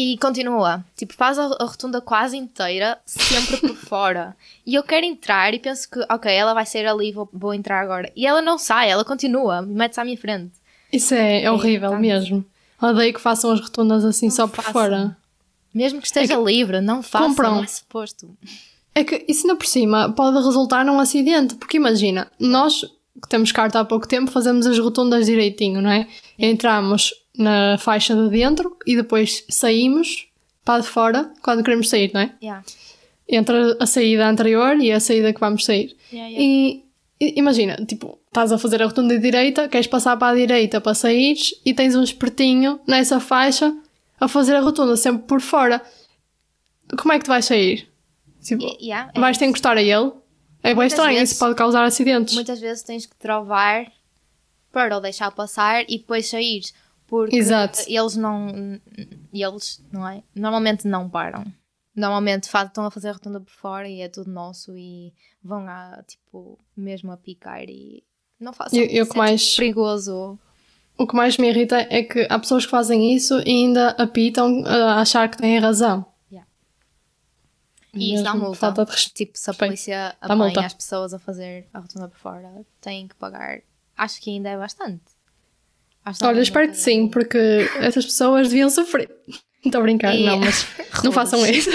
E 0.00 0.16
continua, 0.18 0.84
tipo, 0.96 1.12
faz 1.12 1.40
a, 1.40 1.46
a 1.58 1.64
rotunda 1.64 2.00
quase 2.00 2.36
inteira, 2.36 3.00
sempre 3.04 3.56
por 3.56 3.74
fora. 3.84 4.36
E 4.64 4.76
eu 4.76 4.84
quero 4.84 5.04
entrar 5.04 5.52
e 5.52 5.58
penso 5.58 5.90
que, 5.90 5.98
ok, 6.08 6.32
ela 6.32 6.54
vai 6.54 6.64
sair 6.64 6.86
ali, 6.86 7.10
vou, 7.10 7.28
vou 7.32 7.52
entrar 7.52 7.80
agora. 7.80 8.08
E 8.14 8.24
ela 8.24 8.40
não 8.40 8.58
sai, 8.58 8.88
ela 8.88 9.04
continua, 9.04 9.60
mete-se 9.60 10.00
à 10.00 10.04
minha 10.04 10.16
frente. 10.16 10.52
Isso 10.92 11.14
é, 11.14 11.42
é 11.42 11.50
horrível 11.50 11.90
tá. 11.90 11.98
mesmo. 11.98 12.44
Odeio 12.80 13.12
que 13.12 13.20
façam 13.20 13.50
as 13.50 13.60
rotundas 13.60 14.04
assim 14.04 14.30
só 14.30 14.46
por 14.46 14.62
façam. 14.62 14.72
fora. 14.72 15.16
Mesmo 15.74 16.00
que 16.00 16.06
esteja 16.06 16.36
livre, 16.36 16.80
não 16.80 17.02
façam, 17.02 17.30
compram. 17.30 17.56
não 17.56 17.64
é 17.64 17.66
suposto. 17.66 18.30
É 18.94 19.02
que 19.02 19.24
isso 19.26 19.48
ainda 19.48 19.58
por 19.58 19.66
cima 19.66 20.12
pode 20.12 20.36
resultar 20.36 20.84
num 20.84 21.00
acidente, 21.00 21.56
porque 21.56 21.76
imagina, 21.76 22.30
nós 22.38 22.84
que 23.20 23.28
temos 23.28 23.52
carta 23.52 23.80
há 23.80 23.84
pouco 23.84 24.06
tempo 24.06 24.30
fazemos 24.30 24.66
as 24.66 24.78
rotundas 24.78 25.26
direitinho, 25.26 25.80
não 25.80 25.90
é? 25.90 26.06
Entramos 26.38 27.12
na 27.36 27.78
faixa 27.78 28.14
de 28.14 28.28
dentro 28.28 28.76
e 28.86 28.96
depois 28.96 29.44
saímos 29.48 30.26
para 30.64 30.82
de 30.82 30.88
fora 30.88 31.32
quando 31.42 31.62
queremos 31.62 31.88
sair, 31.88 32.10
não 32.12 32.20
é? 32.20 32.34
Yeah. 32.42 32.64
Entre 33.28 33.76
a 33.78 33.86
saída 33.86 34.28
anterior 34.28 34.76
e 34.80 34.90
a 34.92 35.00
saída 35.00 35.32
que 35.32 35.40
vamos 35.40 35.64
sair. 35.64 35.96
Yeah, 36.12 36.28
yeah. 36.28 36.42
E, 36.42 36.84
e 37.20 37.38
imagina, 37.38 37.76
tipo, 37.86 38.18
estás 38.26 38.52
a 38.52 38.58
fazer 38.58 38.82
a 38.82 38.86
rotunda 38.86 39.18
direita, 39.18 39.68
queres 39.68 39.86
passar 39.86 40.16
para 40.16 40.32
a 40.32 40.34
direita 40.34 40.80
para 40.80 40.94
saíres 40.94 41.54
e 41.64 41.72
tens 41.74 41.94
um 41.94 42.02
espertinho 42.02 42.80
nessa 42.86 43.20
faixa 43.20 43.74
a 44.20 44.28
fazer 44.28 44.56
a 44.56 44.60
rotunda 44.60 44.96
sempre 44.96 45.22
por 45.22 45.40
fora. 45.40 45.82
Como 46.96 47.12
é 47.12 47.18
que 47.18 47.24
tu 47.24 47.28
vais 47.28 47.44
sair? 47.44 47.88
Tipo, 48.42 48.64
yeah, 48.80 49.10
é 49.14 49.20
vais 49.20 49.36
ter 49.36 49.44
que 49.44 49.50
encostar 49.50 49.76
a 49.76 49.82
ele? 49.82 50.12
É 50.62 50.74
bem 50.74 50.86
estranho, 50.86 51.14
vezes- 51.18 51.30
isso 51.32 51.38
pode 51.38 51.54
causar 51.54 51.84
acidentes. 51.84 52.34
Muitas 52.34 52.60
vezes 52.60 52.82
tens 52.82 53.06
que 53.06 53.16
travar 53.16 53.90
para 54.72 54.96
o 54.96 55.00
deixar 55.00 55.30
passar 55.30 55.84
e 55.88 55.98
depois 55.98 56.28
sair. 56.28 56.62
Porque 57.06 57.36
Exato. 57.36 57.80
eles 57.86 58.16
não. 58.16 58.78
Eles, 59.32 59.82
não 59.90 60.06
é? 60.06 60.22
Normalmente 60.34 60.86
não 60.86 61.08
param. 61.08 61.44
Normalmente 61.96 62.48
faz- 62.48 62.68
estão 62.68 62.84
a 62.84 62.90
fazer 62.90 63.08
a 63.08 63.12
rotunda 63.12 63.40
por 63.40 63.50
fora 63.50 63.88
e 63.88 64.02
é 64.02 64.08
tudo 64.08 64.30
nosso 64.30 64.76
e 64.76 65.12
vão 65.42 65.66
a, 65.66 66.02
tipo, 66.06 66.58
mesmo 66.76 67.10
a 67.10 67.16
picar 67.16 67.62
e 67.68 68.04
não 68.38 68.52
façam. 68.52 68.78
Eu- 68.78 68.84
eu 68.86 69.02
isso 69.04 69.12
que 69.12 69.18
mais- 69.18 69.56
perigoso. 69.56 70.38
O 70.98 71.06
que 71.06 71.14
mais 71.16 71.38
me 71.38 71.48
irrita 71.48 71.78
é 71.90 72.02
que 72.02 72.26
há 72.28 72.38
pessoas 72.38 72.64
que 72.66 72.70
fazem 72.70 73.14
isso 73.14 73.38
e 73.40 73.50
ainda 73.50 73.90
apitam 73.90 74.62
a 74.66 75.00
achar 75.00 75.28
que 75.30 75.38
têm 75.38 75.58
razão. 75.58 76.04
E 77.94 78.14
isso 78.14 78.22
dá 78.24 78.34
multa. 78.34 78.56
Falta 78.56 78.84
de. 78.84 78.96
Tipo, 79.12 79.36
se 79.38 79.50
a 79.50 79.54
polícia 79.54 80.16
Dá 80.20 80.34
apanha 80.34 80.66
as 80.66 80.74
pessoas 80.74 81.14
a 81.14 81.18
fazer 81.18 81.66
a 81.72 81.78
rotunda 81.80 82.08
por 82.08 82.18
fora, 82.18 82.50
têm 82.80 83.08
que 83.08 83.14
pagar. 83.14 83.60
Acho 83.96 84.20
que 84.20 84.30
ainda 84.30 84.50
é 84.50 84.56
bastante. 84.56 85.02
Acho 86.04 86.24
Olha, 86.24 86.38
é 86.38 86.42
espero 86.42 86.68
que 86.68 86.76
sim, 86.76 87.08
porque 87.08 87.38
essas 87.80 88.04
pessoas 88.04 88.48
deviam 88.48 88.70
sofrer. 88.70 89.10
Estou 89.64 89.80
a 89.80 89.82
brincar, 89.82 90.14
E- 90.14 90.24
não, 90.24 90.38
mas 90.38 90.66
não 91.02 91.10
façam 91.10 91.44
isso. 91.44 91.70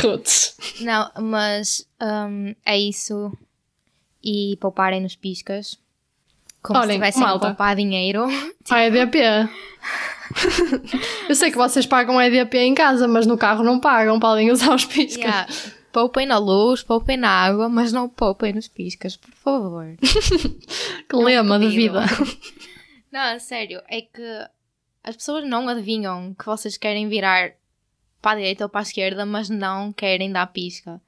Rudes. 0.00 0.56
Não, 0.80 1.10
mas 1.20 1.86
hum, 2.00 2.54
é 2.64 2.78
isso. 2.78 3.36
E 4.22 4.56
pouparem 4.60 5.00
nos 5.00 5.16
piscas. 5.16 5.76
Como 6.62 6.78
Olhem, 6.78 6.90
se 6.90 6.94
tivessem 6.94 7.22
malta. 7.22 7.46
a 7.46 7.50
poupar 7.50 7.74
dinheiro. 7.74 8.26
A 8.70 8.84
EDP. 8.86 9.18
Eu 11.28 11.34
sei 11.34 11.50
que 11.50 11.56
vocês 11.56 11.86
pagam 11.86 12.20
EDP 12.20 12.58
em 12.58 12.74
casa, 12.74 13.06
mas 13.06 13.26
no 13.26 13.36
carro 13.38 13.64
não 13.64 13.78
pagam, 13.80 14.18
podem 14.18 14.50
usar 14.50 14.74
os 14.74 14.84
piscas. 14.84 15.16
Yeah. 15.16 15.46
Poupem 15.92 16.26
na 16.26 16.38
luz, 16.38 16.82
poupem 16.82 17.16
na 17.16 17.28
água, 17.28 17.68
mas 17.68 17.92
não 17.92 18.08
poupem 18.08 18.52
nos 18.54 18.66
piscas, 18.66 19.16
por 19.16 19.30
favor. 19.32 19.86
Que 21.08 21.16
lema 21.16 21.58
de 21.58 21.68
vida. 21.68 22.04
Não, 23.12 23.38
sério, 23.38 23.82
é 23.88 24.00
que 24.00 24.48
as 25.04 25.14
pessoas 25.14 25.46
não 25.46 25.68
adivinham 25.68 26.32
que 26.32 26.46
vocês 26.46 26.78
querem 26.78 27.06
virar 27.10 27.52
para 28.22 28.32
a 28.32 28.34
direita 28.36 28.64
ou 28.64 28.70
para 28.70 28.80
a 28.80 28.82
esquerda, 28.82 29.26
mas 29.26 29.50
não 29.50 29.92
querem 29.92 30.32
dar 30.32 30.46
pisca. 30.46 30.98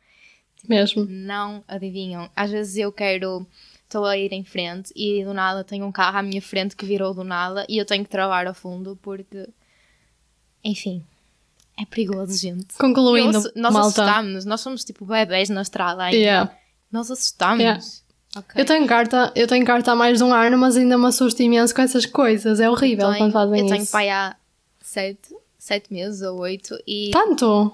Mesmo. 0.68 1.06
não 1.08 1.62
adivinham. 1.68 2.30
Às 2.34 2.50
vezes 2.50 2.76
eu 2.76 2.90
quero, 2.90 3.46
estou 3.94 4.04
a 4.06 4.18
ir 4.18 4.32
em 4.32 4.42
frente 4.42 4.92
e 4.96 5.24
do 5.24 5.32
nada 5.32 5.62
tenho 5.62 5.86
um 5.86 5.92
carro 5.92 6.18
à 6.18 6.22
minha 6.22 6.42
frente 6.42 6.74
que 6.74 6.84
virou 6.84 7.14
do 7.14 7.22
nada 7.22 7.64
e 7.68 7.78
eu 7.78 7.84
tenho 7.84 8.02
que 8.02 8.10
travar 8.10 8.44
a 8.46 8.52
fundo 8.52 8.98
porque, 9.00 9.48
enfim, 10.64 11.04
é 11.80 11.84
perigoso, 11.84 12.36
gente. 12.36 12.74
Concluindo, 12.76 13.38
Eu 13.38 13.52
nós 13.54 13.72
malta. 13.72 14.02
assustámos-nos, 14.02 14.44
nós 14.44 14.60
somos 14.60 14.84
tipo 14.84 15.04
bebés 15.04 15.48
na 15.48 15.62
estrada 15.62 16.02
ainda. 16.02 16.16
Yeah. 16.16 16.56
Nós 16.90 17.10
assustámos. 17.10 17.60
Yeah. 17.60 17.80
Ok. 18.36 18.60
Eu 18.60 18.64
tenho 18.66 18.84
carta, 18.86 19.32
eu 19.36 19.46
tenho 19.46 19.64
carta 19.64 19.92
há 19.92 19.94
mais 19.94 20.18
de 20.18 20.24
um 20.24 20.34
ano, 20.34 20.58
mas 20.58 20.76
ainda 20.76 20.98
me 20.98 21.06
assusto 21.06 21.40
imenso 21.40 21.72
com 21.72 21.82
essas 21.82 22.04
coisas. 22.04 22.58
É 22.58 22.68
horrível 22.68 23.06
tenho- 23.12 23.18
quando 23.18 23.32
fazem 23.32 23.60
eu 23.60 23.66
tenho 23.68 23.82
isso. 23.84 23.92
pai 23.92 24.10
há 24.10 24.34
sete, 24.80 25.32
sete 25.56 25.92
meses 25.92 26.20
ou 26.22 26.40
oito 26.40 26.76
e 26.86 27.10
Tanto? 27.12 27.72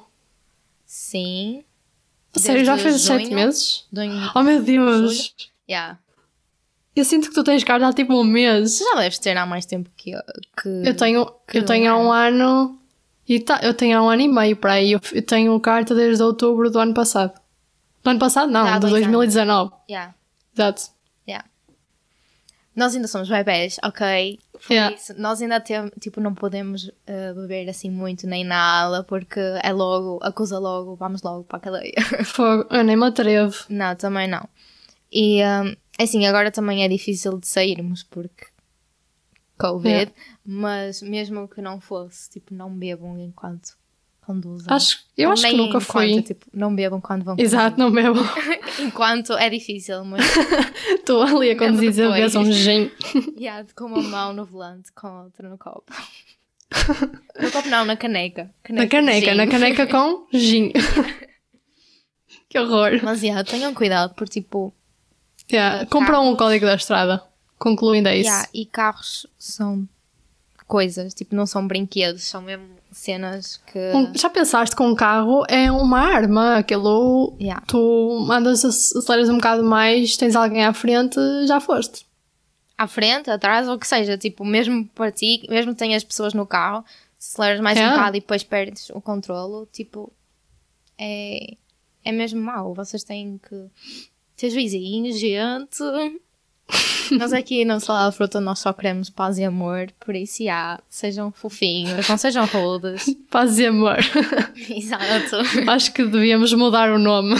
sim. 0.84 1.64
Sério, 2.36 2.64
já 2.64 2.78
fez 2.78 3.00
sete 3.00 3.24
junho. 3.24 3.34
meses? 3.34 3.86
Junho, 3.92 4.30
Oh 4.36 4.42
meu 4.42 4.62
Deus! 4.62 5.34
yeah. 5.68 5.98
Eu 7.00 7.04
sinto 7.04 7.28
que 7.28 7.34
tu 7.34 7.42
tens 7.42 7.64
carta 7.64 7.88
há 7.88 7.92
tipo 7.94 8.12
um 8.12 8.22
mês. 8.24 8.76
Tu 8.78 8.84
já 8.84 9.00
deves 9.00 9.18
ter 9.18 9.34
há 9.36 9.46
mais 9.46 9.64
tempo 9.64 9.90
que 9.96 10.10
eu. 10.10 10.20
Que... 10.60 10.68
Eu 10.88 10.94
tenho, 10.94 11.24
que 11.48 11.58
eu 11.58 11.64
tenho 11.64 11.90
há 11.90 11.96
um 11.96 12.08
um 12.08 12.12
ano 12.12 12.78
e 13.26 13.40
tá, 13.40 13.58
eu 13.62 13.72
tenho 13.72 13.98
há 13.98 14.02
um 14.02 14.10
ano 14.10 14.22
e 14.22 14.28
meio 14.28 14.56
para 14.56 14.74
aí. 14.74 14.92
Eu, 14.92 15.00
eu 15.12 15.22
tenho 15.22 15.58
carta 15.60 15.94
desde 15.94 16.22
outubro 16.22 16.70
do 16.70 16.78
ano 16.78 16.92
passado. 16.92 17.32
Do 18.02 18.10
ano 18.10 18.18
passado 18.18 18.50
não, 18.52 18.66
Há 18.66 18.74
de 18.74 18.80
dois 18.80 18.92
2019. 19.06 19.72
Yeah, 19.88 20.14
Exato. 20.54 20.82
yeah. 21.26 21.46
Nós 22.76 22.94
ainda 22.94 23.08
somos 23.08 23.28
bebés, 23.28 23.78
ok? 23.82 24.38
Por 24.52 24.72
Yeah. 24.72 24.94
isso, 24.94 25.14
nós 25.18 25.40
ainda 25.40 25.58
temos, 25.60 25.90
tipo, 25.98 26.20
não 26.20 26.34
podemos 26.34 26.90
eh, 27.06 27.32
beber 27.32 27.68
assim 27.70 27.90
muito 27.90 28.26
nem 28.26 28.44
nada, 28.44 29.02
porque 29.04 29.40
é 29.62 29.72
logo, 29.72 30.18
acusa 30.22 30.58
logo, 30.58 30.96
vamos 30.96 31.22
logo 31.22 31.44
para 31.44 31.56
a 31.56 31.60
cadeia. 31.60 31.94
Fogo, 32.24 32.66
eu 32.70 32.84
nem 32.84 32.94
me 32.96 33.06
atrevo. 33.06 33.54
não, 33.70 33.94
também 33.96 34.28
não. 34.28 34.46
E 35.12 35.42
hum, 35.42 35.74
assim, 36.04 36.26
agora 36.26 36.50
também 36.50 36.84
é 36.84 36.88
difícil 36.88 37.38
de 37.38 37.46
sairmos 37.46 38.02
porque 38.02 38.46
Covid, 39.58 39.88
Yeah. 39.88 40.12
mas 40.44 41.02
mesmo 41.02 41.46
que 41.46 41.60
não 41.60 41.80
fosse, 41.80 42.30
tipo, 42.30 42.54
não 42.54 42.70
bebam 42.70 43.18
enquanto 43.18 43.78
conduzem. 44.20 44.66
Acho, 44.72 45.04
eu 45.16 45.30
acho 45.30 45.42
que 45.42 45.48
Nem 45.48 45.56
nunca 45.56 45.78
enquanto, 45.78 45.92
fui. 45.92 46.22
Tipo, 46.22 46.46
não 46.52 46.74
bebam 46.74 47.00
quando 47.00 47.24
vão 47.24 47.36
Exato, 47.38 47.78
não 47.78 47.92
conduzir. 47.92 48.24
Enquanto 48.80 49.32
é 49.34 49.50
difícil, 49.50 50.04
mas 50.04 50.24
Estou 50.88 51.22
ali 51.22 51.50
a 51.50 51.58
conduzir 51.58 52.06
a 52.06 52.12
vez 52.12 52.34
um 52.34 52.50
gin. 52.50 52.90
yeah, 53.38 53.66
com 53.74 53.86
uma 53.86 54.02
mão 54.02 54.32
no 54.32 54.44
volante, 54.44 54.90
com 54.92 55.06
a 55.06 55.24
outra 55.24 55.48
no 55.48 55.58
copo. 55.58 55.92
no 57.38 57.50
copo 57.50 57.68
não, 57.68 57.84
na 57.84 57.96
caneca. 57.96 58.50
Na 58.70 58.86
caneca, 58.86 59.34
na 59.34 59.46
caneca 59.46 59.86
com 59.86 60.26
gin. 60.32 60.72
que 62.48 62.58
horror. 62.58 63.00
Mas 63.02 63.22
yeah, 63.22 63.44
tenham 63.44 63.74
cuidado, 63.74 64.14
porque 64.14 64.40
tipo, 64.40 64.72
Yeah, 65.52 65.86
Compram 65.86 66.30
um 66.30 66.36
código 66.36 66.66
da 66.66 66.74
estrada. 66.74 67.22
Concluindo 67.58 68.08
é 68.08 68.16
isso. 68.18 68.28
yeah, 68.30 68.48
e 68.54 68.64
carros 68.64 69.26
são 69.38 69.86
coisas, 70.66 71.12
tipo, 71.12 71.34
não 71.34 71.46
são 71.46 71.66
brinquedos, 71.66 72.22
são 72.24 72.40
mesmo 72.40 72.64
cenas 72.92 73.58
que. 73.70 73.78
Já 74.18 74.30
pensaste 74.30 74.74
que 74.74 74.82
um 74.82 74.94
carro 74.94 75.44
é 75.48 75.70
uma 75.70 75.98
arma? 76.00 76.56
Aquilo. 76.56 77.36
Yeah. 77.40 77.62
Tu 77.66 78.28
andas, 78.30 78.64
ac- 78.64 78.98
aceleras 78.98 79.28
um 79.28 79.36
bocado 79.36 79.62
mais, 79.64 80.16
tens 80.16 80.34
alguém 80.36 80.64
à 80.64 80.72
frente, 80.72 81.18
já 81.46 81.60
foste. 81.60 82.06
À 82.78 82.86
frente, 82.86 83.30
atrás, 83.30 83.68
ou 83.68 83.74
o 83.74 83.78
que 83.78 83.86
seja, 83.86 84.16
tipo, 84.16 84.42
mesmo 84.44 84.86
para 84.94 85.12
ti, 85.12 85.46
mesmo 85.50 85.72
que 85.72 85.78
tenhas 85.78 86.02
pessoas 86.02 86.32
no 86.32 86.46
carro, 86.46 86.82
aceleras 87.20 87.60
mais 87.60 87.78
um 87.78 87.90
bocado 87.90 88.16
e 88.16 88.20
depois 88.20 88.42
perdes 88.42 88.88
o 88.90 89.02
controlo, 89.02 89.68
tipo, 89.70 90.10
é, 90.98 91.56
é 92.04 92.10
mesmo 92.12 92.40
mau. 92.40 92.72
Vocês 92.74 93.04
têm 93.04 93.38
que 93.46 93.66
ter 94.40 94.48
vizinhos, 94.48 95.18
gente. 95.18 95.82
Nós 97.12 97.32
aqui 97.32 97.64
no 97.64 97.78
Salada 97.78 98.10
Fruta 98.10 98.40
nós 98.40 98.60
só 98.60 98.72
queremos 98.72 99.10
paz 99.10 99.36
e 99.36 99.44
amor, 99.44 99.92
por 100.00 100.14
isso, 100.14 100.44
já, 100.44 100.80
sejam 100.88 101.30
fofinhos, 101.30 102.08
não 102.08 102.16
sejam 102.16 102.46
rudes. 102.46 103.14
Paz 103.28 103.58
e 103.58 103.66
amor. 103.66 103.98
Exato. 104.70 105.36
Acho 105.68 105.92
que 105.92 106.04
devíamos 106.04 106.52
mudar 106.54 106.90
o 106.90 106.98
nome. 106.98 107.34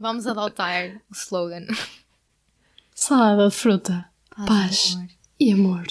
Vamos 0.00 0.26
adotar 0.26 1.02
o 1.10 1.14
slogan. 1.14 1.66
Salada 2.94 3.48
de 3.48 3.54
fruta. 3.54 4.06
Paz. 4.46 4.96
E 5.38 5.52
amor. 5.52 5.84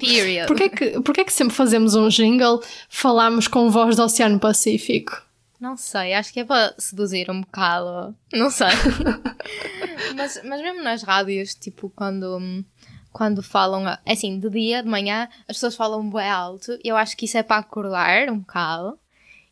Period. 0.00 0.48
Porquê 0.48 0.68
que, 0.68 1.00
porquê 1.00 1.24
que 1.24 1.32
sempre 1.32 1.54
fazemos 1.54 1.94
um 1.94 2.08
jingle, 2.08 2.60
falamos 2.88 3.48
com 3.48 3.70
voz 3.70 3.96
do 3.96 4.02
Oceano 4.02 4.38
Pacífico? 4.38 5.22
Não 5.60 5.76
sei, 5.76 6.12
acho 6.14 6.32
que 6.32 6.40
é 6.40 6.44
para 6.44 6.74
seduzir 6.78 7.30
um 7.30 7.40
bocado. 7.40 8.14
Não 8.32 8.50
sei. 8.50 8.68
mas, 10.16 10.40
mas 10.44 10.60
mesmo 10.60 10.82
nas 10.82 11.02
rádios, 11.02 11.54
tipo, 11.54 11.90
quando, 11.94 12.64
quando 13.12 13.42
falam, 13.42 13.86
é 14.04 14.12
assim, 14.12 14.38
de 14.38 14.50
dia, 14.50 14.82
de 14.82 14.88
manhã, 14.88 15.28
as 15.48 15.56
pessoas 15.56 15.76
falam 15.76 16.08
bué 16.08 16.28
alto. 16.28 16.76
Eu 16.84 16.96
acho 16.96 17.16
que 17.16 17.24
isso 17.24 17.38
é 17.38 17.42
para 17.42 17.58
acordar 17.58 18.28
um 18.30 18.38
bocado. 18.40 18.98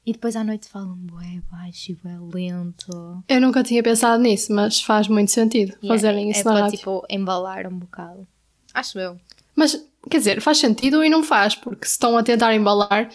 E 0.05 0.13
depois 0.13 0.35
à 0.35 0.43
noite 0.43 0.69
falam 0.69 0.97
bué 0.97 1.41
baixo 1.51 1.93
e 1.93 1.95
bué 1.95 2.19
lento. 2.35 3.23
Eu 3.29 3.41
nunca 3.41 3.63
tinha 3.63 3.83
pensado 3.83 4.21
nisso, 4.21 4.53
mas 4.53 4.81
faz 4.81 5.07
muito 5.07 5.31
sentido 5.31 5.77
E 5.81 5.87
fazerem 5.87 6.29
isso 6.29 6.41
é 6.41 6.45
na 6.45 6.53
para, 6.53 6.63
rádio. 6.63 6.79
tipo, 6.79 7.07
embalar 7.09 7.69
um 7.69 7.79
bocado. 7.79 8.27
Acho 8.75 8.99
eu. 8.99 9.17
Mas, 9.55 9.81
quer 10.11 10.19
dizer, 10.19 10.41
faz 10.41 10.59
sentido 10.59 11.05
e 11.05 11.09
não 11.09 11.23
faz, 11.23 11.55
porque 11.55 11.85
se 11.87 11.93
estão 11.93 12.17
a 12.19 12.23
tentar 12.25 12.53
embalar, 12.53 13.09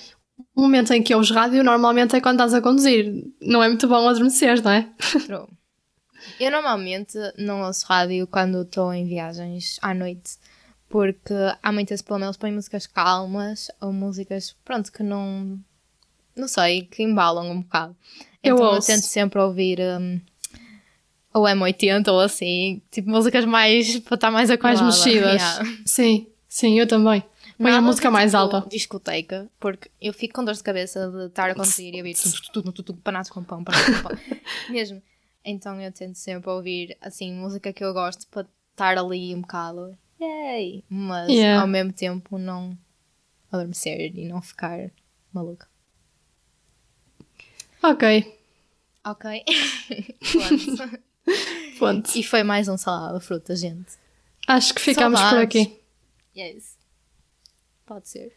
o 0.55 0.61
momento 0.61 0.91
em 0.93 1.01
que 1.03 1.13
ouves 1.15 1.31
rádio 1.31 1.63
normalmente 1.63 2.15
é 2.15 2.21
quando 2.21 2.35
estás 2.35 2.53
a 2.53 2.61
conduzir. 2.61 3.25
Não 3.41 3.63
é 3.63 3.67
muito 3.67 3.87
bom 3.87 4.07
adormecer, 4.07 4.61
não 4.63 4.71
é? 4.71 4.89
Eu 6.39 6.51
normalmente 6.51 7.17
não 7.37 7.61
ouço 7.63 7.85
rádio 7.87 8.27
quando 8.27 8.61
estou 8.61 8.93
em 8.93 9.05
viagens 9.05 9.77
à 9.81 9.93
noite, 9.93 10.37
porque 10.89 11.33
há 11.63 11.71
muitas, 11.71 12.01
pelo 12.01 12.19
menos, 12.19 12.37
põem 12.37 12.51
músicas 12.53 12.85
calmas 12.85 13.69
ou 13.81 13.91
músicas, 13.91 14.55
pronto, 14.63 14.91
que 14.91 15.03
não. 15.03 15.59
Não 16.35 16.47
sei, 16.47 16.83
que 16.83 17.01
embalam 17.01 17.49
um 17.49 17.61
bocado. 17.61 17.95
Eu 18.43 18.55
Então 18.55 18.65
eu, 18.67 18.73
ouço. 18.73 18.87
tento 18.87 19.03
sempre 19.03 19.39
ouvir. 19.39 19.79
Um, 19.79 20.19
ou 21.33 21.43
M80 21.43 22.07
ou 22.11 22.19
assim, 22.19 22.81
tipo 22.91 23.09
músicas 23.09 23.45
mais 23.45 23.99
para 23.99 24.15
estar 24.15 24.31
mais 24.31 24.49
Mais 24.49 24.59
acordada. 24.59 24.85
mexidas. 24.85 25.41
Yeah. 25.57 25.77
Sim, 25.85 26.27
sim, 26.47 26.79
eu 26.79 26.87
também. 26.87 27.23
Põe 27.57 27.71
a 27.71 27.81
música 27.81 28.11
mais 28.11 28.31
tipo, 28.31 28.37
alta. 28.41 28.69
Discoteca, 28.69 29.49
porque 29.59 29.89
eu 29.99 30.13
fico 30.13 30.35
com 30.35 30.45
dor 30.45 30.53
de 30.53 30.61
cabeça 30.63 31.09
de 31.09 31.25
estar 31.27 31.49
a 31.49 31.55
conduzir 31.55 31.93
e 31.93 31.97
ouvir 31.97 32.13
tudo, 32.15 32.31
tudo, 32.33 32.51
tudo, 32.71 32.83
tudo, 32.83 32.99
panados 33.01 33.29
com 33.29 33.43
pão, 33.43 33.63
panados 33.63 33.97
com 33.97 34.03
pão. 34.09 34.17
Mesmo. 34.69 35.01
Então 35.43 35.79
eu 35.81 35.91
tento 35.91 36.15
sempre 36.15 36.49
ouvir, 36.49 36.95
assim, 37.01 37.33
música 37.33 37.73
que 37.73 37.83
eu 37.83 37.93
gosto 37.93 38.27
para 38.27 38.45
estar 38.71 38.97
ali 38.97 39.33
um 39.33 39.41
bocado. 39.41 39.97
Yay! 40.21 40.83
Mas 40.89 41.29
Yeah. 41.29 41.61
ao 41.61 41.67
mesmo 41.67 41.93
tempo 41.93 42.37
não 42.37 42.77
adormecer 43.51 44.11
e 44.15 44.27
não 44.27 44.41
ficar 44.41 44.91
maluca. 45.33 45.67
Ok, 47.83 48.33
Ok? 49.05 49.43
Pronto. 50.19 50.99
ponto. 51.79 52.17
e 52.17 52.23
foi 52.23 52.43
mais 52.43 52.67
um 52.67 52.75
salada 52.77 53.17
de 53.19 53.25
fruta, 53.25 53.55
gente. 53.55 53.93
Acho 54.47 54.73
que 54.73 54.81
ficamos 54.81 55.19
por 55.19 55.29
Saudades. 55.29 55.43
aqui. 55.61 55.79
Yes. 56.35 56.76
Pode 57.87 58.07
ser. 58.09 58.31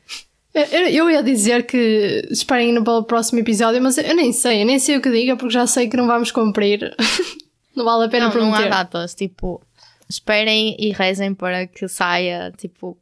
Eu, 0.55 1.11
ia 1.11 1.23
dizer 1.23 1.65
que 1.67 2.27
esperem 2.31 2.73
no 2.73 2.83
próximo 3.05 3.39
episódio, 3.41 3.81
mas 3.83 3.99
eu 3.99 4.15
nem 4.15 4.33
sei, 4.33 4.63
eu 4.63 4.67
nem 4.67 4.79
sei 4.79 4.97
o 4.97 5.01
que 5.03 5.11
diga 5.11 5.37
porque 5.37 5.53
já 5.55 5.67
sei 5.67 5.89
que 5.89 5.97
não 5.97 6.07
vamos 6.07 6.31
cumprir. 6.33 6.95
não 7.77 7.85
vale 7.85 8.07
a 8.07 8.09
pena 8.09 8.29
Não, 8.29 8.35
não 8.35 8.49
há 8.49 8.51
prometer. 8.51 8.71
datas, 8.71 9.15
tipo, 9.15 9.61
esperem 10.09 10.77
e 10.79 10.91
rezem 10.93 11.35
para 11.35 11.67
que 11.67 11.87
saia, 11.87 12.53
tipo, 12.57 12.97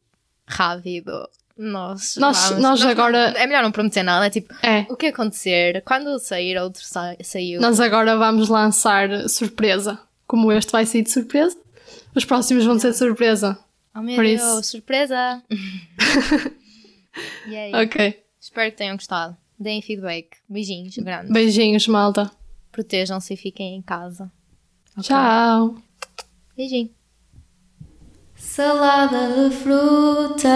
rápido. 0.46 1.28
Nós, 1.56 2.16
Nós- 2.16 2.48
vamos- 2.50 2.62
nós 2.62 2.82
agora- 2.82 3.32
É 3.36 3.46
melhor 3.46 3.62
não 3.62 3.72
prometer 3.72 4.02
nada, 4.02 4.26
é 4.26 4.30
tipo, 4.30 4.54
É, 4.62 4.86
o 4.88 4.94
que 4.96 5.06
acontecer, 5.06 5.82
quando 5.84 6.18
sair, 6.18 6.56
outro 6.58 6.84
sa 6.84 7.16
saiu. 7.22 7.60
nós 7.60 7.80
agora 7.80 8.16
vamos 8.16 8.48
lançar 8.48 9.08
surpresa. 9.28 9.98
Como 10.26 10.52
este 10.52 10.70
vai 10.70 10.84
sair 10.86 11.02
de 11.02 11.10
surpresa, 11.10 11.56
os 12.14 12.24
próximos 12.24 12.64
vão 12.64 12.78
ser 12.78 12.90
de 12.92 12.98
surpresa. 12.98 13.58
Oh 13.98 14.02
meu 14.02 14.14
por 14.14 14.24
Deus, 14.24 14.40
isso. 14.40 14.62
surpresa! 14.70 15.42
Yay. 17.48 17.74
Ok. 17.74 18.22
Espero 18.40 18.70
que 18.70 18.76
tenham 18.76 18.94
gostado. 18.94 19.36
Deem 19.58 19.82
feedback. 19.82 20.36
Beijinhos 20.48 20.96
grandes. 20.98 21.32
Beijinhos, 21.32 21.88
malta. 21.88 22.30
Protejam-se 22.70 23.34
e 23.34 23.36
fiquem 23.36 23.74
em 23.74 23.82
casa. 23.82 24.30
Ok? 24.92 25.02
Tchau. 25.02 25.74
Beijinho. 26.56 26.90
Salada 28.36 29.48
de 29.48 29.56
fruta. 29.56 30.48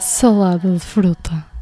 Salada 0.00 0.70
de 0.70 0.78
fruta. 0.78 1.53